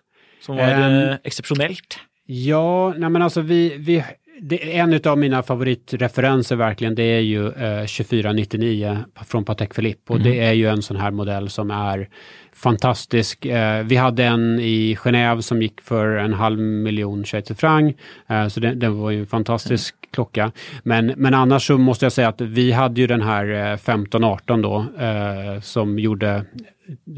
som 0.44 0.56
var 0.56 0.64
Um, 0.64 1.10
eh, 1.10 1.16
eksepsjonelt? 1.24 1.98
Ja, 2.26 2.94
nej 2.96 3.10
men 3.10 3.22
alltså 3.22 3.40
vi, 3.40 3.76
vi 3.78 4.04
det, 4.40 4.78
en 4.78 5.00
av 5.04 5.18
mina 5.18 5.42
favoritreferenser 5.42 6.56
verkligen 6.56 6.94
det 6.94 7.02
är 7.02 7.20
ju 7.20 7.46
eh, 7.46 7.86
2499 7.86 8.98
från 9.26 9.44
Patek 9.44 9.74
Philippe 9.74 10.12
och 10.12 10.20
det 10.20 10.40
är 10.40 10.52
ju 10.52 10.68
en 10.68 10.82
sån 10.82 10.96
här 10.96 11.10
modell 11.10 11.50
som 11.50 11.70
är 11.70 12.08
fantastisk. 12.52 13.46
Eh, 13.46 13.84
vi 13.84 13.96
hade 13.96 14.24
en 14.24 14.60
i 14.60 14.96
Genève 14.96 15.40
som 15.40 15.62
gick 15.62 15.80
för 15.80 16.16
en 16.16 16.32
halv 16.32 16.58
miljon 16.58 17.24
schweizerfranc. 17.24 17.94
Eh, 18.28 18.48
så 18.48 18.60
den, 18.60 18.78
den 18.78 18.98
var 18.98 19.10
ju 19.10 19.20
en 19.20 19.26
fantastisk 19.26 19.94
klocka. 20.14 20.52
Men, 20.82 21.06
men 21.16 21.34
annars 21.34 21.66
så 21.66 21.78
måste 21.78 22.04
jag 22.04 22.12
säga 22.12 22.28
att 22.28 22.40
vi 22.40 22.72
hade 22.72 23.00
ju 23.00 23.06
den 23.06 23.22
här 23.22 23.50
eh, 23.50 23.72
1518 23.72 24.62
då 24.62 24.86
eh, 24.98 25.60
som 25.60 25.98
gjorde 25.98 26.44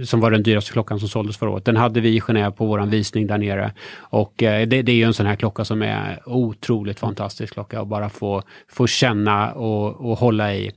som 0.04 0.20
var 0.20 0.30
den 0.30 0.42
dyraste 0.42 0.72
klockan 0.72 1.00
som 1.00 1.08
såldes 1.08 1.36
förra 1.36 1.50
året. 1.50 1.64
Den 1.64 1.76
hade 1.76 2.00
vi 2.00 2.16
i 2.16 2.20
Genève 2.20 2.50
på 2.50 2.66
våran 2.66 2.90
visning 2.90 3.26
där 3.26 3.38
nere. 3.38 3.72
Och 3.98 4.42
eh, 4.42 4.66
det, 4.66 4.82
det 4.82 4.92
är 4.92 4.96
ju 4.96 5.02
en 5.02 5.14
sån 5.14 5.26
här 5.26 5.36
klocka 5.36 5.64
som 5.64 5.82
är 5.82 6.18
otroligt 6.26 7.00
fantastisk 7.00 7.52
klocka 7.52 7.80
att 7.80 7.88
bara 7.88 8.08
få, 8.08 8.42
få 8.68 8.86
känna 8.86 9.52
och, 9.52 10.10
och 10.10 10.18
hålla 10.18 10.54
i. 10.54 10.70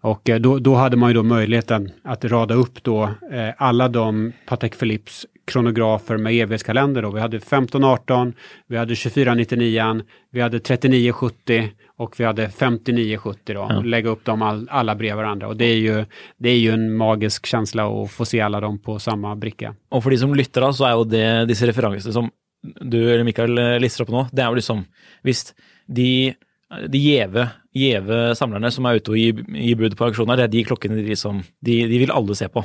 Och 0.00 0.30
eh, 0.30 0.40
då, 0.40 0.58
då 0.58 0.74
hade 0.74 0.96
man 0.96 1.10
ju 1.10 1.14
då 1.14 1.22
möjligheten 1.22 1.90
att 2.02 2.24
rada 2.24 2.54
upp 2.54 2.82
då 2.82 3.02
eh, 3.32 3.48
alla 3.56 3.88
de 3.88 4.32
Patek 4.46 4.78
Philippes 4.78 5.26
kronografer 5.44 6.16
med 6.16 6.32
evighetskalender. 6.32 7.02
Då. 7.02 7.10
Vi 7.10 7.20
hade 7.20 7.36
1518, 7.36 8.32
vi 8.66 8.76
hade 8.76 8.94
2499, 8.94 10.02
vi 10.30 10.40
hade 10.40 10.60
3970 10.60 11.70
och 11.96 12.20
vi 12.20 12.24
hade 12.24 12.48
5970 12.48 13.54
då. 13.54 13.82
Lägga 13.84 14.10
upp 14.10 14.24
dem 14.24 14.42
all, 14.42 14.68
alla 14.70 14.94
bredvid 14.94 15.16
varandra. 15.16 15.48
Och 15.48 15.56
det 15.56 15.64
är, 15.64 15.76
ju, 15.76 16.04
det 16.38 16.48
är 16.48 16.58
ju 16.58 16.70
en 16.70 16.96
magisk 16.96 17.46
känsla 17.46 18.02
att 18.02 18.10
få 18.10 18.24
se 18.24 18.40
alla 18.40 18.60
dem 18.60 18.78
på 18.78 18.98
samma 18.98 19.36
bricka. 19.36 19.74
Og 19.90 20.02
for 20.02 20.10
de 20.10 20.18
som 20.18 20.32
da, 20.34 20.72
så 20.72 20.86
er 20.88 20.94
jo 20.96 21.04
det 21.04 21.26
disse 21.48 21.66
referansene 21.66 22.12
som 22.12 22.30
du 22.80 22.98
eller 22.98 23.24
Mikael 23.24 23.58
lister 23.82 24.04
opp 24.04 24.12
nå, 24.14 24.26
det 24.32 24.42
er 24.42 24.52
jo 24.52 24.58
liksom 24.60 24.84
Hvis 25.22 25.52
de, 25.86 26.34
de 26.88 26.98
gjeve, 26.98 27.48
gjeve 27.74 28.34
samlerne 28.38 28.70
som 28.70 28.86
er 28.86 28.98
ute 28.98 29.12
og 29.12 29.18
gir, 29.18 29.42
gir 29.46 29.78
bud 29.78 29.96
på 29.98 30.06
auksjoner, 30.08 30.38
det 30.38 30.46
er 30.46 30.54
de 30.54 30.64
klokkene 30.66 31.02
de, 31.02 31.16
som, 31.18 31.42
de, 31.60 31.76
de 31.90 32.00
vil 32.02 32.14
alle 32.14 32.34
se 32.38 32.48
på. 32.50 32.64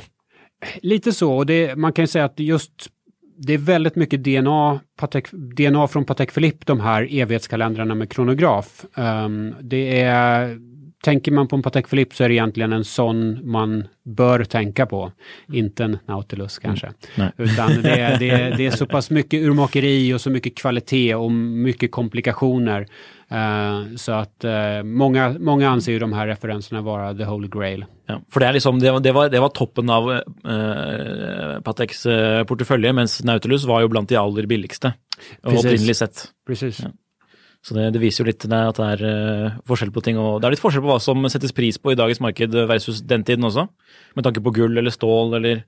Lite 0.82 1.12
så, 1.12 1.36
och 1.36 1.46
det, 1.46 1.76
man 1.76 1.92
kan 1.92 2.02
ju 2.02 2.06
säga 2.06 2.24
att 2.24 2.40
just 2.40 2.90
det 3.38 3.54
är 3.54 3.58
väldigt 3.58 3.96
mycket 3.96 4.24
DNA, 4.24 4.80
Patek, 4.96 5.28
DNA 5.32 5.88
från 5.88 6.04
Patek 6.04 6.34
Philippe, 6.34 6.64
de 6.66 6.80
här 6.80 7.08
evighetskalendrarna 7.10 7.94
med 7.94 8.10
kronograf. 8.10 8.84
Ehm, 8.96 9.54
det 9.60 10.00
är, 10.00 10.58
tänker 11.04 11.32
man 11.32 11.48
på 11.48 11.56
en 11.56 11.62
Patek 11.62 11.90
Philippe 11.90 12.14
så 12.14 12.24
är 12.24 12.28
det 12.28 12.34
egentligen 12.34 12.72
en 12.72 12.84
sån 12.84 13.50
man 13.50 13.88
bör 14.04 14.44
tänka 14.44 14.86
på. 14.86 15.12
Inte 15.52 15.84
en 15.84 15.98
Nautilus 16.06 16.58
kanske. 16.58 16.92
Nej. 17.14 17.30
Utan 17.36 17.82
det 17.82 18.00
är, 18.00 18.18
det, 18.18 18.56
det 18.56 18.66
är 18.66 18.70
så 18.70 18.86
pass 18.96 19.10
mycket 19.10 19.42
urmakeri 19.42 20.14
och 20.14 20.20
så 20.20 20.30
mycket 20.30 20.56
kvalitet 20.56 21.14
och 21.14 21.32
mycket 21.32 21.90
komplikationer. 21.90 22.86
Eh, 23.30 23.96
så 23.96 24.12
att 24.12 24.44
eh, 24.44 24.82
många, 24.82 25.36
många 25.38 25.68
anser 25.70 25.92
ju 25.92 25.98
de 25.98 26.12
här 26.12 26.26
referenserna 26.26 26.80
vara 26.82 27.14
the 27.14 27.24
holy 27.24 27.48
grail. 27.48 27.84
Ja, 28.08 28.20
for 28.32 28.40
det 28.40 28.48
er 28.48 28.52
liksom, 28.56 28.78
det 28.80 28.92
var, 28.92 29.00
det 29.04 29.12
var, 29.12 29.28
det 29.28 29.40
var 29.40 29.48
toppen 29.52 29.90
av 29.92 30.06
eh, 30.12 31.58
Pateks 31.64 32.06
eh, 32.06 32.44
portefølje, 32.48 32.92
mens 32.96 33.18
Nautilus 33.24 33.66
var 33.68 33.82
jo 33.84 33.90
blant 33.92 34.08
de 34.08 34.16
aller. 34.16 34.48
Og 34.48 34.56
Precis. 34.56 35.60
opprinnelig 35.64 35.96
sett. 35.98 36.24
Precis. 36.46 36.80
Ja. 36.84 36.90
Så 37.60 37.74
det, 37.74 37.88
det 37.92 38.00
viser 38.00 38.22
jo 38.24 38.28
litt 38.30 38.44
det 38.48 38.58
at 38.70 38.78
det 38.78 38.88
er 38.94 39.06
eh, 39.08 39.56
forskjell 39.68 39.90
på 39.92 40.02
ting. 40.06 40.16
Og 40.22 40.38
det 40.40 40.48
er 40.48 40.54
litt 40.54 40.62
forskjell 40.62 40.84
på 40.86 40.92
hva 40.94 41.00
som 41.02 41.26
settes 41.28 41.52
pris 41.52 41.76
på 41.82 41.92
i 41.92 41.98
dagens 41.98 42.20
marked 42.24 42.54
versus 42.70 43.02
den 43.04 43.26
tiden 43.28 43.44
også. 43.44 43.66
Med 44.16 44.24
tanke 44.28 44.40
på 44.44 44.54
gull 44.56 44.78
eller 44.78 44.94
stål 44.94 45.34
eller 45.40 45.64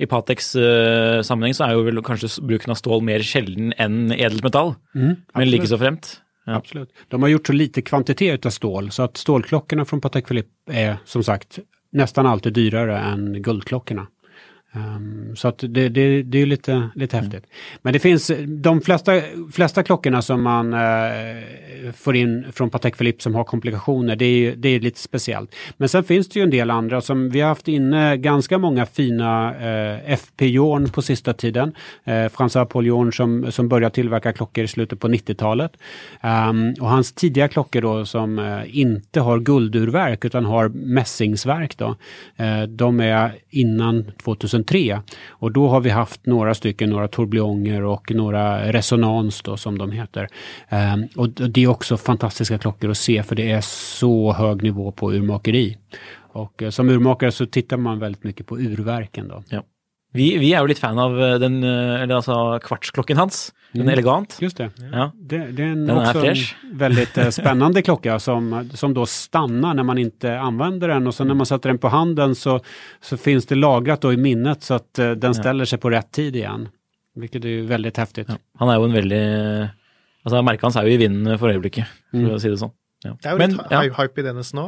I 0.00 0.08
Pateks 0.10 0.54
eh, 0.60 1.20
sammenheng 1.24 1.54
så 1.56 1.70
jo 1.76 1.84
vel 1.86 2.02
kanskje 2.04 2.32
s- 2.32 2.40
bruken 2.42 2.72
av 2.74 2.80
stål 2.80 3.04
mer 3.06 3.22
sjelden 3.24 3.70
enn 3.78 4.10
edelt 4.16 4.42
metall. 4.44 4.74
men 4.92 5.14
absolut. 5.32 5.52
like 5.54 5.70
så 5.70 5.78
fremt. 5.80 6.16
Ja. 6.46 6.54
Absolut. 6.54 6.92
De 7.08 7.22
har 7.22 7.28
gjort 7.28 7.46
så 7.46 7.52
lite 7.52 7.82
kvantitet 7.82 8.46
av 8.46 8.50
stål 8.50 8.90
så 8.90 9.02
att 9.02 9.16
stålklockorna 9.16 9.84
från 9.84 10.00
Patek 10.00 10.28
Philippe 10.28 10.72
är 10.72 10.96
som 11.04 11.24
sagt 11.24 11.58
nästan 11.92 12.26
alltid 12.26 12.52
dyrare 12.52 12.98
än 12.98 13.42
guldklockorna. 13.42 14.06
Ehm, 14.76 15.36
så 15.36 15.48
att 15.48 15.58
det, 15.58 15.88
det, 15.88 16.22
det 16.22 16.42
är 16.42 16.46
lite, 16.46 16.88
lite 16.94 17.16
häftigt. 17.16 17.44
Men 17.82 17.92
det 17.92 17.98
finns 17.98 18.30
de 18.46 18.80
flesta, 18.80 19.12
flesta 19.52 19.82
klockorna 19.82 20.22
som 20.22 20.42
man 20.42 20.74
eh, 20.74 20.80
får 21.94 22.16
in 22.16 22.46
från 22.52 22.70
Patek 22.70 22.98
Philippe 22.98 23.22
som 23.22 23.34
har 23.34 23.44
komplikationer, 23.44 24.16
det 24.16 24.24
är, 24.24 24.56
det 24.56 24.68
är 24.68 24.80
lite 24.80 25.00
speciellt. 25.00 25.54
Men 25.76 25.88
sen 25.88 26.04
finns 26.04 26.28
det 26.28 26.38
ju 26.38 26.42
en 26.42 26.50
del 26.50 26.70
andra 26.70 27.00
som 27.00 27.30
vi 27.30 27.40
har 27.40 27.48
haft 27.48 27.68
inne 27.68 28.16
ganska 28.16 28.58
många 28.58 28.86
fina 28.86 29.54
eh, 29.54 30.12
FP 30.12 30.46
Jorn 30.46 30.88
på 30.88 31.02
sista 31.02 31.32
tiden. 31.32 31.74
Eh, 32.04 32.12
François 32.12 32.64
Paul 32.64 32.86
Jorn 32.86 33.12
som, 33.12 33.52
som 33.52 33.68
började 33.68 33.94
tillverka 33.94 34.32
klockor 34.32 34.64
i 34.64 34.68
slutet 34.68 35.00
på 35.00 35.08
90-talet. 35.08 35.72
Ehm, 36.20 36.74
och 36.80 36.88
hans 36.88 37.12
tidiga 37.12 37.48
klockor 37.48 37.80
då 37.80 38.04
som 38.04 38.38
eh, 38.38 38.78
inte 38.78 39.20
har 39.20 39.38
guldurverk 39.38 40.24
utan 40.24 40.44
har 40.44 40.68
mässingsverk 40.68 41.78
då. 41.78 41.96
Eh, 42.36 42.62
de 42.62 43.00
är 43.00 43.34
innan 43.50 44.04
2003 44.66 45.02
och 45.28 45.52
då 45.52 45.68
har 45.68 45.80
vi 45.80 45.90
haft 45.90 46.26
några 46.26 46.54
stycken, 46.54 46.90
några 46.90 47.08
tourbillioner 47.08 47.84
och 47.84 48.14
några 48.14 48.72
resonans 48.72 49.42
då 49.42 49.56
som 49.56 49.78
de 49.78 49.92
heter. 49.92 50.28
Um, 50.70 51.08
och 51.16 51.28
det 51.28 51.62
är 51.62 51.68
också 51.68 51.96
fantastiska 51.96 52.58
klockor 52.58 52.90
att 52.90 52.96
se 52.96 53.22
för 53.22 53.36
det 53.36 53.50
är 53.50 53.60
så 53.60 54.32
hög 54.32 54.62
nivå 54.62 54.92
på 54.92 55.12
urmakeri. 55.12 55.76
Och 56.32 56.62
eh, 56.62 56.70
som 56.70 56.88
urmakare 56.88 57.32
så 57.32 57.46
tittar 57.46 57.76
man 57.76 57.98
väldigt 57.98 58.24
mycket 58.24 58.46
på 58.46 58.58
urverken 58.58 59.28
då. 59.28 59.42
Ja. 59.48 59.62
Vi, 60.14 60.38
vi 60.38 60.52
er 60.54 60.60
jo 60.64 60.66
litt 60.70 60.78
fan 60.80 60.98
av 60.98 61.16
eh, 61.20 61.34
den 61.42 61.62
eh, 61.64 62.02
eller 62.02 62.14
altså 62.20 62.58
kvartsklokken 62.64 63.16
hans. 63.20 63.52
Den 63.72 63.82
Mm. 63.82 63.88
är 63.88 63.92
elegant. 63.92 64.36
Just 64.40 64.56
det. 64.56 64.70
Ja. 64.92 65.10
Det, 65.14 65.38
det 65.52 65.62
är 65.62 65.66
en, 65.66 65.86
Den 65.86 65.96
är 65.98 66.06
också 66.08 66.20
fräsch. 66.20 66.56
en 66.62 66.78
väldigt 66.78 67.18
eh, 67.18 67.28
spännande 67.30 67.82
klocka 67.82 68.18
som, 68.18 68.70
som 68.74 68.94
då 68.94 69.06
stannar 69.06 69.74
när 69.74 69.82
man 69.82 69.98
inte 69.98 70.38
använder 70.38 70.88
den 70.88 71.06
och 71.06 71.14
sen 71.14 71.26
när 71.28 71.34
man 71.34 71.46
sätter 71.46 71.68
den 71.68 71.78
på 71.78 71.88
handen 71.88 72.34
så, 72.34 72.60
så 73.00 73.16
finns 73.16 73.46
det 73.46 73.54
lagrat 73.54 74.00
då 74.00 74.12
i 74.12 74.16
minnet 74.16 74.62
så 74.62 74.74
att 74.74 74.94
den 74.94 75.34
ställer 75.34 75.64
sig 75.64 75.78
på 75.78 75.90
rätt 75.90 76.12
tid 76.12 76.36
igen. 76.36 76.68
Vilket 77.14 77.44
är 77.44 77.48
ju 77.48 77.66
väldigt 77.66 77.96
häftigt. 77.96 78.28
Ja. 78.28 78.34
Han 78.58 78.68
er 78.68 78.74
jo 78.80 78.84
en 78.84 78.92
veldig 78.92 79.20
Altså, 80.26 80.40
merket 80.42 80.62
hans 80.66 80.76
er 80.76 80.82
jo 80.88 80.90
i 80.90 80.96
vinden 80.98 81.38
for 81.38 81.52
øyeblikket, 81.52 81.86
for 82.10 82.18
Mm. 82.18 82.32
å 82.34 82.38
si 82.40 82.48
det 82.50 82.56
sånn. 82.58 82.72
Ja. 83.04 83.12
Det 83.22 83.28
er 83.28 83.32
jo 83.32 83.38
Men, 83.38 83.50
litt 83.52 83.70
ja, 83.70 83.80
hy- 83.82 83.92
hype 83.94 84.18
i 84.20 84.24
dennes 84.26 84.48
nå. 84.54 84.64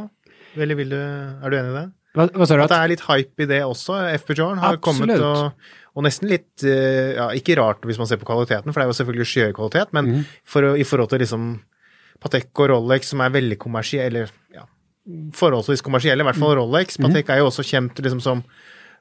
Eller 0.55 0.75
du, 0.77 0.95
er 0.95 1.51
du 1.51 1.57
enig 1.59 1.73
i 1.73 1.75
det? 1.81 1.87
Sa 2.19 2.57
du? 2.57 2.63
At 2.65 2.73
det 2.73 2.79
er 2.83 2.91
litt 2.93 3.05
hype 3.07 3.45
i 3.45 3.47
det 3.47 3.61
også. 3.63 3.99
FP-Jorn 4.19 4.59
har 4.59 4.77
kommet 4.83 5.13
Absolutt. 5.15 5.55
og, 5.55 5.71
og 5.95 6.05
nesten 6.07 6.29
litt 6.31 6.65
eh, 6.67 7.15
ja, 7.19 7.29
Ikke 7.39 7.55
rart 7.61 7.85
hvis 7.87 7.99
man 8.01 8.09
ser 8.11 8.19
på 8.21 8.27
kvaliteten, 8.29 8.73
for 8.73 8.81
det 8.81 8.87
er 8.89 8.91
jo 8.93 8.99
selvfølgelig 8.99 9.29
skyhøy 9.33 9.53
kvalitet, 9.57 9.93
men 9.97 10.05
Mhm. 10.11 10.25
for, 10.45 10.73
i 10.77 10.85
forhold 10.89 11.11
til 11.15 11.23
liksom 11.25 11.47
Patek 12.21 12.51
og 12.59 12.71
Rolex, 12.73 13.13
som 13.13 13.21
er 13.23 13.31
veldig 13.31 13.59
kommersielle, 13.63 14.07
eller 14.27 14.33
ja, 14.53 14.65
forholdsvis 15.39 15.81
kommersielle, 15.87 16.21
i 16.21 16.27
hvert 16.27 16.37
Mhm. 16.37 16.43
fall 16.43 16.57
Rolex. 16.59 16.97
Patek 16.99 17.31
er 17.31 17.39
jo 17.39 17.47
også 17.53 17.63
kjent 17.65 17.95
liksom 18.03 18.21
som 18.21 18.43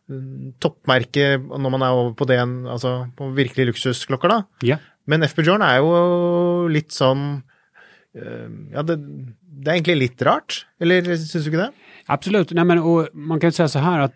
mm, 0.09 0.53
toppmerke 0.61 1.35
når 1.41 1.71
man 1.73 1.81
er 1.83 1.91
over 1.97 2.13
på 2.15 2.27
det, 2.29 2.37
altså 2.39 3.09
på 3.17 3.31
virkelig 3.35 3.73
luksusklokker, 3.73 4.29
da. 4.29 4.43
ja. 4.63 4.77
Men 5.07 5.23
FB 5.23 5.43
Jorn 5.47 5.61
er 5.63 5.77
jo 5.79 6.67
litt 6.67 6.89
sånn 6.91 7.41
eh, 8.15 8.47
Ja, 8.73 8.81
det, 8.83 8.97
det 8.99 9.67
er 9.71 9.77
egentlig 9.81 9.97
litt 9.99 10.21
rart, 10.27 10.65
eller 10.79 11.01
syns 11.17 11.43
du 11.45 11.49
ikke 11.51 11.65
det? 11.65 11.73
Absolut, 12.07 12.51
Nej, 12.51 12.65
men, 12.65 12.79
och 12.79 13.07
man 13.13 13.39
kan 13.39 13.51
säga 13.51 13.67
så 13.67 13.79
här 13.79 13.99
att 13.99 14.13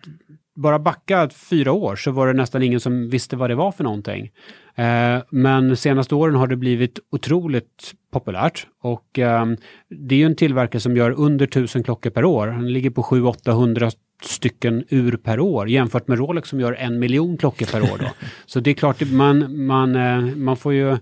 bara 0.54 0.78
backa 0.78 1.28
fyra 1.28 1.72
år 1.72 1.96
så 1.96 2.10
var 2.10 2.26
det 2.26 2.32
nästan 2.32 2.62
ingen 2.62 2.80
som 2.80 3.08
visste 3.08 3.36
vad 3.36 3.50
det 3.50 3.54
var 3.54 3.72
för 3.72 3.84
någonting. 3.84 4.30
Eh, 4.74 5.18
men 5.30 5.76
senaste 5.76 6.14
åren 6.14 6.34
har 6.34 6.46
det 6.46 6.56
blivit 6.56 6.98
otroligt 7.10 7.92
populärt 8.12 8.66
och 8.82 9.18
eh, 9.18 9.46
det 9.88 10.14
är 10.14 10.18
ju 10.18 10.26
en 10.26 10.36
tillverkare 10.36 10.80
som 10.80 10.96
gör 10.96 11.10
under 11.10 11.46
tusen 11.46 11.82
klockor 11.82 12.10
per 12.10 12.24
år. 12.24 12.46
Den 12.46 12.72
ligger 12.72 12.90
på 12.90 13.02
700-800 13.02 13.92
stycken 14.22 14.84
ur 14.88 15.16
per 15.16 15.40
år 15.40 15.68
jämfört 15.68 16.08
med 16.08 16.18
Rolex 16.18 16.48
som 16.48 16.60
gör 16.60 16.72
en 16.72 16.98
miljon 16.98 17.36
klockor 17.36 17.66
per 17.66 17.82
år. 17.82 17.98
Då. 17.98 18.08
Så 18.46 18.60
det 18.60 18.70
är 18.70 18.74
klart, 18.74 19.10
man, 19.10 19.66
man, 19.66 19.96
eh, 19.96 20.36
man 20.36 20.56
får 20.56 20.72
ju 20.72 20.96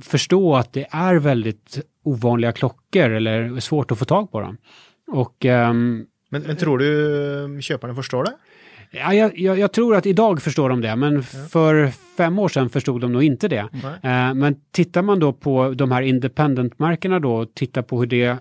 förstå 0.00 0.56
att 0.56 0.72
det 0.72 0.86
är 0.90 1.14
väldigt 1.14 1.80
ovanliga 2.02 2.52
klockor 2.52 3.10
eller 3.10 3.60
svårt 3.60 3.90
att 3.90 3.98
få 3.98 4.04
tag 4.04 4.32
på 4.32 4.40
dem. 4.40 4.56
Och 5.12 5.44
ehm, 5.44 6.06
Men, 6.30 6.42
men 6.46 6.56
tror 6.56 6.78
du 6.78 6.88
eh, 6.88 7.60
kjøperne 7.60 7.94
forstår 7.94 8.30
det? 8.30 8.34
Ja, 8.92 9.14
jag, 9.14 9.38
jag, 9.38 9.58
jag 9.58 9.72
tror 9.72 9.96
att 9.96 10.06
idag 10.06 10.42
förstår 10.42 10.68
de 10.68 10.80
det, 10.80 10.96
men 10.96 11.22
för 11.22 11.92
fem 12.16 12.38
år 12.38 12.48
sedan 12.48 12.70
förstod 12.70 13.00
de 13.00 13.12
nog 13.12 13.22
inte 13.22 13.48
det. 13.48 13.68
Eh, 14.02 14.34
men 14.34 14.56
tittar 14.70 15.02
man 15.02 15.18
då 15.18 15.32
på 15.32 15.74
de 15.74 15.90
här 15.90 16.02
independent-märkena 16.02 17.18
då, 17.18 17.34
och 17.34 17.54
tittar 17.54 17.82
på 17.82 17.98
hur 17.98 18.06
det, 18.06 18.24
eh, 18.24 18.36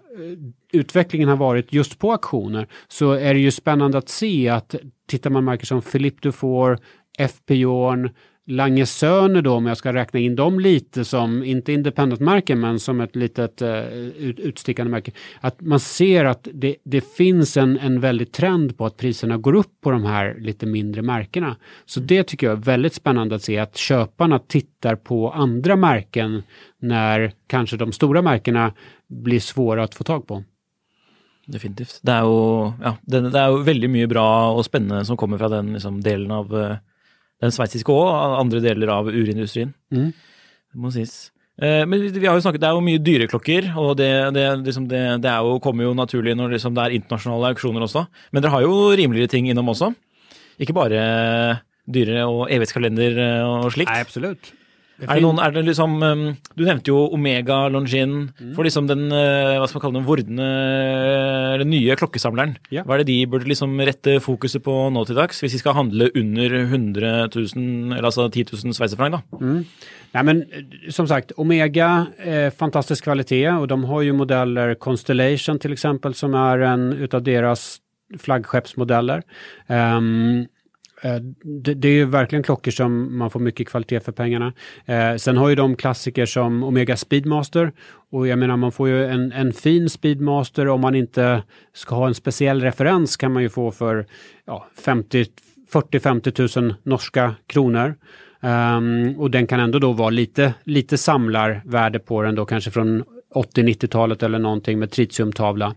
utvecklingen 0.73 1.29
har 1.29 1.37
varit 1.37 1.73
just 1.73 1.99
på 1.99 2.11
auktioner, 2.11 2.67
så 2.87 3.11
är 3.11 3.33
det 3.33 3.39
ju 3.39 3.51
spännande 3.51 3.97
att 3.97 4.09
se 4.09 4.49
att 4.49 4.75
tittar 5.07 5.29
man 5.29 5.45
märken 5.45 5.65
som 5.65 5.81
Philippe 5.81 6.19
Dufour, 6.21 6.77
FP 7.17 7.55
Jorn, 7.55 8.09
Lange 8.49 8.85
Söner 8.85 9.41
då, 9.41 9.53
om 9.53 9.65
jag 9.65 9.77
ska 9.77 9.93
räkna 9.93 10.19
in 10.19 10.35
dem 10.35 10.59
lite 10.59 11.05
som, 11.05 11.43
inte 11.43 11.73
independent-märken, 11.73 12.59
men 12.59 12.79
som 12.79 13.01
ett 13.01 13.15
litet 13.15 13.61
ut, 13.61 14.39
utstickande 14.39 14.91
märke. 14.91 15.11
Att 15.41 15.61
man 15.61 15.79
ser 15.79 16.25
att 16.25 16.47
det, 16.53 16.75
det 16.83 17.01
finns 17.01 17.57
en, 17.57 17.77
en 17.79 17.99
väldig 17.99 18.31
trend 18.31 18.77
på 18.77 18.85
att 18.85 18.97
priserna 18.97 19.37
går 19.37 19.55
upp 19.55 19.81
på 19.81 19.91
de 19.91 20.05
här 20.05 20.35
lite 20.39 20.65
mindre 20.65 21.01
märkena. 21.01 21.55
Så 21.85 21.99
det 21.99 22.23
tycker 22.23 22.47
jag 22.47 22.57
är 22.57 22.61
väldigt 22.61 22.93
spännande 22.93 23.35
att 23.35 23.43
se, 23.43 23.57
att 23.57 23.77
köparna 23.77 24.39
tittar 24.39 24.95
på 24.95 25.31
andra 25.31 25.75
märken 25.75 26.43
när 26.81 27.31
kanske 27.47 27.77
de 27.77 27.91
stora 27.91 28.21
märkena 28.21 28.73
blir 29.07 29.39
svåra 29.39 29.83
att 29.83 29.95
få 29.95 30.03
tag 30.03 30.27
på. 30.27 30.43
Definitivt. 31.49 31.99
Det 32.05 32.13
er 32.13 32.25
jo, 32.27 32.73
ja, 32.83 32.91
det, 33.01 33.21
det 33.33 33.45
jo 33.49 33.61
veldig 33.65 33.89
mye 33.89 34.09
bra 34.09 34.25
og 34.53 34.61
spennende 34.67 35.01
som 35.05 35.17
kommer 35.17 35.39
fra 35.41 35.49
den 35.49 35.73
liksom, 35.73 35.97
delen 36.05 36.31
av 36.31 36.53
eh, 36.53 36.75
den 37.43 37.53
sveitsiske 37.55 37.93
og 37.93 38.07
andre 38.39 38.61
deler 38.63 38.91
av 38.93 39.09
urindustrien. 39.11 39.73
Mm. 39.93 40.09
Det 40.69 40.81
må 40.83 40.91
sies. 40.93 41.31
Eh, 41.61 41.85
Men 41.85 42.03
vi 42.11 42.25
har 42.25 42.35
jo 42.37 42.43
snakket, 42.43 42.61
det 42.63 42.69
er 42.69 42.75
jo 42.77 42.83
mye 42.85 43.01
dyreklokker, 43.03 43.71
og 43.79 43.95
det, 43.99 44.11
det, 44.35 44.45
liksom 44.67 44.87
det, 44.91 45.01
det 45.23 45.31
er 45.31 45.47
jo, 45.47 45.57
kommer 45.63 45.87
jo 45.87 45.95
naturlig 45.97 46.35
når 46.39 46.55
liksom 46.55 46.75
det 46.77 46.85
er 46.85 46.97
internasjonale 46.99 47.53
auksjoner 47.53 47.87
også. 47.87 48.05
Men 48.31 48.43
dere 48.45 48.53
har 48.55 48.67
jo 48.67 48.77
rimeligere 48.95 49.31
ting 49.31 49.49
innom 49.51 49.71
også. 49.73 49.91
Ikke 50.59 50.75
bare 50.75 51.01
dyre 51.89 52.25
og 52.29 52.47
evighetskalender 52.51 53.19
eh, 53.25 53.43
og 53.47 53.71
slikt. 53.75 53.91
Nej, 53.91 54.05
absolut. 54.07 54.51
Er 55.05 55.19
det 55.19 55.23
noen, 55.23 55.39
er 55.39 55.53
det 55.55 55.63
liksom, 55.67 55.95
um, 56.03 56.23
Du 56.57 56.65
nevnte 56.67 56.91
jo 56.91 57.05
Omega 57.15 57.61
Longin. 57.71 58.15
Mm. 58.39 58.53
For 58.57 58.67
liksom 58.67 58.89
den 58.89 59.07
uh, 59.13 59.59
hva 59.59 59.67
skal 59.69 59.79
man 59.79 59.85
kalle 59.85 59.99
den, 59.99 60.07
vordende, 60.07 60.49
eller 61.55 61.69
nye 61.69 61.95
klokkesamleren. 61.99 62.57
Ja. 62.73 62.83
Hva 62.87 62.97
er 62.97 63.03
det 63.03 63.11
de 63.11 63.19
burde 63.31 63.49
liksom 63.49 63.77
rette 63.87 64.17
fokuset 64.23 64.63
på 64.65 64.75
nå 64.93 65.05
til 65.07 65.19
dags, 65.19 65.39
hvis 65.43 65.55
de 65.55 65.61
skal 65.61 65.77
handle 65.77 66.09
under 66.19 66.57
100 66.65 67.29
000, 67.35 67.95
eller 67.95 68.09
altså 68.11 68.27
10 68.27 68.49
000 68.51 68.75
sveitserfranc? 68.77 69.19
da? 69.19 69.39
Nej, 70.11 70.23
men 70.23 70.41
eh, 70.41 70.91
som 70.91 71.07
sagt, 71.07 71.31
Omega, 71.37 72.05
eh, 72.17 72.49
fantastisk 72.53 73.03
kvalitet 73.03 73.49
och 73.49 73.67
de 73.67 73.83
har 73.83 74.01
ju 74.01 74.13
modeller 74.13 74.75
Constellation 74.75 75.59
till 75.59 75.73
exempel 75.73 76.13
som 76.13 76.33
är 76.33 76.59
en 76.59 76.93
utav 76.93 77.23
deras 77.23 77.77
flaggskeppsmodeller. 78.19 79.23
Eh, 79.67 79.99
Eh, 81.01 81.15
det, 81.43 81.73
det 81.73 81.87
är 81.87 81.93
ju 81.93 82.05
verkligen 82.05 82.43
klockor 82.43 82.71
som 82.71 83.17
man 83.17 83.29
får 83.29 83.39
mycket 83.39 83.67
kvalitet 83.67 83.99
för 83.99 84.11
pengarna. 84.11 84.53
Eh, 84.85 85.15
sen 85.15 85.37
har 85.37 85.49
ju 85.49 85.55
de 85.55 85.75
klassiker 85.75 86.25
som 86.25 86.63
Omega 86.63 86.97
Speedmaster 86.97 87.71
och 88.11 88.27
jag 88.27 88.39
menar 88.39 88.57
man 88.57 88.71
får 88.71 88.87
ju 88.87 89.05
en, 89.05 89.31
en 89.31 89.53
fin 89.53 89.89
Speedmaster 89.89 90.67
om 90.67 90.81
man 90.81 90.95
inte 90.95 91.43
ska 91.73 91.95
ha 91.95 92.07
en 92.07 92.15
speciell 92.15 92.61
referens 92.61 93.17
kan 93.17 93.33
man 93.33 93.43
ju 93.43 93.49
få 93.49 93.71
för 93.71 94.05
ja, 94.45 94.67
40-50 94.83 96.61
000 96.61 96.75
norska 96.83 97.35
kronor. 97.47 97.95
Um, 98.41 99.19
och 99.19 99.31
den 99.31 99.47
kan 99.47 99.59
ändå 99.59 99.79
då 99.79 99.91
vara 99.91 100.09
lite, 100.09 100.53
lite 100.63 100.97
samlarvärde 100.97 101.99
på 101.99 102.21
den 102.21 102.35
då, 102.35 102.45
kanske 102.45 102.71
från 102.71 103.03
80-90-talet 103.35 104.23
eller 104.23 104.39
någonting 104.39 104.79
med 104.79 104.91
tritiumtavla. 104.91 105.75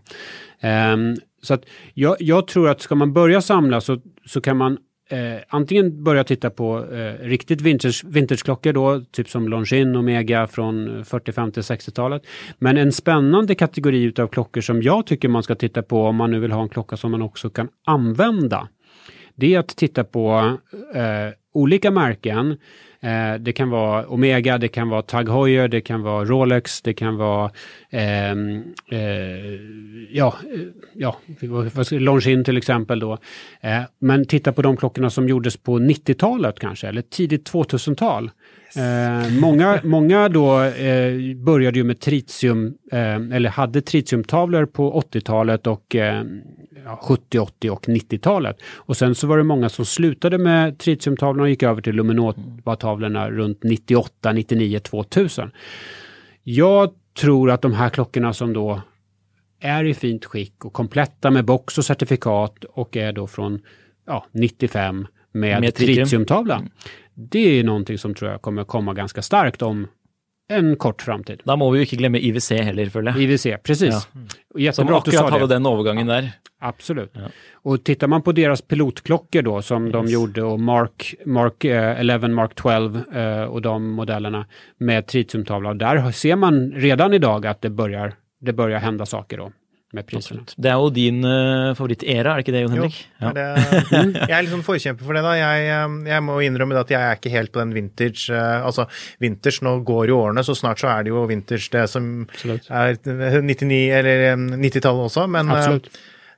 Um, 0.93 1.17
så 1.41 1.53
att 1.53 1.65
jag, 1.93 2.15
jag 2.19 2.47
tror 2.47 2.69
att 2.69 2.81
ska 2.81 2.95
man 2.95 3.13
börja 3.13 3.41
samla 3.41 3.81
så, 3.81 3.97
så 4.25 4.41
kan 4.41 4.57
man 4.57 4.77
eh, 5.13 5.41
antingen 5.47 6.03
börja 6.03 6.23
titta 6.23 6.49
på 6.49 6.85
eh, 6.93 7.25
riktigt 7.25 7.61
vintage, 7.61 8.03
vintageklockor 8.05 8.73
då, 8.73 9.01
typ 9.11 9.29
som 9.29 9.47
Longines 9.47 9.97
Omega 9.97 10.47
från 10.47 11.05
40, 11.05 11.31
50, 11.31 11.61
60-talet. 11.61 12.21
Men 12.59 12.77
en 12.77 12.91
spännande 12.91 13.55
kategori 13.55 14.03
utav 14.03 14.27
klockor 14.27 14.61
som 14.61 14.81
jag 14.81 15.05
tycker 15.05 15.27
man 15.27 15.43
ska 15.43 15.55
titta 15.55 15.83
på 15.83 16.03
om 16.03 16.15
man 16.15 16.31
nu 16.31 16.39
vill 16.39 16.51
ha 16.51 16.61
en 16.61 16.69
klocka 16.69 16.97
som 16.97 17.11
man 17.11 17.21
också 17.21 17.49
kan 17.49 17.69
använda 17.85 18.67
det 19.35 19.55
är 19.55 19.59
att 19.59 19.67
titta 19.67 20.03
på 20.03 20.57
eh, 20.93 21.33
olika 21.53 21.91
märken. 21.91 22.57
Eh, 23.03 23.35
det 23.39 23.53
kan 23.53 23.69
vara 23.69 24.07
Omega, 24.07 24.57
det 24.57 24.67
kan 24.67 24.89
vara 24.89 25.01
Tag 25.01 25.29
Heuer, 25.29 25.67
det 25.67 25.81
kan 25.81 26.01
vara 26.01 26.25
Rolex, 26.25 26.81
det 26.81 26.93
kan 26.93 27.17
vara 27.17 27.51
eh, 27.89 28.31
eh, 28.91 29.59
ja, 30.09 30.35
eh, 30.53 30.61
ja, 30.93 31.17
Longines 31.91 32.45
till 32.45 32.57
exempel 32.57 32.99
då. 32.99 33.17
Eh, 33.61 33.81
men 33.99 34.25
titta 34.25 34.51
på 34.51 34.61
de 34.61 34.77
klockorna 34.77 35.09
som 35.09 35.29
gjordes 35.29 35.57
på 35.57 35.79
90-talet 35.79 36.59
kanske, 36.59 36.87
eller 36.87 37.01
tidigt 37.01 37.51
2000-tal. 37.51 38.31
Eh, 38.75 39.31
många, 39.39 39.79
många 39.83 40.29
då 40.29 40.61
eh, 40.61 41.35
började 41.35 41.77
ju 41.77 41.83
med 41.83 41.99
tritium, 41.99 42.77
eh, 42.91 43.15
eller 43.15 43.49
hade 43.49 43.81
tritiumtavlor 43.81 44.65
på 44.65 45.01
80-talet 45.01 45.67
och 45.67 45.95
eh, 45.95 46.23
ja, 46.85 46.99
70, 47.03 47.39
80 47.39 47.69
och 47.69 47.85
90-talet. 47.85 48.57
Och 48.75 48.97
sen 48.97 49.15
så 49.15 49.27
var 49.27 49.37
det 49.37 49.43
många 49.43 49.69
som 49.69 49.85
slutade 49.85 50.37
med 50.37 50.77
tritiumtavlorna 50.79 51.43
och 51.43 51.49
gick 51.49 51.63
över 51.63 51.81
till 51.81 51.95
Luminova-tavlorna 51.95 53.29
runt 53.29 53.63
98, 53.63 54.31
99, 54.31 54.79
2000. 54.79 55.51
Jag 56.43 56.89
tror 57.19 57.51
att 57.51 57.61
de 57.61 57.73
här 57.73 57.89
klockorna 57.89 58.33
som 58.33 58.53
då 58.53 58.81
är 59.59 59.83
i 59.83 59.93
fint 59.93 60.25
skick 60.25 60.65
och 60.65 60.73
kompletta 60.73 61.31
med 61.31 61.45
box 61.45 61.77
och 61.77 61.85
certifikat 61.85 62.63
och 62.63 62.97
är 62.97 63.11
då 63.13 63.27
från 63.27 63.59
ja, 64.05 64.25
95 64.31 65.07
med, 65.33 65.61
Med 65.61 65.75
tritium. 65.75 66.25
Det 67.15 67.59
är 67.59 67.63
någonting 67.63 67.97
som 67.97 68.13
tror 68.15 68.31
jag 68.31 68.41
kommer 68.41 68.63
komma 68.63 68.93
ganska 68.93 69.21
starkt 69.21 69.61
om 69.61 69.87
en 70.49 70.75
kort 70.75 71.01
framtid. 71.01 71.41
Da 71.45 71.55
må 71.55 71.69
vi 71.71 71.79
jo 71.79 71.85
ikke 71.87 71.97
glemme 71.97 72.19
IWC 72.19 72.51
heller, 72.67 72.89
føler 72.91 73.13
jeg. 73.13 73.23
IWC, 73.29 73.57
precis. 73.63 73.93
Ja. 73.93 73.99
Som 74.01 74.61
Jättebra 74.61 74.97
att 74.97 75.05
du 75.05 75.11
sa 75.11 75.29
det. 75.39 75.47
den 75.47 75.65
overgangen 75.65 76.07
der. 76.07 76.31
Absolut. 76.59 77.11
Ja. 77.13 77.21
Och 77.53 77.83
tittar 77.83 78.07
man 78.07 78.21
på 78.21 78.31
deras 78.31 78.61
pilotklockor 78.61 79.41
då 79.41 79.61
som 79.61 79.91
de 79.91 80.05
Yes. 80.05 80.13
gjorde 80.13 80.43
och 80.43 80.59
Mark, 80.59 81.15
Mark 81.25 81.65
eh, 81.65 81.99
11, 81.99 82.27
Mark 82.27 82.55
12 82.55 83.01
eh, 83.15 83.43
och 83.43 83.61
de 83.61 83.89
modellerna 83.89 84.45
med 84.77 85.07
tritiumtavla. 85.07 85.73
Där 85.73 86.11
ser 86.11 86.35
man 86.35 86.71
redan 86.71 87.13
idag 87.13 87.45
att 87.45 87.61
det 87.61 87.69
börjar, 87.69 88.13
det 88.41 88.53
börjar 88.53 88.79
hända 88.79 89.05
saker 89.05 89.37
då. 89.37 89.51
Med 89.93 90.07
priserna. 90.09 90.43
Det 90.57 90.69
er 90.71 90.79
jo 90.81 90.89
din 90.93 91.19
uh, 91.25 91.73
favorittera, 91.77 92.33
er 92.33 92.39
det 92.39 92.45
ikke 92.45 92.55
det, 92.55 92.63
Jon 92.63 92.75
Henrik? 92.75 92.99
Jo, 93.21 93.29
er 93.29 93.35
det, 93.37 93.47
jeg 94.23 94.33
er 94.33 94.45
litt 94.45 94.53
sånn 94.53 94.65
forkjemper 94.65 95.07
for 95.07 95.17
det, 95.17 95.23
da. 95.25 95.33
Jeg, 95.37 95.67
eh, 95.73 95.97
jeg 96.09 96.25
må 96.25 96.37
innrømme 96.45 96.79
at 96.81 96.93
jeg 96.93 96.99
er 96.99 97.19
ikke 97.19 97.33
helt 97.33 97.53
på 97.53 97.61
den 97.61 97.75
vintage 97.75 98.33
uh, 98.33 98.65
Altså, 98.65 98.87
vintage, 99.23 99.61
nå 99.65 99.75
går 99.85 100.09
jo 100.11 100.21
årene, 100.23 100.45
så 100.45 100.57
snart 100.57 100.81
så 100.81 100.89
er 100.95 101.05
det 101.05 101.13
jo 101.13 101.27
vintage 101.29 101.69
det 101.73 101.85
som 101.91 102.09
Absolutt. 102.25 102.71
er 102.73 102.97
99 103.45 103.79
eller 103.99 104.25
90-tallet 104.57 105.07
også, 105.11 105.27
men 105.31 105.53
Absolutt. 105.53 105.93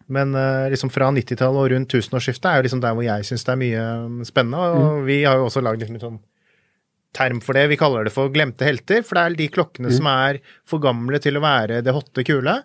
Men 0.05 0.35
uh, 0.37 0.67
liksom 0.69 0.91
fra 0.93 1.07
90-tallet 1.09 1.63
og 1.63 1.71
rundt 1.73 1.89
tusenårsskiftet 1.89 2.45
er 2.51 2.59
jo 2.59 2.67
liksom 2.67 2.81
der 2.83 2.93
hvor 2.93 3.05
jeg 3.07 3.25
syns 3.25 3.45
det 3.47 3.53
er 3.55 3.61
mye 3.61 3.85
um, 4.05 4.19
spennende. 4.27 4.67
Og 4.77 5.05
vi 5.07 5.23
har 5.23 5.39
jo 5.39 5.47
også 5.47 5.63
lagd 5.65 5.81
liksom 5.81 5.97
en 5.97 6.03
sånn 6.03 6.19
term 7.15 7.39
for 7.43 7.53
det. 7.57 7.65
Vi 7.71 7.77
kaller 7.79 8.03
det 8.07 8.13
for 8.15 8.31
glemte 8.33 8.67
helter. 8.67 8.99
For 9.05 9.13
det 9.17 9.23
er 9.23 9.29
de 9.39 9.53
klokkene 9.53 9.89
som 9.93 10.05
er 10.11 10.33
for 10.67 10.79
gamle 10.83 11.17
til 11.23 11.35
å 11.39 11.43
være 11.43 11.75
det 11.85 11.95
hotte, 11.95 12.21
kule. 12.27 12.55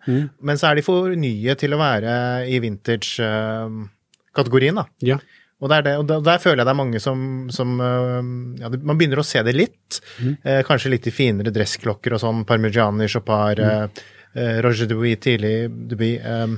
Men 0.43 0.57
så 0.61 0.65
er 0.71 0.75
de 0.79 0.87
for 0.87 1.01
nye 1.19 1.53
til 1.61 1.71
å 1.77 1.81
være 1.81 2.13
i 2.51 2.57
vintage-kategorien, 2.65 4.77
da. 4.83 4.85
Ja. 5.07 5.19
Og, 5.61 5.67
det 5.69 5.77
er 5.77 5.83
det, 5.85 5.95
og 6.01 6.05
der, 6.09 6.21
der 6.25 6.39
føler 6.41 6.59
jeg 6.63 6.69
det 6.71 6.73
er 6.73 6.79
mange 6.79 7.01
som, 7.05 7.19
som 7.53 7.69
uh, 7.85 8.25
ja, 8.63 8.69
Man 8.73 8.97
begynner 8.97 9.21
å 9.21 9.29
se 9.29 9.43
det 9.45 9.53
litt. 9.53 9.99
Eh, 10.41 10.63
kanskje 10.65 10.89
litt 10.95 11.05
i 11.11 11.13
finere 11.13 11.53
dressklokker 11.53 12.17
og 12.17 12.23
sånn. 12.23 12.47
Parmigiani, 12.49 13.05
Chopard, 13.13 13.61
eh, 13.61 13.85
eh, 14.33 14.57
Roger 14.65 14.89
Dubuis, 14.89 15.21
tidlig 15.21 15.69
Dubuis. 15.91 16.17
eh, 16.25 16.49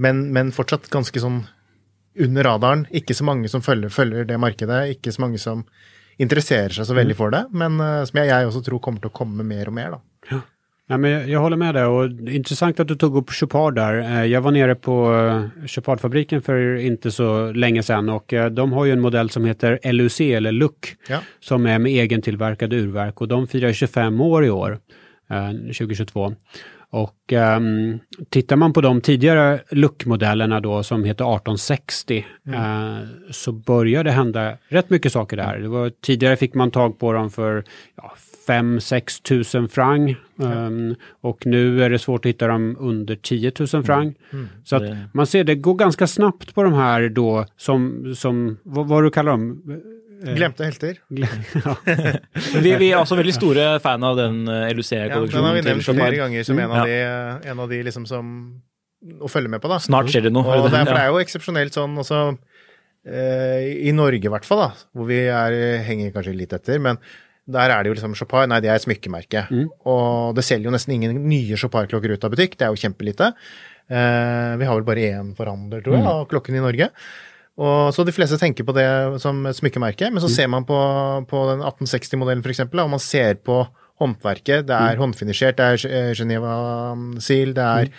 men, 0.00 0.30
men 0.32 0.52
fortsatt 0.54 0.88
ganske 0.92 1.20
sånn 1.20 1.42
under 2.20 2.46
radaren. 2.46 2.86
Ikke 2.94 3.16
så 3.16 3.26
mange 3.26 3.50
som 3.50 3.64
følger, 3.64 3.92
følger 3.92 4.28
det 4.28 4.38
markedet. 4.40 4.96
Ikke 4.96 5.12
så 5.14 5.26
mange 5.26 5.40
som 5.42 5.64
interesserer 6.20 6.74
seg 6.76 6.86
så 6.86 6.94
veldig 6.96 7.16
for 7.18 7.30
det. 7.34 7.44
Men 7.50 7.80
eh, 7.80 8.04
som 8.08 8.20
jeg 8.22 8.46
også 8.48 8.62
tror 8.66 8.78
kommer 8.84 9.06
å 9.08 9.12
komme 9.14 9.44
mer 9.46 9.68
og 9.72 9.76
mer, 9.76 9.96
da. 9.96 10.40
Nej, 10.90 10.98
men 10.98 11.10
jag, 11.10 11.28
jag 11.28 11.40
håller 11.40 11.56
med 11.56 11.74
dig 11.74 11.84
och 11.84 12.10
intressant 12.30 12.80
att 12.80 12.88
du 12.88 12.94
tog 12.96 13.16
upp 13.16 13.30
Chopard 13.30 13.74
där. 13.74 13.94
Eh, 14.00 14.24
Jag 14.26 14.40
var 14.40 14.50
nere 14.50 14.74
på 14.74 15.14
eh, 15.14 15.66
Chopardfabriken 15.66 16.42
för 16.42 16.76
inte 16.76 17.10
så 17.10 17.52
länge 17.52 17.82
sedan 17.82 18.08
och 18.08 18.34
de 18.52 18.72
har 18.72 18.84
ju 18.84 18.92
en 18.92 19.00
modell 19.00 19.30
som 19.30 19.44
heter 19.44 19.92
LUC 19.92 20.20
eller 20.20 20.52
LUC 20.52 20.96
Ja. 21.08 21.18
som 21.40 21.66
är 21.66 21.78
med 21.78 21.92
egentillverkade 21.92 22.76
urverk 22.76 23.20
och 23.20 23.28
de 23.28 23.46
firar 23.48 23.72
25 23.72 24.20
år 24.20 24.44
i 24.44 24.50
år, 24.50 24.78
eh, 25.30 25.50
2022. 25.72 26.34
Och 26.92 27.32
ehm, 27.32 27.98
tittar 28.28 28.56
man 28.56 28.72
på 28.72 28.80
de 28.80 29.00
tidigare 29.00 29.60
LUC-modellerna 29.70 30.60
då 30.60 30.82
som 30.82 31.04
heter 31.04 31.24
1860 31.24 32.26
eh, 32.52 32.98
så 33.30 33.52
börjar 33.52 34.04
det 34.04 34.10
hända 34.10 34.56
rätt 34.68 34.90
mycket 34.90 35.12
saker 35.12 35.36
där. 35.36 35.58
Det 35.58 35.68
var, 35.68 35.90
tidigare 36.00 36.36
fick 36.36 36.54
man 36.54 36.70
tag 36.70 36.98
på 36.98 37.12
dem 37.12 37.30
för 37.30 37.64
ja, 37.96 38.12
5-6 38.48 39.22
tusen 39.22 39.68
franc 39.68 40.16
ehm, 40.42 40.94
och 41.20 41.46
nu 41.46 41.82
är 41.84 41.90
det 41.90 41.98
svårt 41.98 42.24
att 42.24 42.28
hitta 42.28 42.46
dem 42.46 42.76
under 42.80 43.16
10 43.16 43.52
000 43.72 43.84
franc. 43.84 44.14
Så 44.64 44.76
att 44.76 44.82
Det- 44.82 45.08
man 45.12 45.26
ser 45.26 45.44
det 45.44 45.54
går 45.54 45.74
ganska 45.74 46.06
snabbt 46.06 46.54
på 46.54 46.62
de 46.62 46.72
här 46.72 47.08
då 47.08 47.44
som, 47.56 48.04
som 48.16 48.56
vad, 48.62 48.88
vad 48.88 49.04
du 49.04 49.10
kallar 49.10 49.30
dem? 49.32 49.62
Eh, 50.20 50.34
Glemte 50.36 50.66
helter. 50.68 50.98
ja. 51.16 51.28
Vi, 52.64 52.72
vi 52.76 52.90
er 52.92 52.98
også 53.00 53.16
veldig 53.16 53.32
store 53.36 53.66
fan 53.80 54.02
av 54.04 54.18
den 54.18 54.42
uh, 54.48 54.66
Ja, 54.66 54.68
den 54.68 54.68
har 54.68 54.74
LUC-kolleksjonen 54.76 55.54
vi 55.56 55.62
nevnt 55.64 55.86
flere 55.88 56.18
ganger 56.20 56.44
som 56.44 56.58
en 56.60 56.66
Ja. 56.68 56.82
av, 56.82 56.90
de, 56.90 57.48
en 57.54 57.62
av 57.64 57.70
de 57.72 57.78
liksom 57.86 58.04
som 58.10 58.28
å 59.24 59.30
følge 59.32 59.48
med 59.48 59.62
på, 59.64 59.70
da. 59.72 59.78
Snart 59.80 60.10
skjer 60.12 60.26
det 60.28 60.32
noe. 60.34 60.44
Og 60.44 60.66
det, 60.68 60.76
er- 60.76 60.84
for 60.84 60.92
det 60.98 61.04
er 61.06 61.08
jo 61.14 61.20
eksepsjonelt 61.22 61.72
sånn 61.78 61.96
også 62.02 62.18
eh, 63.08 63.86
I 63.88 63.94
Norge, 63.96 64.20
i 64.28 64.32
hvert 64.32 64.44
fall, 64.44 64.60
da, 64.66 64.70
hvor 64.92 65.08
vi 65.08 65.22
er, 65.32 65.56
henger 65.86 66.12
kanskje 66.14 66.36
litt 66.36 66.52
etter. 66.56 66.76
Men 66.84 67.00
der 67.50 67.72
er 67.72 67.82
det 67.82 67.90
jo 67.90 67.96
liksom 67.96 68.12
Chopard. 68.18 68.50
Nei, 68.52 68.60
det 68.60 68.68
er 68.70 68.76
et 68.76 68.84
smykkemerke. 68.84 69.46
Og 69.88 70.36
det 70.36 70.44
selger 70.46 70.68
jo 70.68 70.74
nesten 70.76 70.94
ingen 70.98 71.16
nye 71.30 71.56
Chopard-klokker 71.58 72.12
ut 72.12 72.28
av 72.28 72.34
butikk. 72.36 72.58
Det 72.60 72.68
er 72.68 72.74
jo 72.76 72.82
kjempelite. 72.84 73.32
Eh, 73.90 74.52
vi 74.60 74.68
har 74.68 74.76
vel 74.76 74.86
bare 74.86 75.08
én 75.16 75.32
forhandler, 75.38 75.80
tror 75.82 75.96
jeg, 75.96 76.06
av 76.12 76.26
klokken 76.30 76.60
i 76.60 76.62
Norge. 76.62 76.90
Og, 77.60 77.90
så 77.92 78.04
de 78.08 78.14
fleste 78.14 78.38
tenker 78.40 78.64
på 78.64 78.74
det 78.76 78.86
som 79.20 79.42
smykkemerke, 79.56 80.08
men 80.12 80.22
så 80.22 80.30
ser 80.32 80.48
man 80.48 80.64
på, 80.68 80.78
på 81.28 81.42
den 81.50 81.60
1860-modellen 81.60 82.44
f.eks., 82.44 82.64
og 82.70 82.92
man 82.94 83.02
ser 83.02 83.36
på 83.44 83.60
håndverket. 84.00 84.64
Det 84.68 84.76
er 84.76 85.00
håndfinisjert, 85.00 85.58
det 85.58 85.66
er 85.66 85.84
eh, 85.90 86.12
Geneva-sil, 86.16 87.52
det 87.56 87.66
er 87.66 87.90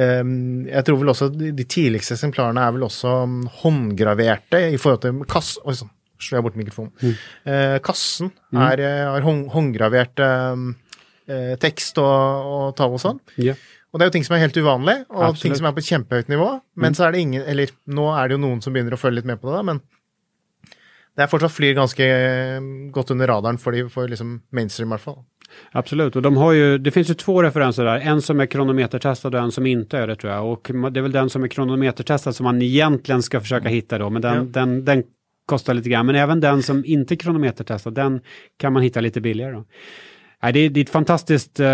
eh, 0.00 0.22
Jeg 0.70 0.86
tror 0.88 1.02
vel 1.02 1.12
også 1.12 1.28
de, 1.34 1.50
de 1.56 1.66
tidligste 1.68 2.16
eksemplarene 2.16 2.64
er 2.64 2.72
vel 2.78 2.86
også 2.88 3.16
mm, 3.28 3.42
håndgraverte 3.60 4.62
i 4.72 4.80
forhold 4.80 5.04
til 5.04 5.20
kass... 5.28 5.58
Oi 5.68 5.76
sann, 5.76 5.92
slår 6.22 6.38
jeg 6.38 6.46
bort 6.46 6.56
mikrofonen. 6.60 7.12
Eh, 7.44 7.76
kassen 7.84 8.32
er, 8.54 8.80
eh, 8.80 9.04
har 9.10 9.28
hånd, 9.28 9.44
håndgravert 9.52 10.24
eh, 10.24 10.64
eh, 11.28 11.54
tekst 11.60 12.00
og, 12.00 12.52
og 12.54 12.66
tall 12.80 12.96
og 12.96 13.04
sånn. 13.04 13.20
Ja. 13.44 13.58
Og 13.92 13.98
det 13.98 14.04
er 14.04 14.08
jo 14.08 14.12
ting 14.14 14.24
som 14.24 14.36
er 14.36 14.40
helt 14.40 14.56
uvanlig, 14.56 14.94
og 15.10 15.22
Absolutt. 15.24 15.42
ting 15.42 15.54
som 15.58 15.66
er 15.68 15.72
på 15.76 15.84
kjempehøyt 15.84 16.28
nivå. 16.32 16.46
Men 16.80 16.94
så 16.96 17.04
er 17.06 17.12
det 17.12 17.18
ingen 17.20 17.42
Eller 17.44 17.68
nå 17.86 18.06
er 18.16 18.28
det 18.28 18.38
jo 18.38 18.44
noen 18.46 18.62
som 18.64 18.72
begynner 18.72 18.94
å 18.96 19.00
følge 19.00 19.20
litt 19.20 19.28
med 19.28 19.40
på 19.40 19.50
det, 19.50 19.56
da, 19.58 19.62
men 19.62 19.80
det 21.16 21.22
er 21.22 21.28
fortsatt 21.28 21.52
flyr 21.52 21.74
ganske 21.76 22.00
eh, 22.08 22.60
godt 22.90 23.10
under 23.12 23.28
radaren 23.28 23.58
for, 23.60 23.72
de, 23.76 23.82
for 23.92 24.08
liksom 24.08 24.38
mainstream, 24.50 24.88
i 24.88 24.94
hvert 24.96 25.04
fall. 25.04 25.18
Absolut, 25.72 26.16
och 26.16 26.22
de 26.22 26.36
har 26.36 26.52
ju, 26.52 26.78
det 26.78 26.90
finns 26.90 27.10
ju 27.10 27.14
två 27.14 27.42
referenser 27.42 27.84
där. 27.84 27.98
En 27.98 28.22
som 28.22 28.40
är 28.40 28.46
kronometertestad 28.46 29.34
och 29.34 29.40
en 29.40 29.52
som 29.52 29.66
inte 29.66 29.98
är 29.98 30.06
det 30.06 30.16
tror 30.16 30.32
jag. 30.32 30.46
Och 30.52 30.70
det 30.92 31.00
är 31.00 31.02
väl 31.02 31.12
den 31.12 31.30
som 31.30 31.44
är 31.44 31.48
kronometertestad 31.48 32.32
som 32.32 32.44
man 32.44 32.62
egentligen 32.62 33.22
ska 33.22 33.40
försöka 33.40 33.68
hitta 33.68 33.98
då. 33.98 34.10
Men 34.10 34.22
den, 34.22 34.34
Ja. 34.36 34.42
den, 34.42 34.84
den 34.84 35.02
kostar 35.46 35.74
lite 35.74 35.88
grann. 35.88 36.06
Men 36.06 36.14
även 36.16 36.40
den 36.40 36.62
som 36.62 36.84
inte 36.84 37.14
är 37.14 37.16
kronometertestad, 37.16 37.90
den 37.94 38.20
kan 38.56 38.72
man 38.72 38.82
hitta 38.82 39.00
lite 39.00 39.20
billigare. 39.20 39.52
Då. 39.52 39.64
Nej, 40.42 40.52
det, 40.52 40.60
är, 40.60 40.70
det 40.70 40.80
är 40.80 40.84
ett 40.84 40.90
fantastiskt 40.90 41.60
eh, 41.60 41.66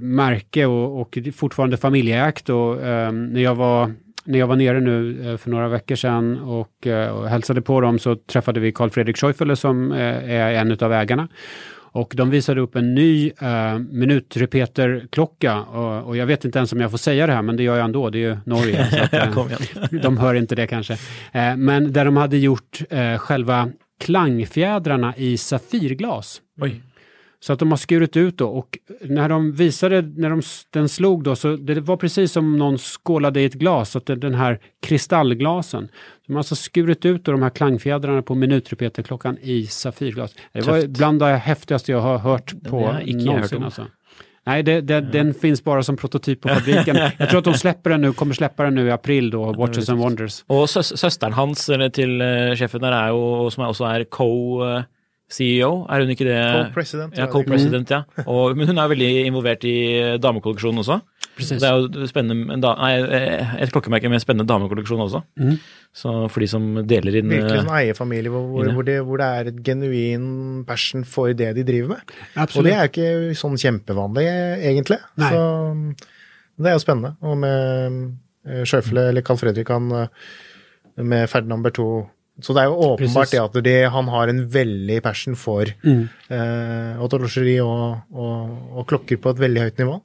märke 0.00 0.66
och, 0.66 1.00
och 1.00 1.18
fortfarande 1.34 1.76
familjeägt. 1.76 2.48
Och, 2.48 2.82
eh, 2.82 3.12
när, 3.12 3.40
jag 3.40 3.54
var, 3.54 3.92
när 4.24 4.38
jag 4.38 4.46
var 4.46 4.56
nere 4.56 4.80
nu 4.80 5.30
eh, 5.30 5.36
för 5.36 5.50
några 5.50 5.68
veckor 5.68 5.94
sedan 5.94 6.38
och, 6.38 6.86
eh, 6.86 7.08
och 7.08 7.28
hälsade 7.28 7.62
på 7.62 7.80
dem 7.80 7.98
så 7.98 8.16
träffade 8.16 8.60
vi 8.60 8.72
Carl 8.72 8.90
Fredrik 8.90 9.16
Schäufele 9.16 9.56
som 9.56 9.92
är 9.92 10.52
en 10.52 10.78
av 10.80 10.92
ägarna. 10.92 11.28
Och 11.96 12.12
de 12.16 12.30
visade 12.30 12.60
upp 12.60 12.76
en 12.76 12.94
ny 12.94 13.30
eh, 13.40 13.78
minutrepeterklocka 13.78 15.62
och, 15.62 16.06
och 16.06 16.16
jag 16.16 16.26
vet 16.26 16.44
inte 16.44 16.58
ens 16.58 16.72
om 16.72 16.80
jag 16.80 16.90
får 16.90 16.98
säga 16.98 17.26
det 17.26 17.32
här 17.32 17.42
men 17.42 17.56
det 17.56 17.62
gör 17.62 17.76
jag 17.76 17.84
ändå, 17.84 18.10
det 18.10 18.18
är 18.18 18.20
ju 18.20 18.36
Norge. 18.44 18.90
så 19.10 19.18
att, 19.18 19.36
eh, 19.92 20.00
de 20.02 20.18
hör 20.18 20.34
inte 20.34 20.54
det 20.54 20.66
kanske. 20.66 20.92
Eh, 21.32 21.56
men 21.56 21.92
där 21.92 22.04
de 22.04 22.16
hade 22.16 22.36
gjort 22.36 22.82
själva 23.18 23.70
klangfjädrarna 24.00 25.14
i 25.16 25.36
safirglas. 25.36 26.40
Oi. 26.60 26.80
Så 27.40 27.52
att 27.52 27.58
de 27.58 27.70
har 27.70 27.76
skurit 27.76 28.16
ut 28.16 28.38
då 28.38 28.48
och 28.48 28.78
när 29.00 29.28
de 29.28 29.52
visade, 29.52 30.02
när 30.02 30.30
de, 30.30 30.42
den 30.70 30.88
slog 30.88 31.24
då, 31.24 31.36
så 31.36 31.56
det 31.56 31.80
var 31.80 31.96
precis 31.96 32.32
som 32.32 32.58
någon 32.58 32.78
skålade 32.78 33.40
i 33.40 33.44
ett 33.44 33.54
glas, 33.54 33.96
att 33.96 34.06
det, 34.06 34.16
den 34.16 34.34
här 34.34 34.60
kristallglasen. 34.82 35.88
De 36.26 36.32
har 36.32 36.40
alltså 36.40 36.56
skurit 36.56 37.04
ut 37.04 37.24
då 37.24 37.32
de 37.32 37.42
här 37.42 37.50
klangfjädrarna 37.50 38.22
på 38.22 38.34
minutrepeterklockan 38.34 39.38
i 39.42 39.66
safirglas. 39.66 40.34
Det 40.52 40.66
var 40.66 40.80
Tufft. 40.80 40.98
bland 40.98 41.20
det 41.20 41.26
häftigaste 41.26 41.92
jag 41.92 42.00
har 42.00 42.18
hört 42.18 42.62
på 42.68 42.86
har 42.86 42.92
hört 42.92 43.06
någonsin. 43.06 43.62
Alltså. 43.62 43.86
Nej, 44.46 44.62
det, 44.62 44.80
det, 44.80 45.00
den 45.00 45.34
finns 45.34 45.64
bara 45.64 45.82
som 45.82 45.96
prototyp 45.96 46.40
på 46.40 46.48
fabriken. 46.48 46.96
Jag 47.18 47.30
tror 47.30 47.38
att 47.38 47.44
de 47.44 47.54
släpper 47.54 47.90
den 47.90 48.00
nu, 48.00 48.12
kommer 48.12 48.34
släppa 48.34 48.64
den 48.64 48.74
nu 48.74 48.86
i 48.86 48.90
april 48.90 49.30
då, 49.30 49.52
Watches 49.52 49.88
and 49.88 50.00
Wonders. 50.00 50.44
Og 50.48 50.68
søs 50.70 50.92
søsteren 51.00 51.32
hans, 51.32 51.68
eller 51.68 51.90
til 51.90 52.20
eh, 52.22 52.54
sjefen 52.54 52.84
der, 52.84 52.94
er 52.94 53.08
jo, 53.10 53.50
som 53.50 53.64
er, 53.64 53.72
også 53.74 53.88
er 53.90 54.04
co-CEO, 55.26 55.86
er 55.90 56.04
hun 56.04 56.12
ikke 56.14 56.26
det? 56.28 56.38
Co-president, 56.54 57.18
Ja, 57.18 57.26
co-president, 57.26 57.90
ja. 57.90 58.02
Og, 58.26 58.56
men 58.56 58.68
hun 58.68 58.78
er 58.78 58.90
veldig 58.92 59.10
involvert 59.26 59.64
i 59.66 59.76
eh, 59.98 60.16
damekolleksjonen 60.22 60.82
også. 60.84 61.00
Precis. 61.36 61.60
Det 61.60 61.68
er 61.68 61.76
jo 61.76 62.06
spennende, 62.08 62.54
en 62.54 62.62
da, 62.64 62.72
nei, 62.80 62.92
eh, 63.18 63.56
et 63.66 63.72
klokkemerke 63.74 64.08
med 64.08 64.22
spennende 64.22 64.48
damekolleksjon 64.48 65.02
også. 65.04 65.22
Så 65.96 66.12
for 66.32 66.44
de 66.44 66.48
som 66.48 66.64
deler 66.88 67.18
inn 67.20 67.28
Virkelig 67.32 67.58
eh, 67.58 67.64
sånn 67.64 67.74
eierfamilie 67.76 68.32
hvor, 68.32 68.70
hvor, 68.72 68.86
det, 68.86 68.96
hvor 69.04 69.20
det 69.20 69.28
er 69.40 69.50
et 69.52 69.62
genuin 69.66 70.28
passion 70.68 71.04
for 71.04 71.34
det 71.36 71.52
de 71.58 71.64
driver 71.66 71.96
med. 71.96 72.14
Og 72.36 72.42
Absolut. 72.46 72.70
det 72.70 72.76
er 72.76 72.92
ikke 72.92 73.40
sånn 73.40 73.58
kjempevanlig, 73.60 74.28
egentlig. 74.70 75.00
Nei. 75.20 75.32
Så 75.32 76.12
det 76.56 76.70
er 76.70 76.76
jo 76.76 76.82
spennende. 76.82 77.14
Og 77.26 77.38
med 77.42 77.96
uh, 78.48 78.62
Schøfle 78.68 79.10
eller 79.10 79.24
Carl 79.26 79.40
Fredrik, 79.40 79.72
han 79.72 79.90
eh, 79.92 80.28
med 81.04 81.28
Ferdinand 81.28 81.66
Berthaud 81.66 82.12
Så 82.42 82.52
det 82.52 82.62
er 82.62 82.68
jo 82.68 82.76
åpenbart 82.92 83.30
det 83.32 83.40
at 83.40 83.54
det, 83.64 83.76
han 83.94 84.08
har 84.12 84.28
en 84.28 84.42
veldig 84.52 84.98
passion 85.02 85.36
for 85.40 85.70
Mm. 85.82 86.08
eh, 86.28 86.98
og, 87.64 88.02
og, 88.12 88.50
og 88.76 88.86
klokker 88.90 89.16
på 89.16 89.30
et 89.32 89.40
veldig 89.40 89.62
høyt 89.62 89.78
nivå. 89.78 90.00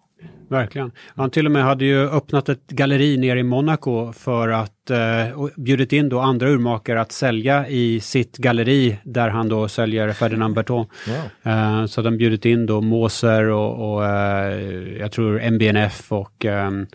Verkligen. 0.51 0.91
Han 1.15 1.29
till 1.29 1.45
och 1.45 1.51
med 1.51 1.63
hade 1.63 1.85
ju 1.85 2.09
öppnat 2.09 2.49
ett 2.49 2.67
galleri 2.67 3.17
nere 3.17 3.39
i 3.39 3.43
Monaco 3.43 4.13
för 4.13 4.49
att 4.49 4.89
eh, 4.89 5.39
och 5.39 5.49
bjudit 5.57 5.93
in 5.93 6.09
då 6.09 6.19
andra 6.19 6.49
urmakare 6.49 7.01
att 7.01 7.11
sälja 7.11 7.67
i 7.67 7.99
sitt 7.99 8.37
galleri 8.37 8.97
där 9.03 9.29
han 9.29 9.49
då 9.49 9.67
säljer 9.67 10.11
Ferdinand 10.13 10.55
Berton. 10.55 10.85
Eh, 11.43 11.85
så 11.85 12.01
de 12.01 12.17
bjudit 12.17 12.45
in 12.45 12.65
då 12.65 12.81
Moser 12.81 13.43
och, 13.49 13.93
och 13.93 14.05
eh, 14.05 14.97
jag 14.99 15.11
tror 15.11 15.41
MBNF 15.41 16.11
och 16.11 16.45
um, 16.45 16.87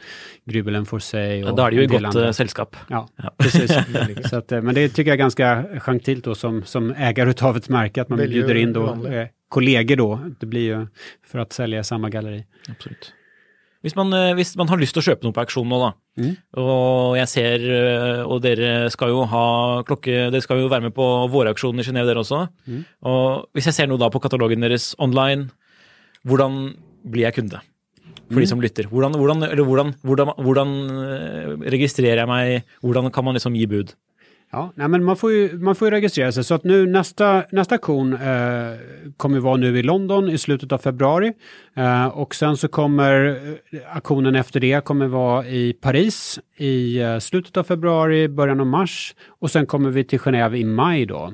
Grübelen 0.50 0.84
Forsey. 0.84 1.40
ja, 1.40 1.50
och 1.50 1.56
Da 1.56 1.66
er 1.66 1.70
det 1.70 1.76
en 1.84 1.88
del 1.90 2.02
godt 2.02 2.16
andra. 2.16 2.26
eh, 2.26 2.32
selskap. 2.32 2.76
Ja, 2.88 3.08
Ja. 3.16 3.34
precis. 3.38 3.72
så 4.30 4.36
att, 4.36 4.52
eh, 4.52 4.62
men 4.62 4.74
det 4.74 4.88
tycker 4.88 5.10
jag 5.10 5.14
är 5.14 5.18
ganska 5.18 5.64
gentilt 5.80 6.24
då 6.24 6.34
som, 6.34 6.62
som 6.64 6.90
ägare 6.90 7.30
utav 7.30 7.56
ett 7.56 7.68
märke 7.68 8.02
att 8.02 8.08
man 8.08 8.18
bjuder 8.18 8.54
in 8.54 8.72
då 8.72 9.06
eh, 9.06 9.26
kollegor 9.48 9.96
då. 9.96 10.20
Det 10.40 10.46
blir 10.46 10.60
ju 10.60 10.86
för 11.26 11.38
att 11.38 11.52
sälja 11.52 11.80
i 11.80 11.84
samma 11.84 12.08
galleri. 12.10 12.44
Absolutt. 12.68 13.12
Hvis 13.86 13.94
man, 13.94 14.10
eh, 14.18 14.32
hvis 14.34 14.56
man 14.58 14.66
har 14.66 14.80
lyst 14.82 14.96
til 14.96 15.04
å 15.04 15.06
kjøpe 15.06 15.22
noe 15.28 15.34
på 15.36 15.44
auksjon 15.44 15.68
nå, 15.70 15.78
da, 15.78 15.92
og 16.58 17.14
jeg 17.20 17.28
ser 17.30 17.64
eh, 17.70 18.22
Og 18.24 18.40
dere 18.42 18.88
skal 18.90 19.12
jo 19.12 19.20
ha 19.30 19.42
klokke 19.86 20.26
Dere 20.32 20.42
skal 20.42 20.58
jo 20.62 20.70
være 20.72 20.88
med 20.88 20.94
på 20.96 21.04
vårauksjonen 21.30 21.82
i 21.82 21.86
Genéve, 21.86 22.08
dere 22.08 22.24
også. 22.24 22.40
Og 23.06 23.46
hvis 23.54 23.68
jeg 23.70 23.76
ser 23.78 23.86
noe 23.90 24.00
da 24.00 24.08
på 24.10 24.22
katalogen 24.24 24.64
deres 24.64 24.94
online, 24.98 25.50
hvordan 26.26 26.74
blir 27.06 27.28
jeg 27.28 27.36
kunde? 27.38 27.60
For 28.26 28.42
de 28.42 28.48
som 28.50 28.58
lytter. 28.64 28.88
Hvordan, 28.90 29.14
hvordan, 29.14 29.92
hvordan, 30.02 30.32
hvordan 30.42 30.70
eh, 31.06 31.52
registrerer 31.76 32.24
jeg 32.24 32.30
meg? 32.30 32.64
Hvordan 32.82 33.12
kan 33.14 33.24
man 33.28 33.38
liksom 33.38 33.54
gi 33.54 33.68
bud? 33.70 33.92
Ja, 34.52 34.72
nej, 34.74 34.88
men 34.88 35.04
man 35.04 35.16
får, 35.16 35.32
ju, 35.32 35.58
man 35.58 35.74
får 35.74 35.88
ju 35.88 35.90
registrera 35.90 36.32
sig. 36.32 36.44
Så 36.44 36.54
att 36.54 36.64
nu 36.64 36.86
nästa, 36.86 37.44
nästa 37.52 37.74
aktion 37.74 38.12
eh, 38.12 38.18
kommer 39.16 39.40
vara 39.40 39.56
nu 39.56 39.78
i 39.78 39.82
London 39.82 40.28
i 40.28 40.38
slutet 40.38 40.72
av 40.72 40.78
februari. 40.78 41.32
Eh, 41.76 42.06
och 42.06 42.34
sen 42.34 42.56
så 42.56 42.68
kommer 42.68 43.40
eh, 44.34 44.40
efter 44.40 44.60
det 44.60 44.84
kommer 44.84 45.06
vara 45.06 45.46
i 45.46 45.72
Paris 45.72 46.40
i 46.56 46.98
eh, 46.98 47.18
slutet 47.18 47.56
av 47.56 47.64
februari, 47.64 48.28
början 48.28 48.60
av 48.60 48.66
mars. 48.66 49.14
Och 49.40 49.50
sen 49.50 49.66
kommer 49.66 49.90
vi 49.90 50.04
till 50.04 50.18
Genève 50.20 50.54
i 50.54 50.64
maj 50.64 51.06
då. 51.06 51.32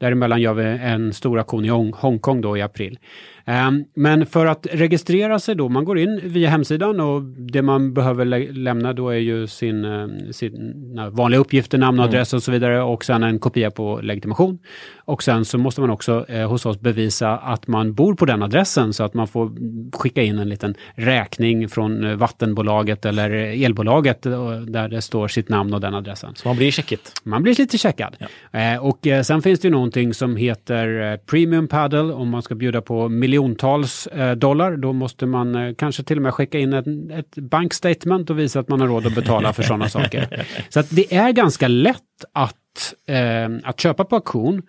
Däremellan 0.00 0.40
gör 0.40 0.54
vi 0.54 0.64
en 0.64 1.12
stor 1.12 1.38
auktion 1.38 1.64
i 1.64 1.68
Hong- 1.70 1.92
Hongkong 1.96 2.40
då 2.40 2.56
i 2.56 2.62
april. 2.62 2.98
Ehm, 3.46 3.84
Men 3.94 4.26
för 4.26 4.46
att 4.46 4.66
registrera 4.72 5.38
sig 5.38 5.54
då, 5.54 5.68
man 5.68 5.84
går 5.84 5.98
in 5.98 6.20
via 6.24 6.50
hemsidan 6.50 7.00
och 7.00 7.22
det 7.22 7.62
man 7.62 7.94
behöver 7.94 8.24
lä- 8.24 8.52
lämna 8.52 8.92
då 8.92 9.08
är 9.10 9.16
ju 9.18 9.46
sin, 9.46 9.84
eh, 9.84 10.06
sina 10.30 11.10
vanliga 11.10 11.40
uppgifter, 11.40 11.78
namn 11.78 11.98
och 11.98 12.04
adress 12.04 12.34
och 12.34 12.42
så 12.42 12.52
vidare 12.52 12.82
och 12.82 13.04
sen 13.04 13.22
en 13.22 13.38
kopia 13.38 13.70
på 13.70 14.00
legitimation. 14.02 14.58
Och 15.04 15.22
sen 15.22 15.44
så 15.44 15.58
måste 15.58 15.80
man 15.80 15.90
också 15.90 16.24
eh, 16.28 16.48
hos 16.50 16.66
oss 16.66 16.80
bevisa 16.80 17.36
att 17.38 17.66
man 17.66 17.94
bor 17.94 18.14
på 18.14 18.24
den 18.24 18.42
adressen 18.42 18.92
så 18.92 19.04
att 19.04 19.14
man 19.14 19.28
får 19.28 19.50
skicka 19.98 20.22
in 20.22 20.38
en 20.38 20.48
liten 20.48 20.74
räkning 20.94 21.68
från 21.68 22.04
eh, 22.04 22.16
vattenbolaget 22.16 23.04
eller 23.06 23.30
elbolaget 23.64 24.22
där 24.66 24.88
det 24.88 25.02
står 25.02 25.28
sitt 25.28 25.48
namn 25.48 25.74
och 25.74 25.80
den 25.80 25.94
adressen. 25.94 26.34
Så 26.34 26.48
man 26.48 26.56
blir 26.56 26.70
sjekket. 26.70 27.12
Man 27.24 27.42
blir 27.42 27.54
lite 27.54 27.78
checkad. 27.78 28.16
Eh, 28.52 28.84
och 28.86 29.06
eh, 29.06 29.22
sen 29.22 29.42
finns 29.42 29.60
det 29.60 29.68
ju 29.68 29.74
någonting 29.88 30.14
som 30.14 30.36
heter 30.36 31.12
eh, 31.12 31.16
Premium 31.16 31.68
Paddle. 31.68 32.12
Om 32.12 32.28
man 32.28 32.42
ska 32.42 32.54
bjuda 32.54 32.80
på 32.80 33.08
miljontals 33.08 34.06
eh, 34.06 34.36
dollar, 34.36 34.76
då 34.76 34.92
måste 34.92 35.26
man 35.26 35.54
eh, 35.54 35.74
kanske 35.74 36.02
till 36.02 36.16
och 36.16 36.22
med 36.22 36.34
skicka 36.34 36.58
in 36.58 36.72
ett, 36.72 36.86
ett 37.10 37.34
bankstatement 37.38 38.30
och 38.30 38.38
visa 38.38 38.60
att 38.60 38.68
man 38.68 38.80
har 38.80 38.88
råd 38.88 39.06
att 39.06 39.14
betala 39.14 39.52
för 39.52 39.62
sådana 39.62 39.88
saker. 39.88 40.46
Så 40.68 40.80
att 40.80 40.90
det 40.90 41.14
är 41.14 41.32
ganska 41.32 41.68
lätt 41.68 42.24
att, 42.32 42.94
eh, 43.06 43.68
att 43.68 43.80
köpa 43.80 44.04
på 44.04 44.16
auktion. 44.16 44.62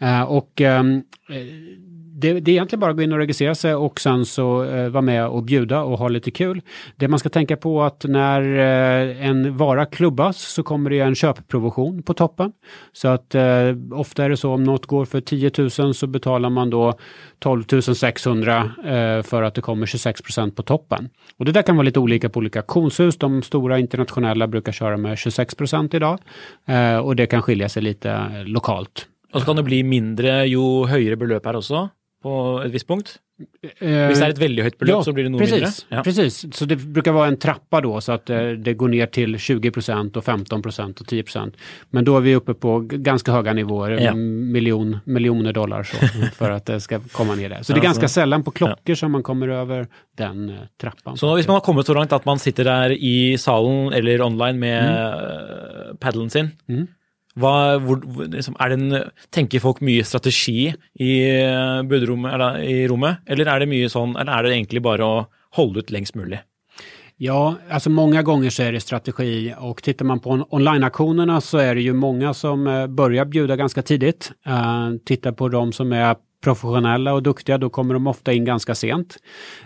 Eh, 0.00 0.22
och 0.22 0.60
ehm, 0.60 1.02
eh, 1.30 1.36
det, 2.18 2.40
det 2.40 2.50
är 2.50 2.52
egentligen 2.52 2.80
bara 2.80 2.90
att 2.90 2.96
gå 2.96 3.02
in 3.02 3.12
och 3.12 3.18
registrera 3.18 3.54
sig 3.54 3.74
och 3.74 4.00
sen 4.00 4.26
så 4.26 4.64
eh, 4.64 4.88
vara 4.88 5.02
med 5.02 5.26
och 5.26 5.42
bjuda 5.42 5.82
och 5.82 5.98
ha 5.98 6.08
lite 6.08 6.30
kul. 6.30 6.62
Det 6.96 7.08
man 7.08 7.18
ska 7.18 7.28
tänka 7.28 7.56
på 7.56 7.82
att 7.82 8.04
när 8.04 8.42
eh, 8.42 9.26
en 9.26 9.56
vara 9.56 9.86
klubbas 9.86 10.38
så 10.38 10.62
kommer 10.62 10.90
det 10.90 11.00
en 11.00 11.14
köpprovision 11.14 12.02
på 12.02 12.14
toppen. 12.14 12.52
Så 12.92 13.08
att 13.08 13.34
eh, 13.34 13.42
ofta 13.92 14.24
är 14.24 14.28
det 14.28 14.36
så 14.36 14.52
om 14.52 14.64
något 14.64 14.86
går 14.86 15.04
för 15.04 15.20
10 15.20 15.50
000 15.78 15.94
så 15.94 16.06
betalar 16.06 16.50
man 16.50 16.70
då 16.70 16.94
12 17.38 17.64
600 17.80 18.70
eh, 18.84 19.22
för 19.22 19.42
att 19.42 19.54
det 19.54 19.60
kommer 19.60 19.86
26 19.86 20.22
procent 20.22 20.56
på 20.56 20.62
toppen. 20.62 21.08
Och 21.38 21.44
det 21.44 21.52
där 21.52 21.62
kan 21.62 21.76
vara 21.76 21.84
lite 21.84 22.00
olika 22.00 22.28
på 22.28 22.38
olika 22.38 22.58
auktionshus. 22.58 23.16
De 23.16 23.42
stora 23.42 23.78
internationella 23.78 24.46
brukar 24.46 24.72
köra 24.72 24.96
med 24.96 25.18
26 25.18 25.54
procent 25.54 25.94
idag 25.94 26.18
eh, 26.68 26.96
och 26.96 27.16
det 27.16 27.26
kan 27.26 27.42
skilja 27.42 27.68
sig 27.68 27.82
lite 27.82 28.10
eh, 28.10 28.44
lokalt. 28.44 29.06
Och 29.32 29.40
så 29.40 29.46
kan 29.46 29.56
det 29.56 29.62
bli 29.62 29.82
mindre 29.82 30.46
jo 30.46 30.86
högre 30.86 31.16
belopp 31.16 31.46
här 31.46 31.56
också 31.56 31.88
på 32.22 32.62
et 32.64 32.72
visst 32.72 32.88
punkt. 32.88 33.18
Eh, 33.38 34.06
Hvis 34.08 34.16
det 34.18 34.24
er 34.24 34.32
et 34.32 34.38
veldig 34.40 34.62
høyt 34.64 34.76
beløp, 34.80 35.02
så 35.04 35.12
blir 35.12 35.26
det 35.26 35.30
noe 35.34 35.42
precis, 35.42 35.60
mindre. 35.60 35.96
Ja. 35.96 36.02
Precis, 36.06 36.38
så 36.56 36.64
det 36.64 36.78
brukar 36.80 37.12
vara 37.12 37.26
en 37.28 37.36
trappa 37.36 37.80
då 37.80 38.00
så 38.00 38.12
att 38.12 38.30
eh, 38.30 38.48
det 38.50 38.74
går 38.74 38.88
ner 38.88 39.06
till 39.06 39.36
20% 39.36 40.16
och 40.16 40.24
15% 40.24 41.00
och 41.00 41.06
10% 41.06 41.52
Men 41.90 42.04
då 42.04 42.16
är 42.16 42.20
vi 42.20 42.34
uppe 42.34 42.54
på 42.54 42.78
ganska 42.80 43.32
höga 43.32 43.52
nivåer, 43.52 43.90
Ja. 43.90 44.14
miljon, 44.14 44.98
miljoner 45.04 45.52
dollar 45.52 45.82
så, 45.82 45.96
för 46.36 46.50
att 46.50 46.66
det 46.66 46.80
ska 46.80 47.00
komma 47.12 47.34
ner 47.34 47.48
där. 47.48 47.62
Så 47.62 47.72
det 47.72 47.78
är 47.78 47.82
Ja, 47.82 47.88
ganska 47.88 48.08
sällan 48.08 48.42
på 48.42 48.50
klockor 48.50 48.94
som 48.94 49.12
man 49.12 49.22
kommer 49.22 49.48
över 49.48 49.86
den 50.16 50.48
eh, 50.48 50.56
trappan. 50.80 51.16
Så 51.16 51.34
hvis 51.34 51.46
man 51.46 51.54
har 51.54 51.60
kommet 51.60 51.86
så 51.86 51.94
langt 51.94 52.12
at 52.12 52.24
man 52.24 52.38
sitter 52.38 52.64
der 52.64 52.90
i 52.90 53.38
salen 53.38 53.92
eller 53.92 54.22
online 54.22 54.58
med 54.58 54.84
mm. 54.88 55.96
paddelen 55.96 56.30
sin, 56.30 56.50
Mm 56.68 56.86
hva, 57.36 57.54
hvor, 57.84 58.00
liksom, 58.32 58.56
er 58.60 58.72
det 58.72 58.80
en, 58.80 58.98
tenker 59.34 59.60
folk 59.60 59.82
mye 59.84 60.04
strategi 60.04 60.70
i 60.72 61.12
eh, 61.28 61.82
budrommet, 61.88 62.32
eller 62.34 62.60
i 62.64 62.82
rommet, 62.88 63.22
eller 63.26 63.52
er 63.52 63.64
det 63.64 63.70
mye 63.70 63.90
sånn, 63.92 64.16
eller 64.16 64.32
er 64.32 64.46
det 64.46 64.54
egentlig 64.56 64.84
bare 64.86 65.06
å 65.06 65.24
holde 65.58 65.84
ut 65.84 65.92
lengst 65.94 66.16
mulig? 66.16 66.40
Ja, 67.18 67.54
alltså 67.70 67.90
många 67.90 68.22
gånger 68.22 68.50
så 68.50 68.62
är 68.62 68.72
det 68.72 68.80
strategi 68.80 69.54
och 69.58 69.82
tittar 69.82 70.04
man 70.04 70.20
på 70.20 70.30
on- 70.30 70.44
online-auktionerna 70.50 71.40
så 71.40 71.58
är 71.58 71.74
det 71.74 71.80
ju 71.80 71.92
många 71.92 72.34
som 72.34 72.66
eh, 72.66 72.86
börjar 72.86 73.24
bjuda 73.24 73.56
ganska 73.56 73.82
tidigt. 73.82 74.32
Uh, 74.48 74.96
tittar 75.04 75.32
på 75.32 75.48
de 75.48 75.72
som 75.72 75.92
är 75.92 76.16
professionella 76.44 77.12
och 77.12 77.22
duktiga, 77.22 77.58
då 77.58 77.70
kommer 77.70 77.94
de 77.94 78.06
ofta 78.06 78.32
in 78.32 78.44
ganska 78.44 78.74
sent. 78.74 79.16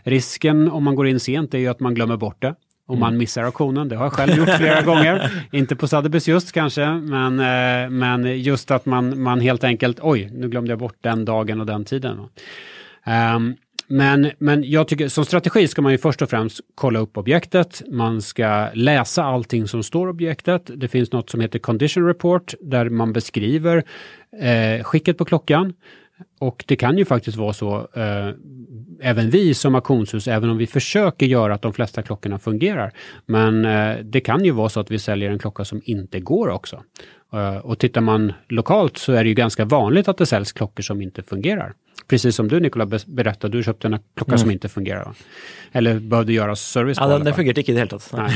Risken 0.05 0.71
om 0.71 0.85
man 0.85 0.95
går 0.95 1.09
in 1.09 1.21
sent 1.21 1.55
är 1.55 1.59
ju 1.59 1.68
att 1.68 1.81
man 1.81 1.95
glömmer 1.95 2.16
bort 2.16 2.43
det. 2.43 2.55
Och 2.91 2.99
man 2.99 3.16
missar 3.16 3.43
auktionen, 3.43 3.88
det 3.88 3.97
har 3.97 4.05
jag 4.05 4.12
själv 4.12 4.36
gjort 4.36 4.57
flera 4.57 4.82
gånger. 4.91 5.30
Inte 5.53 5.76
på 5.76 5.86
Sotheby's 5.86 6.30
just 6.30 6.53
kanske, 6.53 6.86
men, 6.91 7.41
eh, 7.41 7.91
men 7.91 8.41
just 8.43 8.70
att 8.70 8.86
man, 8.86 9.22
man 9.22 9.41
helt 9.41 9.64
enkelt, 9.64 9.99
oj, 10.03 10.30
nu 10.32 10.49
glömde 10.49 10.70
jag 10.72 10.78
bort 10.78 10.97
den 11.01 11.24
dagen 11.24 11.61
och 11.61 11.66
den 11.66 11.84
tiden. 11.84 12.18
Ehm, 13.05 13.55
men, 13.86 14.30
men 14.38 14.70
jag 14.70 14.88
tycker 14.88 15.09
som 15.09 15.24
strategi 15.24 15.68
ska 15.68 15.82
man 15.82 15.93
ju 15.93 15.99
först 15.99 16.22
och 16.22 16.30
främst 16.30 16.61
kolla 16.74 16.99
upp 16.99 17.16
objektet. 17.16 17.82
Man 17.91 18.22
ska 18.22 18.68
läsa 18.74 19.24
allting 19.24 19.68
som 19.68 19.82
står 19.82 20.09
i 20.09 20.12
objektet. 20.12 20.70
Det 20.74 20.88
finns 20.88 21.12
något 21.12 21.30
som 21.30 21.41
heter 21.41 21.59
condition 21.59 22.07
report 22.07 22.55
där 22.61 22.88
man 22.88 23.12
beskriver 23.12 23.84
eh, 24.41 24.84
skicket 24.84 25.18
på 25.18 25.24
klockan. 25.24 25.72
Och 26.39 26.64
det 26.66 26.77
kan 26.77 26.99
ju 26.99 27.05
faktiskt 27.05 27.37
vara 27.37 27.53
så, 27.53 27.89
eh, 27.95 28.29
även 29.01 29.31
vi 29.31 29.55
som 29.55 29.75
auktionshus, 29.75 30.29
även 30.29 30.51
om 30.51 30.57
vi 30.57 30.66
försöker 30.66 31.27
göra 31.27 31.55
att 31.55 31.62
de 31.62 31.73
flesta 31.73 32.03
klockorna 32.03 32.39
fungerar. 32.39 32.93
Men 33.27 33.64
eh, 33.64 33.97
det 34.05 34.21
kan 34.21 34.45
ju 34.45 34.51
vara 34.51 34.68
så 34.68 34.81
att 34.81 34.91
vi 34.91 34.99
säljer 34.99 35.31
en 35.31 35.39
klocka 35.39 35.64
som 35.64 35.81
inte 35.85 36.21
går 36.21 36.49
också. 36.49 36.83
Eh, 37.33 37.57
och 37.57 37.79
tittar 37.79 38.01
man 38.01 38.33
lokalt 38.49 38.97
så 38.97 39.12
är 39.12 39.25
det 39.25 39.29
ju 39.29 39.35
ganska 39.35 39.64
vanligt 39.64 40.09
att 40.09 40.18
det 40.18 40.27
säljs 40.27 40.53
klockor 40.53 40.83
som 40.83 41.03
inte 41.03 41.23
fungerar. 41.23 41.75
Precis 42.11 42.36
som 42.36 42.48
du 42.48 42.61
Nikola 42.61 42.86
be- 42.86 42.98
berättade, 43.06 43.56
du 43.58 43.62
köpte 43.62 43.86
en 43.88 43.98
klocka 44.16 44.38
som 44.38 44.50
inte 44.50 44.68
fungerar. 44.68 45.14
Eller 45.72 46.00
behövde 46.00 46.32
göra 46.32 46.56
service 46.56 46.98
på 46.98 47.04
Ja, 47.04 47.08
den, 47.08 47.24
den 47.24 47.34
fall. 47.34 47.38
fungerte 47.38 47.61
ikke 47.62 47.72
i 47.72 47.74
det 47.74 47.80
hele 47.80 47.90
tatt. 47.90 48.12
Nej. 48.12 48.30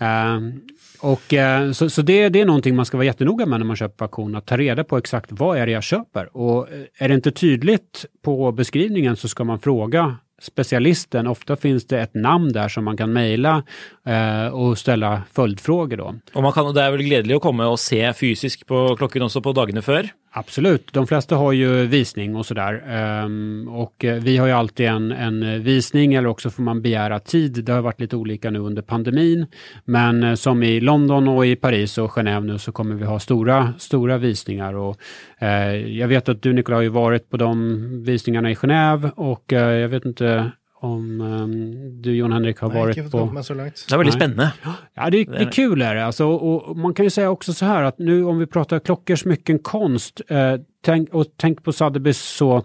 Ehm, 0.00 0.60
och, 1.00 1.34
eh, 1.34 1.72
så 1.72 1.90
så 1.90 2.02
det, 2.02 2.28
det 2.28 2.40
är 2.40 2.44
någonting 2.46 2.76
man 2.76 2.86
ska 2.86 2.96
vara 2.96 3.04
jättenoga 3.06 3.46
med 3.46 3.60
när 3.60 3.66
man 3.66 3.76
köper 3.76 3.96
på 3.96 4.04
auktion, 4.04 4.34
att 4.36 4.46
ta 4.46 4.56
reda 4.56 4.84
på 4.84 4.98
exakt 4.98 5.32
vad 5.32 5.58
är 5.58 5.66
det 5.66 5.72
jag 5.72 5.82
köper. 5.82 6.36
Och 6.36 6.68
eh, 6.72 6.80
är 7.04 7.08
det 7.08 7.14
inte 7.14 7.30
tydligt 7.30 8.04
på 8.24 8.52
beskrivningen 8.52 9.16
så 9.16 9.28
ska 9.28 9.44
man 9.44 9.58
fråga 9.60 10.16
specialisten. 10.42 11.26
Ofta 11.26 11.56
finns 11.56 11.86
det 11.86 12.00
ett 12.00 12.14
namn 12.14 12.52
där 12.52 12.68
som 12.68 12.84
man 12.84 12.96
kan 12.96 13.12
mejla 13.12 13.62
eh, 14.06 14.46
och 14.46 14.78
ställa 14.78 15.22
följdfrågor 15.32 15.96
då. 15.96 16.14
Og 16.34 16.42
man 16.42 16.52
kan, 16.52 16.74
det 16.74 16.82
er 16.82 16.90
vel 16.94 17.02
gledelig 17.06 17.36
å 17.38 17.40
komme 17.42 17.66
og 17.66 17.78
se 17.82 18.00
fysisk 18.14 18.66
på 18.66 18.96
klokken 18.98 19.22
også 19.26 19.42
på 19.42 19.52
dagene 19.56 19.82
før. 19.82 20.10
Absolut, 20.30 20.92
de 20.92 21.06
flesta 21.06 21.36
har 21.36 21.52
ju 21.52 21.86
visning 21.86 22.36
och 22.36 22.46
sådär. 22.46 22.82
Um, 23.24 23.68
och 23.68 24.04
eh, 24.04 24.22
vi 24.22 24.36
har 24.36 24.46
ju 24.46 24.52
alltid 24.52 24.86
en, 24.86 25.12
en 25.12 25.62
visning 25.62 26.14
eller 26.14 26.28
också 26.28 26.50
får 26.50 26.62
man 26.62 26.82
begära 26.82 27.18
tid. 27.20 27.64
Det 27.64 27.72
har 27.72 27.80
varit 27.80 28.00
lite 28.00 28.16
olika 28.16 28.50
nu 28.50 28.58
under 28.58 28.82
pandemin. 28.82 29.46
Men 29.84 30.22
eh, 30.22 30.34
som 30.34 30.62
i 30.62 30.80
London 30.80 31.28
och 31.28 31.46
i 31.46 31.56
Paris 31.56 31.98
och 31.98 32.10
Genève 32.10 32.44
nu 32.44 32.58
så 32.58 32.72
kommer 32.72 32.94
vi 32.94 33.04
ha 33.04 33.18
stora, 33.18 33.74
stora 33.78 34.18
visningar. 34.18 34.74
Och, 34.74 34.96
uh, 35.42 35.76
jag 35.76 36.08
vet 36.08 36.28
att 36.28 36.42
du 36.42 36.52
Nicola 36.52 36.76
har 36.76 36.82
ju 36.82 36.88
varit 36.88 37.30
på 37.30 37.36
de 37.36 38.04
visningarna 38.04 38.50
i 38.50 38.54
Genève 38.54 39.10
och 39.10 39.52
uh, 39.52 39.58
jag 39.58 39.88
vet 39.88 40.04
inte 40.04 40.52
om 40.80 41.20
ehm, 41.20 42.02
du 42.02 42.16
Jon 42.16 42.32
Henrik 42.32 42.58
har 42.58 42.68
Nei, 42.68 42.78
varit 42.78 43.10
på... 43.10 43.26
meg 43.26 43.44
så 43.44 43.54
langt. 43.54 43.86
Det 43.88 43.96
veldig 43.96 44.12
Nei. 44.12 44.20
spennende. 44.20 44.52
Ja, 44.94 45.10
det, 45.10 45.24
det 45.24 45.38
är 45.38 45.52
kul 45.52 45.82
är 45.82 45.94
det. 45.94 46.04
Alltså, 46.06 46.26
och, 46.26 46.68
och 46.68 46.76
man 46.76 46.94
kan 46.94 47.04
ju 47.06 47.10
säga 47.10 47.30
också 47.30 47.52
så 47.52 47.64
här 47.64 47.82
att 47.82 47.98
nu 47.98 48.24
om 48.24 48.38
vi 48.38 48.46
pratar 48.46 48.78
klockor, 48.78 49.16
smycken, 49.16 49.58
konst 49.58 50.20
eh, 50.28 50.54
tänk, 50.84 51.14
och 51.14 51.26
tänk 51.36 51.64
på 51.64 51.70
Sotheby's 51.70 52.36
så 52.36 52.64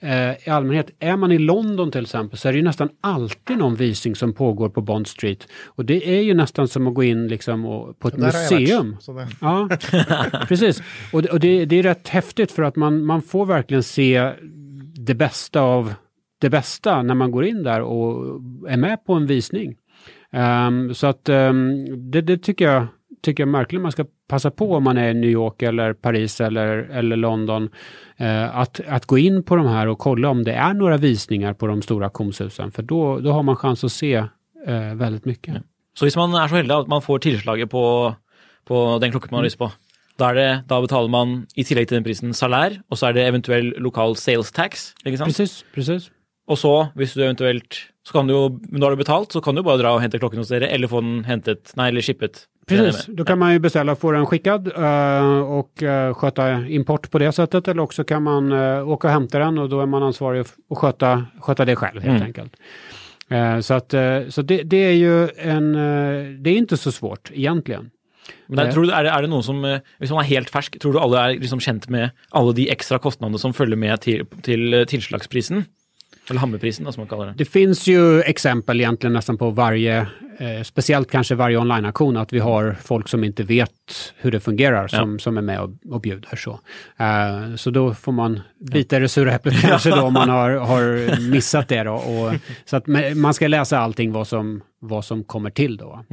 eh, 0.00 0.48
i 0.48 0.50
allmänhet, 0.50 0.90
är 0.98 1.16
man 1.16 1.32
i 1.32 1.38
London 1.38 1.90
till 1.90 2.02
exempel 2.02 2.38
så 2.38 2.48
är 2.48 2.52
det 2.52 2.58
ju 2.58 2.64
nästan 2.64 2.88
alltid 3.00 3.58
någon 3.58 3.76
visning 3.76 4.14
som 4.14 4.32
pågår 4.32 4.68
på 4.68 4.80
Bond 4.80 5.06
Street. 5.06 5.48
Och 5.66 5.84
det 5.84 6.18
är 6.18 6.22
ju 6.22 6.34
nästan 6.34 6.68
som 6.68 6.86
att 6.86 6.94
gå 6.94 7.02
in 7.02 7.28
liksom 7.28 7.66
och, 7.66 7.98
på 7.98 8.08
ett 8.08 8.16
museum. 8.16 8.96
Ja, 9.40 9.68
precis. 10.48 10.82
Och, 11.12 11.22
det, 11.22 11.28
och 11.28 11.40
det, 11.40 11.64
det 11.64 11.76
är 11.76 11.82
rätt 11.82 12.08
häftigt 12.08 12.52
för 12.52 12.62
att 12.62 12.76
man, 12.76 13.04
man 13.04 13.22
får 13.22 13.46
verkligen 13.46 13.82
se 13.82 14.32
det 14.94 15.14
bästa 15.14 15.60
av 15.60 15.94
det 16.40 16.50
bästa 16.50 17.02
när 17.02 17.14
man 17.14 17.30
går 17.30 17.44
in 17.44 17.62
där 17.62 17.80
och 17.80 18.40
är 18.68 18.76
med 18.76 19.04
på 19.04 19.14
en 19.14 19.26
visning. 19.26 19.76
Ehm, 20.32 20.94
så 20.94 21.06
att 21.06 21.28
ehm, 21.28 22.10
det, 22.10 22.20
det 22.20 22.38
tycker 22.38 22.64
jag 22.64 22.86
tycker 23.22 23.42
jag 23.42 23.52
verkligen 23.52 23.82
man 23.82 23.92
ska 23.92 24.04
passa 24.28 24.50
på 24.50 24.74
om 24.74 24.84
man 24.84 24.98
är 24.98 25.10
i 25.10 25.14
New 25.14 25.30
York 25.30 25.62
eller 25.62 25.92
Paris 25.92 26.40
eller, 26.40 26.68
eller 26.68 27.16
London. 27.16 27.70
eh, 28.16 28.58
att, 28.58 28.80
att 28.88 29.06
gå 29.06 29.18
in 29.18 29.42
på 29.42 29.56
de 29.56 29.66
här 29.66 29.86
och 29.86 29.98
kolla 29.98 30.28
om 30.28 30.44
det 30.44 30.52
är 30.52 30.74
några 30.74 30.96
visningar 30.96 31.54
på 31.54 31.66
de 31.66 31.82
stora 31.82 32.06
auktionshusen. 32.06 32.70
För 32.72 32.82
då, 32.82 33.18
då 33.18 33.32
har 33.32 33.42
man 33.42 33.56
chans 33.56 33.84
att 33.84 33.92
se 33.92 34.14
eh, 34.66 34.94
väldigt 34.94 35.24
mycket. 35.24 35.62
Så 35.94 36.04
hvis 36.06 36.16
man 36.16 36.34
er 36.34 36.48
så 36.48 36.56
heldig 36.56 36.74
at 36.74 36.88
man 36.88 37.02
får 37.02 37.18
tilslaget 37.18 37.70
på, 37.70 38.14
på 38.64 38.98
den 39.02 39.10
klokken 39.10 39.28
man 39.30 39.38
har 39.38 39.44
lyst 39.44 39.58
på, 39.58 39.70
da, 40.18 40.32
det, 40.32 40.62
da 40.70 40.78
betaler 40.80 41.10
man 41.10 41.46
i 41.56 41.64
tillegg 41.66 41.88
til 41.90 41.98
den 41.98 42.06
prisen 42.06 42.32
salær, 42.36 42.78
og 42.88 42.98
så 42.98 43.08
er 43.08 43.18
det 43.18 43.26
eventuell 43.26 43.72
lokal 43.82 44.16
sales 44.16 44.52
tax. 44.52 44.92
Precis, 45.04 45.64
precis. 45.74 46.10
Og 46.50 46.58
så, 46.58 46.74
hvis 46.98 47.14
du 47.14 47.22
eventuelt 47.22 47.78
så 48.02 48.16
kan 48.16 48.26
du 48.26 48.32
jo, 48.34 48.46
Når 48.72 48.80
du 48.80 48.94
har 48.96 48.98
betalt, 48.98 49.32
så 49.32 49.42
kan 49.44 49.54
du 49.54 49.62
bare 49.62 49.78
dra 49.78 49.92
og 49.94 50.00
hente 50.02 50.18
klokken 50.18 50.40
hos 50.40 50.48
dere, 50.50 50.66
eller 50.72 50.90
få 50.90 51.02
den 51.04 51.20
hentet, 51.28 51.70
nei, 51.78 51.90
eller 51.92 52.02
shippet. 52.02 52.46
Precis, 52.66 53.06
då 53.06 53.24
kan 53.24 53.38
man 53.38 53.52
ju 53.52 53.58
beställa 53.58 53.92
och 53.92 53.98
få 53.98 54.12
den 54.12 54.26
skickad 54.26 54.68
eh, 54.76 55.38
och 55.40 55.82
eh, 55.82 56.14
sköta 56.14 56.66
import 56.66 57.10
på 57.10 57.18
det 57.18 57.32
sättet. 57.32 57.68
Eller 57.68 57.82
också 57.82 58.04
kan 58.04 58.22
man 58.22 58.52
eh, 58.52 58.88
åka 58.88 59.08
och 59.08 59.12
hämta 59.12 59.38
den 59.38 59.58
och 59.58 59.68
då 59.68 59.80
är 59.80 59.86
man 59.86 60.02
ansvarig 60.02 60.40
att 60.40 60.78
sköta, 60.78 61.26
sköta 61.40 61.64
det 61.64 61.76
själv 61.76 62.02
helt 62.02 62.16
Mm. 62.16 62.22
enkelt. 62.22 62.56
Så 63.64 63.74
att, 63.74 63.94
så 64.28 64.42
det, 64.42 64.62
det 64.62 64.76
är 64.76 64.92
ju 64.92 65.28
en, 65.38 65.72
det 66.42 66.50
är 66.50 66.56
inte 66.56 66.76
så 66.76 66.92
svårt 66.92 67.30
egentligen. 67.34 67.90
Men 68.46 68.56
der, 68.56 68.72
tror 68.72 68.82
du, 68.82 68.90
er, 68.90 69.04
det, 69.06 69.10
er 69.10 69.22
det 69.22 69.30
noen 69.30 69.42
som, 69.42 69.60
Hvis 69.98 70.10
man 70.10 70.24
er 70.24 70.28
helt 70.28 70.50
fersk, 70.50 70.80
tror 70.82 70.92
du 70.92 70.98
alle 70.98 71.18
er 71.18 71.36
liksom 71.38 71.60
kjent 71.62 71.86
med 71.90 72.10
alle 72.34 72.54
de 72.54 72.66
ekstra 72.70 72.98
kostnadene 72.98 73.38
som 73.38 73.54
følger 73.54 73.78
med 73.78 74.02
til, 74.02 74.26
til 74.42 74.84
tilslagsprisen? 74.90 75.66
Eller 76.30 76.40
hammerprisen, 76.40 76.84
da, 76.84 76.92
som 76.92 77.00
man 77.00 77.08
kaller 77.08 77.26
det. 77.26 77.34
Det 77.36 77.44
finns 77.44 77.86
ju 77.86 78.20
exempel 78.20 78.80
egentligen 78.80 79.12
nästan 79.12 79.38
på 79.38 79.50
varje, 79.50 79.98
eh, 80.38 80.62
speciellt 80.64 81.10
kanske 81.10 81.34
varje 81.34 81.58
online-auktion, 81.58 82.16
att 82.16 82.32
vi 82.32 82.38
har 82.38 82.76
folk 82.82 83.08
som 83.08 83.24
inte 83.24 83.42
vet 83.42 83.70
hur 84.16 84.30
det 84.30 84.40
fungerar 84.40 84.88
som, 84.88 85.18
som 85.18 85.38
är 85.38 85.42
med 85.42 85.60
och, 85.60 85.70
och 85.88 86.00
bjuder. 86.00 86.36
Så. 86.36 86.60
Eh, 86.96 87.56
så 87.56 87.70
då 87.70 87.94
får 87.94 88.12
man 88.12 88.40
bita 88.58 88.96
i 88.96 89.00
det 89.00 89.08
sura 89.08 89.32
äpplet 89.32 89.60
kanske 89.60 89.90
då 89.90 90.00
om 90.02 90.12
man 90.12 90.28
har, 90.28 90.50
har 90.70 91.20
missat 91.30 91.68
det. 91.68 91.82
Då. 91.82 91.94
Och, 91.94 92.34
så 92.64 92.76
att 92.76 92.86
man 93.16 93.34
ska 93.34 93.48
läsa 93.48 93.78
allting 93.78 94.12
vad 94.12 94.26
som, 94.26 94.62
vad 94.78 95.04
som 95.04 95.24
kommer 95.24 95.50
till 95.50 95.76
då. 95.76 96.04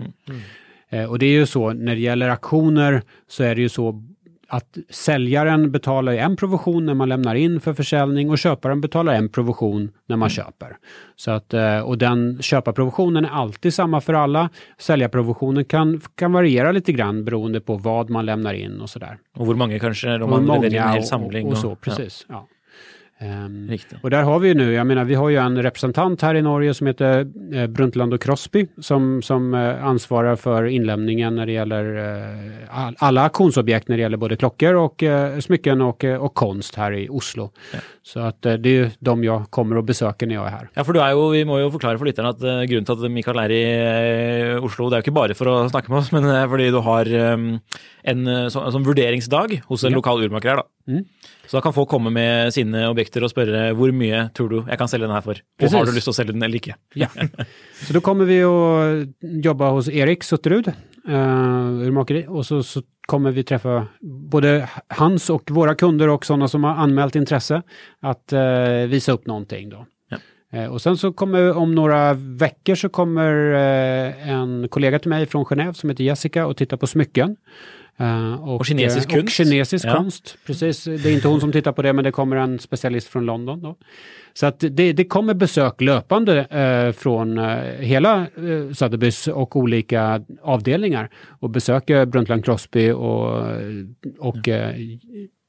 Eh, 0.89 1.03
och 1.03 1.19
det 1.19 1.25
är 1.25 1.31
ju 1.31 1.45
så, 1.45 1.73
när 1.73 1.95
det 1.95 2.01
gäller 2.01 2.29
auktioner 2.29 3.01
så 3.27 3.43
är 3.43 3.55
det 3.55 3.61
ju 3.61 3.69
så 3.69 4.03
att 4.47 4.77
säljaren 4.89 5.71
betalar 5.71 6.13
en 6.13 6.35
provision 6.35 6.85
när 6.85 6.93
man 6.93 7.09
lämnar 7.09 7.35
in 7.35 7.61
för 7.61 7.73
försäljning 7.73 8.29
och 8.29 8.37
köparen 8.37 8.81
betalar 8.81 9.13
en 9.13 9.29
provision 9.29 9.91
när 10.07 10.17
man 10.17 10.29
köper. 10.29 10.77
Så 11.15 11.31
att, 11.31 11.53
eh, 11.53 11.79
och 11.79 11.97
den 11.97 12.41
köparprovisionen 12.41 13.25
är 13.25 13.29
alltid 13.29 13.73
samma 13.73 14.01
för 14.01 14.13
alla. 14.13 14.49
Säljarprovisionen 14.77 15.65
kan, 15.65 16.01
kan 16.15 16.33
variera 16.33 16.71
lite 16.71 16.91
grann 16.91 17.25
beroende 17.25 17.61
på 17.61 17.75
vad 17.77 18.09
man 18.09 18.25
lämnar 18.25 18.53
in 18.53 18.81
och 18.81 18.89
sådär. 18.89 19.17
Og 19.37 19.45
hvor 19.45 19.55
mange, 19.55 19.79
kanskje, 19.79 20.09
eller 20.09 20.25
om 20.25 20.33
Och 20.33 20.43
man 20.43 20.61
leverer 20.61 20.81
inn 20.81 20.87
en 20.87 20.89
hel 20.89 20.99
och, 20.99 21.05
samling. 21.05 21.45
och, 21.45 21.51
och 21.51 21.57
så, 21.57 21.67
ja. 21.69 21.75
precis. 21.81 22.25
Ja. 22.29 22.35
Ehm, 22.35 22.56
Riktig. 23.69 23.97
och 24.01 24.09
där 24.09 24.23
har 24.23 24.39
vi 24.39 24.47
ju 24.47 24.53
nu, 24.53 24.73
jag 24.73 24.87
menar 24.87 25.03
vi 25.05 25.15
har 25.15 25.29
ju 25.29 25.37
en 25.37 25.63
representant 25.63 26.21
här 26.21 26.35
i 26.35 26.41
Norge 26.41 26.73
som 26.73 26.87
heter 26.87 27.27
eh, 27.53 27.67
Brundtland 27.67 28.13
och 28.13 28.21
Crosby 28.21 28.67
som, 28.81 29.21
som 29.21 29.53
eh, 29.53 29.85
ansvarar 29.85 30.35
för 30.35 30.63
inlämningen 30.65 31.35
när 31.35 31.45
det 31.45 31.51
gäller 31.51 31.97
eh, 31.97 32.85
all, 32.85 32.95
alla 32.99 33.21
auktionsobjekt 33.23 33.87
när 33.87 33.97
det 33.97 34.01
gäller 34.01 34.17
både 34.17 34.35
klockor 34.35 34.73
och 34.75 35.03
eh, 35.03 35.39
smycken 35.39 35.81
och, 35.81 36.03
och 36.03 36.33
konst 36.33 36.75
här 36.75 36.91
i 36.93 37.09
Oslo. 37.09 37.51
Så 38.03 38.19
att 38.19 38.41
det 38.41 38.51
är 38.51 38.67
ju 38.67 38.89
de 38.99 39.23
jag 39.23 39.51
kommer 39.51 39.77
och 39.77 39.83
besöker 39.83 40.27
när 40.27 40.35
jag 40.35 40.45
är 40.47 40.51
här. 40.51 40.69
Ja, 40.73 40.83
for 40.83 40.93
du 40.93 40.99
er 40.99 41.11
jo, 41.11 41.29
Vi 41.33 41.45
må 41.45 41.59
jo 41.59 41.71
forklare 41.71 41.97
for 41.97 42.05
lytterne 42.05 42.29
at 42.29 42.41
eh, 42.43 42.63
grunnen 42.69 42.85
til 42.85 43.05
at 43.05 43.11
Mikael 43.11 43.39
er 43.43 43.51
i 43.51 43.63
Oslo, 44.61 44.89
det 44.89 44.95
er 44.95 45.01
jo 45.01 45.07
ikke 45.09 45.17
bare 45.19 45.35
for 45.35 45.49
å 45.51 45.57
snakke 45.69 45.89
med 45.91 45.99
oss, 45.99 46.11
men 46.15 46.23
eh, 46.29 46.45
fordi 46.47 46.69
du 46.71 46.79
har 46.85 47.05
eh, 47.09 47.35
en 48.13 48.25
sånn 48.53 48.71
sånn 48.71 48.85
vurderingsdag 48.87 49.61
hos 49.67 49.83
en 49.83 49.91
Ja. 49.91 49.97
lokal 49.97 50.27
da. 50.29 50.63
Mm. 50.87 51.03
Så 51.47 51.57
da 51.57 51.61
kan 51.61 51.75
folk 51.75 51.89
komme 51.91 52.11
med 52.15 52.53
sine 52.55 52.85
objekter 52.87 53.23
og 53.25 53.31
spørre 53.31 53.71
hvor 53.75 53.91
mye 53.95 54.27
tror 54.35 54.51
du 54.51 54.57
jeg 54.61 54.79
kan 54.79 54.91
selge 54.91 55.07
den 55.07 55.15
her 55.15 55.25
for? 55.25 55.39
Og 55.39 55.63
Precis. 55.63 55.75
har 55.75 55.87
du 55.87 55.95
lyst 55.95 56.07
til 56.07 56.15
å 56.15 56.19
selge 56.19 56.35
den 56.35 56.43
eller 56.47 56.61
ikke? 56.61 56.77
Ja. 56.95 57.09
så 57.87 57.93
då 57.93 58.01
kommer 58.01 58.25
vi 58.25 58.43
att 58.43 59.43
jobba 59.45 59.69
hos 59.69 59.89
Erik 59.89 60.23
Sutterud, 60.23 60.67
uh, 61.07 61.83
urmakeri, 61.87 62.25
och 62.27 62.45
så, 62.45 62.63
så 62.63 62.81
kommer 63.07 63.31
vi 63.31 63.43
träffa 63.43 63.87
både 64.31 64.69
hans 64.87 65.29
och 65.29 65.51
våra 65.51 65.75
kunder 65.75 66.09
och 66.09 66.25
sådana 66.25 66.47
som 66.47 66.63
har 66.63 66.75
anmält 66.75 67.15
intresse 67.15 67.61
att 67.99 68.33
eh, 68.33 68.87
visa 68.87 69.11
upp 69.11 69.27
någonting 69.27 69.69
då. 69.69 69.85
Ja. 70.09 70.17
Eh, 70.59 70.65
och 70.65 70.81
sen 70.81 70.97
så 70.97 71.13
kommer 71.13 71.57
om 71.57 71.75
några 71.75 72.13
veckor 72.13 72.75
så 72.75 72.89
kommer 72.89 73.53
eh, 73.53 74.29
en 74.29 74.67
kollega 74.69 74.99
till 74.99 75.09
mig 75.09 75.25
från 75.25 75.45
Genève 75.45 75.73
som 75.73 75.89
heter 75.89 76.03
Jessica 76.03 76.45
och 76.45 76.57
titta 76.57 76.77
på 76.77 76.87
smycken. 76.87 77.35
Eh, 77.99 78.33
och, 78.33 78.55
Och 78.59 78.65
kinesisk 78.65 79.09
eh, 79.09 79.13
konst. 79.15 79.23
Och 79.27 79.31
kinesisk 79.31 79.85
Ja. 79.85 79.95
konst, 79.95 80.37
precis. 80.47 80.83
Det 80.83 81.05
är 81.09 81.13
inte 81.13 81.27
hon 81.27 81.39
som 81.41 81.51
tittar 81.51 81.71
på 81.71 81.81
det 81.81 81.93
men 81.93 82.03
det 82.03 82.11
kommer 82.11 82.35
en 82.35 82.59
specialist 82.59 83.07
från 83.07 83.25
London 83.25 83.61
då. 83.61 83.75
Så 84.33 84.45
att 84.45 84.59
det, 84.59 84.93
det 84.93 85.05
kommer 85.05 85.33
besök 85.33 85.81
löpande 85.81 86.39
eh, 86.45 86.91
från 86.93 87.37
eh, 87.37 87.57
hela 87.79 88.21
eh, 88.21 88.69
Sotheby's 88.73 89.29
och 89.29 89.55
olika 89.55 90.21
avdelningar 90.43 91.09
och 91.39 91.49
besöker 91.49 92.05
Brundtland 92.05 92.45
Crosby 92.45 92.91
och, 92.91 93.41
och 94.19 94.47
eh, 94.47 94.75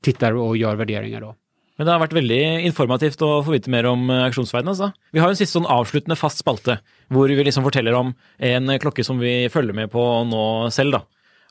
tittar 0.02 0.32
och 0.32 0.56
gör 0.56 0.76
värderingar 0.76 1.20
då. 1.20 1.34
Men 1.76 1.86
det 1.86 1.92
har 1.92 2.00
vært 2.02 2.12
veldig 2.16 2.38
informativt 2.66 3.20
å 3.22 3.42
få 3.46 3.52
vite 3.54 3.70
mer 3.70 3.86
om 3.86 4.08
eh, 4.10 4.24
auksjonsverdenen. 4.24 4.72
Altså. 4.72 4.88
Vi 5.14 5.20
har 5.22 5.28
en 5.30 5.36
siste 5.38 5.58
sånn 5.58 5.68
avsluttende 5.70 6.16
fast 6.18 6.40
spalte, 6.42 6.78
hvor 7.12 7.28
vi 7.30 7.44
liksom 7.46 7.62
forteller 7.62 7.94
om 7.94 8.14
en 8.38 8.68
eh, 8.72 8.80
klokke 8.82 9.04
som 9.06 9.20
vi 9.22 9.44
følger 9.52 9.76
med 9.76 9.92
på 9.92 10.02
nå 10.26 10.42
selv. 10.74 10.96
da. 10.96 11.04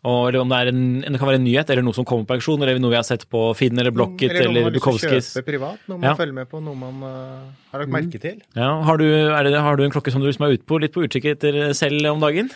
Og, 0.06 0.28
eller 0.30 0.40
om 0.44 0.50
det, 0.50 0.58
er 0.62 0.70
en, 0.70 0.82
det 1.02 1.18
kan 1.20 1.28
være 1.28 1.40
en 1.42 1.44
nyhet, 1.48 1.70
eller 1.74 1.82
noe 1.84 1.94
som 1.98 2.06
kommer 2.06 2.28
på 2.30 2.36
auksjon, 2.38 2.62
eller 2.62 2.78
noe 2.80 2.94
vi 2.94 3.00
har 3.00 3.04
sett 3.08 3.26
på 3.34 3.48
Finn 3.58 3.80
eller 3.82 3.92
Blocket 3.92 4.30
Eller 4.30 4.46
noe 4.46 4.54
man 4.54 4.58
eller 4.58 4.68
har 4.70 4.76
lyst 4.76 4.84
til 4.84 4.92
å 4.92 4.94
Bukowskis. 4.94 5.32
kjøpe 5.34 5.46
privat, 5.50 5.80
noe 5.90 5.98
man 5.98 6.10
Ja. 6.10 6.16
følger 6.16 6.34
med 6.38 6.50
på, 6.52 6.62
noe 6.64 6.76
man 6.78 7.02
eh, 7.04 7.50
har 7.72 7.82
lagt 7.82 7.92
merke 7.96 8.22
til. 8.22 8.38
Ja, 8.56 8.70
har, 8.86 8.98
du, 9.02 9.08
er 9.10 9.44
det, 9.44 9.58
har 9.58 9.76
du 9.76 9.84
en 9.84 9.92
klokke 9.92 10.12
som 10.14 10.22
du 10.22 10.28
liksom 10.30 10.46
er 10.46 10.54
ute 10.58 10.66
på, 10.70 10.80
litt 10.80 10.94
på 10.94 11.04
utkikk 11.08 11.26
etter 11.34 11.74
selv 11.74 12.06
om 12.14 12.22
dagen? 12.22 12.50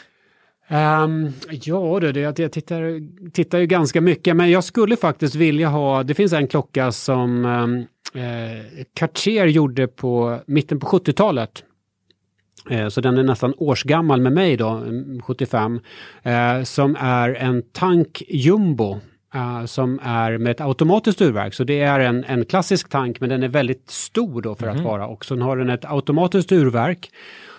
Um, 0.72 1.34
ja 1.50 2.00
du, 2.00 2.12
det, 2.14 2.22
jag 2.22 2.40
jag 2.40 2.52
tittar, 2.52 3.02
tittar 3.34 3.60
ju 3.60 3.66
ganska 3.68 4.02
mycket 4.02 4.36
men 4.36 4.52
jag 4.52 4.64
skulle 4.64 4.96
faktiskt 4.96 5.36
vilja 5.36 5.68
ha, 5.68 6.04
det 6.04 6.14
finns 6.14 6.34
en 6.34 6.48
klocka 6.48 6.92
som 6.92 7.46
um, 7.46 7.74
eh, 8.16 8.86
Cartier 8.96 9.46
gjorde 9.48 9.88
på 9.88 10.40
mitten 10.48 10.80
på 10.80 10.88
70-talet. 10.88 11.64
Eh, 12.70 12.88
så 12.88 13.02
den 13.02 13.18
är 13.18 13.24
nästan 13.24 13.54
årsgammal 13.58 14.22
med 14.22 14.34
mig 14.34 14.58
då, 14.58 14.70
mm, 14.70 15.22
75. 15.22 15.80
Eh, 16.24 16.64
som 16.64 16.96
är 17.00 17.30
en 17.34 17.64
tank 17.72 18.24
jumbo. 18.28 19.00
eh, 19.34 19.66
som 19.66 20.00
är 20.04 20.38
med 20.38 20.52
ett 20.52 20.62
automatiskt 20.62 21.22
urverk. 21.22 21.54
Så 21.54 21.64
det 21.64 21.80
är 21.82 22.00
en, 22.00 22.24
en 22.24 22.46
klassisk 22.46 22.90
tank 22.90 23.20
men 23.20 23.30
den 23.30 23.44
är 23.44 23.48
väldigt 23.48 23.90
stor 23.90 24.42
då 24.42 24.56
för 24.56 24.68
att 24.68 24.80
vara 24.84 25.08
och 25.08 25.26
så 25.26 25.40
har 25.40 25.58
den 25.58 25.70
ett 25.70 25.86
automatiskt 25.86 26.52
urverk. 26.52 27.10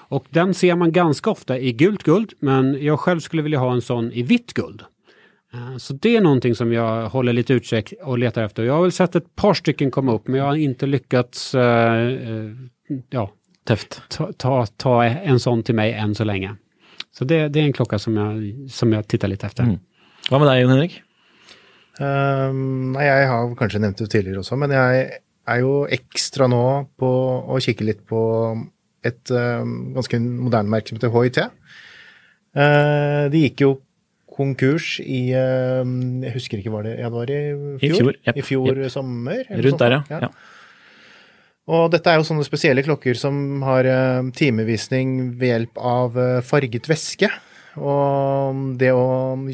Och 0.08 0.24
den 0.30 0.54
ser 0.54 0.74
man 0.76 0.92
ganska 0.92 1.30
ofta 1.30 1.58
i 1.58 1.72
gult 1.72 2.02
guld, 2.02 2.32
men 2.38 2.78
jag 2.84 3.00
själv 3.00 3.20
skulle 3.20 3.42
vilja 3.42 3.58
ha 3.58 3.72
en 3.72 3.80
sån 3.82 4.12
i 4.12 4.22
vitt 4.22 4.52
guld. 4.52 4.82
Eh, 5.54 5.76
Så 5.76 5.92
det 5.92 6.16
är 6.16 6.20
någonting 6.20 6.54
som 6.54 6.72
jag 6.72 7.08
håller 7.08 7.32
lite 7.32 7.52
utkik 7.54 7.92
och 8.04 8.18
letar 8.18 8.42
efter. 8.42 8.62
Jag 8.62 8.74
har 8.74 8.82
väl 8.82 8.92
sett 8.92 9.14
ett 9.16 9.36
par 9.36 9.54
stycken 9.54 9.90
komma 9.90 10.12
upp, 10.14 10.28
men 10.28 10.38
jag 10.40 10.46
har 10.46 10.56
inte 10.56 10.86
lyckats 10.86 11.54
eh, 11.54 12.06
eh, 12.06 12.50
ja, 13.10 13.30
Tøft. 13.64 14.02
ta, 14.08 14.32
ta, 14.36 14.66
ta 14.66 15.04
en 15.04 15.40
sån 15.40 15.62
till 15.62 15.74
mig 15.74 15.92
än 15.92 16.14
så 16.14 16.24
länge. 16.24 16.56
Så 17.12 17.24
det, 17.24 17.48
det 17.48 17.60
är 17.60 17.64
en 17.64 17.72
klocka 17.72 17.98
som 17.98 18.16
jag, 18.16 18.70
som 18.70 18.92
jag 18.92 19.08
tittar 19.08 19.28
lite 19.28 19.46
efter. 19.46 19.62
Mm. 19.62 19.78
Hva 20.30 20.38
med 20.38 20.48
deg, 20.48 20.62
Jon 20.62 20.72
Henrik? 20.72 21.00
Um, 22.00 22.94
jeg 22.96 23.26
har 23.28 23.54
kanskje 23.58 23.82
nevnt 23.82 24.00
det 24.00 24.08
tidligere 24.10 24.40
også, 24.40 24.56
men 24.56 24.72
jeg 24.72 25.08
er 25.52 25.58
jo 25.60 25.82
ekstra 25.92 26.48
nå 26.48 26.64
på 26.98 27.10
å 27.52 27.58
kikke 27.60 27.84
litt 27.84 28.04
på 28.08 28.20
et 29.04 29.32
um, 29.34 29.92
ganske 29.96 30.20
moderne 30.22 30.72
merke 30.72 30.92
som 30.92 31.00
heter 31.00 31.12
HIT. 31.12 31.40
Uh, 32.56 33.28
de 33.32 33.44
gikk 33.44 33.64
jo 33.64 33.72
konkurs 34.32 34.94
i 35.02 35.26
um, 35.36 36.22
Jeg 36.24 36.32
husker 36.36 36.60
ikke 36.60 36.72
hva 36.72 36.82
det 36.86 36.94
ja, 36.96 37.08
det 37.08 37.16
var 37.18 37.32
i 37.32 37.40
fjor. 37.42 37.76
I 37.76 37.92
fjor, 37.98 38.16
jepp, 38.28 38.38
I 38.38 38.44
fjor 38.46 38.70
jepp. 38.72 38.92
sommer. 38.94 39.44
Rundt 39.66 39.84
der, 39.84 39.98
ja. 39.98 40.20
ja. 40.28 40.30
Og 41.70 41.92
dette 41.92 42.10
er 42.10 42.18
jo 42.18 42.26
sånne 42.26 42.42
spesielle 42.46 42.82
klokker 42.82 43.14
som 43.18 43.62
har 43.62 43.86
eh, 43.86 44.30
timevisning 44.34 45.32
ved 45.38 45.52
hjelp 45.52 45.78
av 45.78 46.16
eh, 46.18 46.40
farget 46.42 46.88
væske. 46.90 47.28
Og 47.80 48.74
det 48.80 48.90
å 48.92 49.04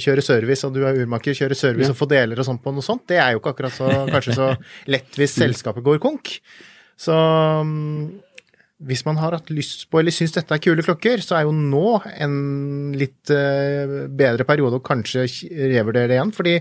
kjøre 0.00 0.24
service, 0.24 0.64
og 0.66 0.72
du 0.74 0.80
er 0.88 0.96
urmaker, 1.04 1.36
kjøre 1.38 1.54
service 1.58 1.86
Ja. 1.86 1.92
og 1.94 2.00
få 2.00 2.08
deler 2.10 2.40
og 2.40 2.48
sånt 2.48 2.64
på 2.64 2.72
noe 2.74 2.82
sånt, 2.82 3.04
det 3.12 3.20
er 3.22 3.34
jo 3.36 3.42
ikke 3.42 3.52
akkurat 3.52 3.76
så, 3.76 3.90
kanskje 4.10 4.34
så 4.34 4.48
lett 4.90 5.20
hvis 5.20 5.36
selskapet 5.38 5.84
går 5.86 6.00
konk. 6.02 6.32
Så 6.98 7.14
mm, 7.14 8.08
hvis 8.88 9.04
man 9.06 9.20
har 9.20 9.36
hatt 9.36 9.52
lyst 9.54 9.86
på 9.90 10.00
eller 10.00 10.14
syns 10.14 10.34
dette 10.34 10.56
er 10.56 10.64
kule 10.64 10.82
klokker, 10.82 11.22
så 11.22 11.36
er 11.38 11.46
jo 11.46 11.54
nå 11.54 11.98
en 12.16 12.34
litt 12.98 13.30
eh, 13.30 14.08
bedre 14.10 14.48
periode 14.48 14.80
å 14.80 14.86
kanskje 14.88 15.28
revurdere 15.76 16.10
det 16.10 16.18
igjen, 16.18 16.34
fordi 16.34 16.56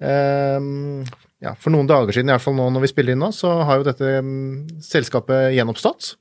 ja, 0.00 1.52
for 1.60 1.72
noen 1.72 1.88
dager 1.88 2.12
siden, 2.12 2.30
i 2.30 2.34
hvert 2.34 2.44
fall 2.44 2.56
nå 2.58 2.68
når 2.72 2.86
vi 2.86 2.92
spiller 2.92 3.16
inn 3.16 3.22
nå, 3.24 3.32
så 3.32 3.52
har 3.68 3.80
jo 3.80 3.86
dette 3.86 4.12
mm, 4.24 4.80
selskapet 4.84 5.54
gjenoppstått. 5.56 6.14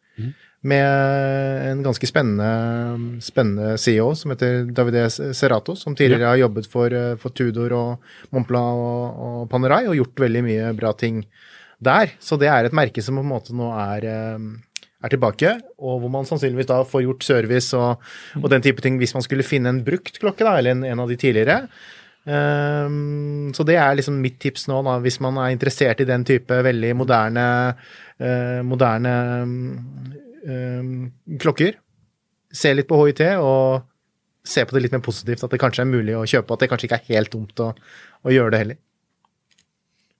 Med 0.65 1.67
en 1.69 1.81
ganske 1.85 2.07
spennende, 2.09 3.19
spennende 3.21 3.75
CEO 3.77 4.07
som 4.17 4.31
heter 4.33 4.63
Davide 4.73 5.03
Serato, 5.13 5.75
som 5.77 5.93
tidligere 5.93 6.31
har 6.31 6.39
jobbet 6.41 6.69
for, 6.71 6.89
eh, 6.89 7.11
for 7.21 7.35
Tudor 7.37 7.75
og 7.77 8.07
Montblanc 8.33 8.79
og, 8.81 9.19
og 9.27 9.43
Panerai 9.51 9.83
og 9.85 9.99
gjort 9.99 10.23
veldig 10.25 10.41
mye 10.47 10.71
bra 10.77 10.95
ting 10.97 11.21
der. 11.77 12.15
Så 12.17 12.39
det 12.41 12.49
er 12.49 12.65
et 12.65 12.73
merke 12.73 13.03
som 13.05 13.19
på 13.19 13.21
en 13.21 13.29
måte 13.29 13.53
nå 13.53 13.69
er, 13.77 14.07
er 14.09 15.13
tilbake, 15.13 15.53
og 15.77 16.01
hvor 16.01 16.13
man 16.17 16.25
sannsynligvis 16.25 16.71
da 16.71 16.79
får 16.87 17.05
gjort 17.05 17.27
service 17.27 17.77
og, 17.77 18.01
og 18.41 18.49
den 18.49 18.65
type 18.65 18.81
ting 18.81 18.97
hvis 18.97 19.13
man 19.13 19.25
skulle 19.27 19.45
finne 19.45 19.69
en 19.69 19.83
brukt 19.85 20.17
klokke, 20.17 20.47
da, 20.47 20.57
eller 20.57 20.73
en, 20.73 20.85
en 20.95 21.05
av 21.05 21.13
de 21.13 21.19
tidligere. 21.19 21.67
Um, 22.25 23.51
så 23.53 23.61
det 23.67 23.75
er 23.77 23.97
liksom 23.99 24.17
mitt 24.17 24.39
tips 24.41 24.63
nå, 24.65 24.79
da, 24.87 24.95
hvis 25.03 25.19
man 25.21 25.37
er 25.37 25.51
interessert 25.53 25.99
i 26.01 26.07
den 26.09 26.23
type 26.25 26.57
veldig 26.65 26.95
moderne, 26.97 27.43
uh, 28.17 28.61
moderne 28.65 29.11
um, 29.45 30.87
klokker. 31.41 31.77
Se 32.55 32.71
litt 32.73 32.89
på 32.89 32.97
HIT, 33.03 33.21
og 33.37 33.85
se 34.45 34.65
på 34.65 34.73
det 34.75 34.85
litt 34.85 34.95
mer 34.95 35.05
positivt, 35.05 35.43
at 35.45 35.53
det 35.53 35.61
kanskje 35.61 35.83
er 35.85 35.91
mulig 35.91 36.17
å 36.17 36.25
kjøpe, 36.25 36.55
at 36.55 36.65
det 36.65 36.69
kanskje 36.71 36.89
ikke 36.89 36.99
er 37.03 37.13
helt 37.13 37.33
dumt 37.33 37.61
å, 37.61 37.71
å 38.25 38.33
gjøre 38.33 38.53
det 38.53 38.61
heller. 38.63 38.81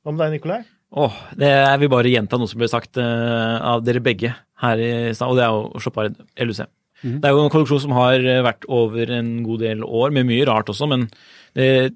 Hva 0.06 0.14
med 0.14 0.22
deg, 0.22 0.36
Nikolai? 0.38 0.62
Åh, 0.95 1.16
det 1.36 1.49
Jeg 1.49 1.80
vil 1.82 1.89
bare 1.91 2.12
gjenta 2.12 2.38
noe 2.38 2.47
som 2.47 2.62
ble 2.62 2.70
sagt 2.70 2.99
uh, 3.01 3.58
av 3.74 3.82
dere 3.86 4.03
begge 4.06 4.36
her 4.62 4.82
i 4.82 4.91
stad, 5.18 5.32
og 5.32 5.39
det 5.39 5.47
er 5.47 5.56
jo 5.56 5.82
Chopard 5.82 6.22
LUC. 6.38 6.62
Mm. 7.01 7.18
Det 7.22 7.28
er 7.28 7.34
jo 7.34 7.41
en 7.41 7.51
kolleksjon 7.53 7.82
som 7.88 7.95
har 7.97 8.22
vært 8.45 8.70
over 8.72 9.10
en 9.18 9.32
god 9.45 9.66
del 9.66 9.82
år, 9.86 10.14
med 10.14 10.30
mye 10.30 10.45
rart 10.47 10.70
også, 10.72 10.88
men 10.93 11.10
det 11.56 11.95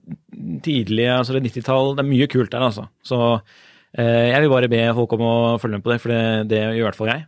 tidlige, 0.64 1.18
altså 1.18 1.36
det 1.36 1.44
90-tall, 1.50 1.96
det 1.98 2.06
er 2.06 2.10
mye 2.10 2.30
kult 2.32 2.54
der, 2.54 2.64
altså. 2.64 2.88
Så 3.06 3.20
uh, 3.20 4.00
jeg 4.00 4.42
vil 4.42 4.54
bare 4.54 4.72
be 4.72 4.82
folk 4.98 5.16
om 5.18 5.26
å 5.28 5.36
følge 5.62 5.80
med 5.80 5.86
på 5.86 5.94
det, 5.94 6.00
for 6.04 6.14
det, 6.14 6.24
det 6.54 6.62
gjør 6.64 6.80
i 6.80 6.86
hvert 6.88 7.00
fall 7.00 7.12
jeg. 7.12 7.26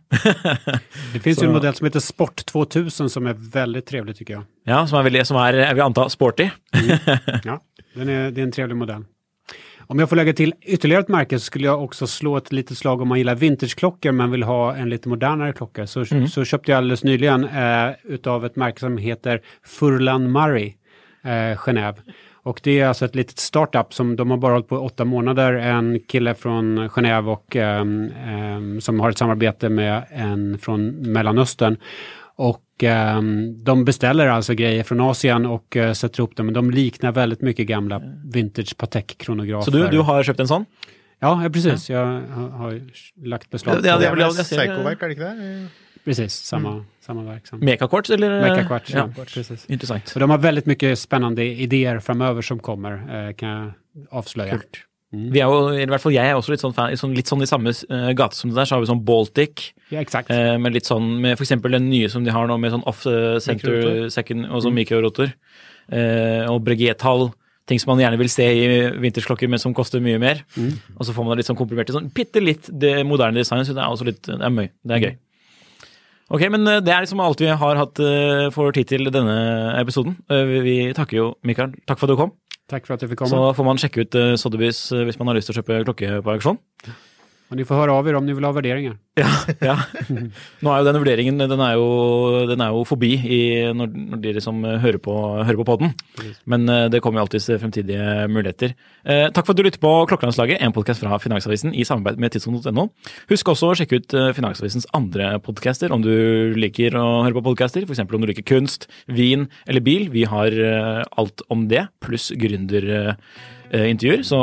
det 1.12 1.22
finnes 1.22 1.42
jo 1.44 1.48
en 1.50 1.56
modell 1.58 1.76
som 1.78 1.88
heter 1.90 2.04
Sport 2.04 2.44
2000 2.48 3.12
som 3.12 3.28
er 3.28 3.40
veldig 3.60 3.84
trevlig, 3.88 4.16
tykker 4.20 4.38
jeg. 4.38 4.46
Ja, 4.72 4.84
som 4.88 5.00
er, 5.00 5.08
veldig, 5.10 5.26
som 5.28 5.40
er 5.44 5.62
jeg 5.66 5.78
vil 5.78 5.86
anta, 5.88 6.08
sporty. 6.12 6.48
mm. 6.76 6.92
Ja, 7.50 7.58
er, 8.00 8.30
det 8.32 8.40
er 8.40 8.46
en 8.48 8.54
trevlig 8.54 8.80
modell. 8.80 9.04
Om 9.92 9.98
jag 9.98 10.08
får 10.08 10.16
lägga 10.16 10.32
till 10.32 10.54
ytterligare 10.62 11.02
ett 11.02 11.08
märke 11.08 11.38
så 11.38 11.44
skulle 11.44 11.64
jag 11.66 11.84
också 11.84 12.06
slå 12.06 12.36
ett 12.36 12.52
litet 12.52 12.78
slag 12.78 13.00
om 13.00 13.08
man 13.08 13.18
gillar 13.18 13.34
vintageklockor 13.34 14.12
men 14.12 14.30
vill 14.30 14.42
ha 14.42 14.74
en 14.74 14.90
lite 14.90 15.08
modernare 15.08 15.52
klocka. 15.52 15.86
Så, 15.86 16.04
mm. 16.10 16.28
så 16.28 16.44
köpte 16.44 16.70
jag 16.70 16.78
alldeles 16.78 17.04
nyligen 17.04 17.44
eh, 17.44 17.90
utav 18.04 18.46
ett 18.46 18.56
märke 18.56 18.80
som 18.80 18.98
heter 18.98 19.40
Furlan 19.66 20.32
Murray, 20.32 20.74
eh, 21.24 21.56
Genève. 21.56 21.94
Och 22.44 22.60
det 22.62 22.80
är 22.80 22.86
alltså 22.86 23.04
ett 23.04 23.14
litet 23.14 23.38
startup 23.38 23.94
som 23.94 24.16
de 24.16 24.30
har 24.30 24.36
bara 24.36 24.52
hållit 24.52 24.68
på 24.68 24.78
åtta 24.78 25.04
månader. 25.04 25.52
En 25.52 26.00
kille 26.00 26.34
från 26.34 26.88
Genève 26.88 27.32
och 27.32 27.56
eh, 27.56 27.80
eh, 27.80 28.78
som 28.80 29.00
har 29.00 29.10
ett 29.10 29.18
samarbete 29.18 29.68
med 29.68 30.02
en 30.10 30.58
från 30.58 31.12
Mellanöstern. 31.12 31.76
Och 32.36 32.84
eh, 32.84 33.22
de 33.64 33.84
beställer 33.84 34.26
alltså 34.26 34.54
grejer 34.54 34.82
från 34.82 35.00
Asien 35.00 35.46
och 35.46 35.76
eh, 35.76 35.92
sätter 35.92 36.20
ihop 36.20 36.36
dem. 36.36 36.46
Men 36.46 36.54
de 36.54 36.70
liknar 36.70 37.12
väldigt 37.12 37.40
mycket 37.40 37.66
gamla 37.66 38.02
vintage 38.32 38.76
Patek-kronografer. 38.76 39.70
Så 39.70 39.70
du, 39.70 39.88
du 39.88 39.98
har 39.98 40.22
köpt 40.22 40.40
en 40.40 40.48
sån? 40.48 40.64
Ja, 41.18 41.50
precis. 41.52 41.90
Jag 41.90 42.06
har, 42.06 42.48
har 42.48 42.80
lagt 43.26 43.50
beslag 43.50 43.76
på 43.76 43.82
det. 43.82 43.88
Det 43.88 44.06
är 44.06 44.42
Seiko-verk, 44.42 45.02
är 45.02 45.08
det 45.08 45.12
inte 45.12 45.24
det? 45.24 45.68
Precis, 46.04 46.34
samma, 46.34 46.72
mm. 46.72 46.84
samma 47.00 47.22
verk. 47.22 47.46
Som... 47.46 47.58
Mekakvarts 47.62 48.10
eller? 48.10 48.40
Mekakvarts, 48.42 48.94
ja. 48.94 49.08
ja. 49.16 49.24
Precis. 49.24 49.66
Intressant. 49.70 50.12
Och 50.14 50.20
de 50.20 50.30
har 50.30 50.38
väldigt 50.38 50.66
mycket 50.66 50.98
spännande 50.98 51.44
idéer 51.44 51.98
framöver 51.98 52.42
som 52.42 52.58
kommer, 52.58 52.92
eh, 52.92 53.34
kan 53.34 53.48
jag 53.48 53.72
avslöja. 54.10 54.50
Kult. 54.50 54.86
Mm. 55.12 55.26
Vi 55.32 55.42
er 55.44 55.50
jo, 55.50 55.56
i 55.76 55.84
hvert 55.84 56.00
fall 56.00 56.14
jeg 56.14 56.24
er 56.24 56.38
også 56.38 56.54
litt 56.54 56.62
sånn, 56.62 56.72
fan, 56.72 56.94
sånn, 56.96 57.12
litt 57.12 57.28
sånn 57.28 57.44
i 57.44 57.48
samme 57.48 57.74
uh, 57.92 58.08
gate 58.16 58.36
som 58.36 58.48
det 58.48 58.56
der, 58.56 58.68
så 58.68 58.78
har 58.78 58.80
vi 58.80 58.88
sånn 58.88 59.02
Baltic. 59.04 59.66
Ja, 59.92 60.00
exakt. 60.00 60.32
Uh, 60.32 60.56
med 60.62 60.72
litt 60.72 60.88
sånn, 60.88 61.10
med 61.20 61.36
f.eks. 61.36 61.52
den 61.60 61.90
nye 61.90 62.08
som 62.12 62.24
de 62.24 62.32
har 62.32 62.48
nå, 62.48 62.56
med 62.60 62.72
sånn 62.72 62.86
off-center 62.88 64.08
second 64.14 64.48
og 64.48 64.64
sånn 64.64 64.72
mm. 64.72 64.80
mikrorotor. 64.80 65.34
Uh, 65.92 66.48
og 66.48 66.62
bregetall. 66.64 67.28
Ting 67.68 67.78
som 67.78 67.92
man 67.92 68.00
gjerne 68.00 68.18
vil 68.18 68.32
se 68.32 68.46
i 68.56 68.64
vintersklokker, 69.04 69.50
men 69.52 69.60
som 69.60 69.76
koster 69.76 70.00
mye 70.02 70.18
mer. 70.22 70.40
Mm. 70.56 70.72
Og 70.96 71.04
så 71.04 71.12
får 71.14 71.26
man 71.26 71.36
det 71.36 71.42
litt 71.42 71.50
sånn 71.50 71.60
komprimert 71.60 71.92
i 71.92 71.94
sånn 71.94 72.08
bitte 72.14 72.40
litt 72.42 72.72
det 72.72 72.96
moderne 73.06 73.44
design, 73.44 73.66
så 73.68 73.76
det 73.76 73.84
er 73.84 73.92
også 73.92 74.08
litt 74.08 74.24
Det 74.24 74.40
er 74.40 74.54
mye. 74.54 74.72
Det 74.80 74.96
er 74.96 75.04
gøy. 75.04 75.14
Ok, 76.32 76.46
men 76.48 76.64
det 76.64 76.88
er 76.88 77.04
liksom 77.04 77.20
alt 77.20 77.42
vi 77.44 77.50
har 77.52 77.76
hatt 77.76 78.00
for 78.54 78.72
tid 78.72 78.88
til 78.88 79.10
denne 79.12 79.34
episoden. 79.76 80.14
Vi 80.64 80.76
takker 80.96 81.18
jo 81.18 81.26
Mikael. 81.44 81.74
Takk 81.84 82.00
for 82.00 82.08
at 82.08 82.14
du 82.14 82.20
kom. 82.22 82.32
Takk 82.72 82.86
for 82.88 82.96
at 82.96 83.04
jeg 83.04 83.10
fikk 83.10 83.20
komme. 83.20 83.34
Så 83.34 83.50
får 83.58 83.66
man 83.68 83.80
sjekke 83.82 84.06
ut 84.06 84.16
Sotheby's 84.40 84.80
hvis 85.04 85.18
man 85.20 85.28
har 85.28 85.36
lyst 85.36 85.50
til 85.50 85.58
å 85.58 85.60
kjøpe 85.60 85.82
klokke 85.84 86.22
på 86.24 86.32
auksjon. 86.32 86.56
Og 87.52 87.58
dere 87.58 87.68
får 87.68 87.82
høre 87.82 87.94
av 87.94 88.06
dere 88.06 88.16
om 88.16 88.24
dere 88.24 88.38
vil 88.38 88.46
ha 88.48 88.52
vurderinger. 88.56 88.94
Ja, 89.20 89.28
ja. 89.60 89.74
Nå 90.64 90.70
er 90.72 90.78
jo 90.80 90.86
den 90.86 90.98
vurderingen 91.02 91.36
den 91.36 91.60
er 91.60 91.74
jo, 91.76 91.88
den 92.48 92.62
er 92.64 92.72
jo 92.72 92.80
forbi 92.88 93.10
i, 93.20 93.40
når, 93.76 93.90
når 93.92 94.22
de 94.22 94.32
liksom 94.38 94.62
hører 94.80 94.96
på, 95.04 95.16
hører 95.44 95.58
på 95.60 95.66
podden. 95.68 95.92
Men 96.48 96.64
uh, 96.70 96.86
det 96.88 97.02
kommer 97.04 97.20
jo 97.20 97.26
alltids 97.26 97.50
fremtidige 97.60 98.24
muligheter. 98.32 98.72
Uh, 99.04 99.28
takk 99.28 99.44
for 99.44 99.52
at 99.52 99.60
du 99.60 99.66
lytter 99.66 99.82
på 99.82 99.92
Klokkelandslaget, 100.08 100.62
en 100.64 100.72
podkast 100.72 101.04
fra 101.04 101.20
Finansavisen 101.20 101.76
i 101.76 101.84
samarbeid 101.84 102.22
med 102.24 102.32
tidsrom.no. 102.32 102.88
Husk 103.34 103.52
også 103.52 103.74
å 103.74 103.76
sjekke 103.76 104.00
ut 104.00 104.16
uh, 104.16 104.30
Finansavisens 104.32 104.88
andre 104.96 105.34
podcaster 105.44 105.92
om 105.92 106.00
du 106.00 106.56
liker 106.56 106.96
å 106.96 107.06
høre 107.26 107.36
på 107.36 107.44
podcaster, 107.50 107.84
f.eks. 107.84 108.00
om 108.06 108.24
du 108.24 108.30
liker 108.32 108.48
kunst, 108.48 108.88
vin 109.12 109.44
eller 109.68 109.84
bil. 109.84 110.08
Vi 110.14 110.24
har 110.30 110.56
alt 111.20 111.44
om 111.52 111.68
det, 111.68 111.84
pluss 112.00 112.32
gründer 112.40 112.88
Eh, 112.92 113.14
intervjuer. 113.72 114.22
Så 114.26 114.38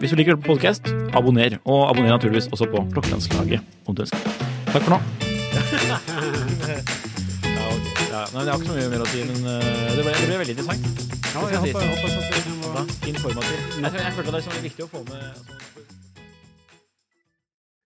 hvis 0.00 0.12
du 0.12 0.18
liker 0.18 0.38
podkast, 0.42 0.90
abonner. 1.14 1.58
Og 1.64 1.88
abonner 1.90 2.14
naturligvis 2.16 2.50
også 2.52 2.68
på 2.72 2.82
Klokkelandslaget 2.92 3.60
om 3.86 3.94
du 3.94 4.02
ønsker. 4.04 4.18
Takk 4.72 4.82
for 4.82 4.96
nå. 4.96 5.00
ja, 5.90 5.98
okay. 6.58 6.80
ja, 8.10 8.22
nei, 8.34 8.42
det 8.42 8.50
har 8.50 8.58
ikke 8.58 8.70
så 8.70 8.78
mye 8.78 8.88
mer 8.90 9.04
å 9.04 9.10
si, 9.12 9.20
men 9.28 9.44
uh, 9.46 9.60
det, 9.94 10.02
ble, 10.02 10.14
det, 10.14 10.26
ble, 10.26 10.38
veldig 10.40 10.56
interessant. 10.56 11.04
Ja, 11.34 11.44
jeg 11.50 11.62
håper, 11.62 11.84
jeg 11.84 11.92
håper 11.92 12.08
at 12.08 12.14
det 12.14 12.56
var 12.64 12.88
informativt. 13.12 13.78
Jeg, 13.78 13.92
jeg 14.02 14.16
følte 14.18 14.34
det 14.34 14.40
er 14.40 14.46
sånn 14.48 14.66
viktig 14.66 14.86
å 14.86 14.90
få 14.90 15.04
med 15.10 15.62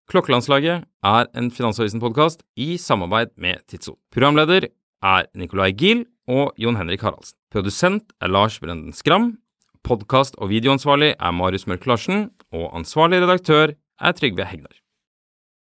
Klokkelandslaget 0.09 0.87
er 1.05 1.27
en 1.37 1.51
Finansavisen-podkast 1.53 2.41
i 2.57 2.79
samarbeid 2.81 3.35
med 3.37 3.61
Tidso. 3.69 3.99
Programleder 4.09 4.71
er 5.05 5.29
Nicolai 5.37 5.75
Giel 5.77 6.07
og 6.25 6.57
Jon 6.57 6.79
Henrik 6.81 7.05
Haraldsen. 7.05 7.37
Produsent 7.53 8.15
er 8.25 8.33
Lars 8.33 8.57
Brenden 8.63 8.97
Skram, 8.97 9.35
Podkast- 9.87 10.39
og 10.39 10.51
videoansvarlig 10.51 11.15
er 11.19 11.31
Marius 11.31 11.67
Mørk 11.67 11.87
Larsen, 11.87 12.31
og 12.53 12.71
ansvarlig 12.77 13.23
redaktør 13.23 13.75
er 14.01 14.13
Trygve 14.13 14.47
Hegnar. 14.49 14.75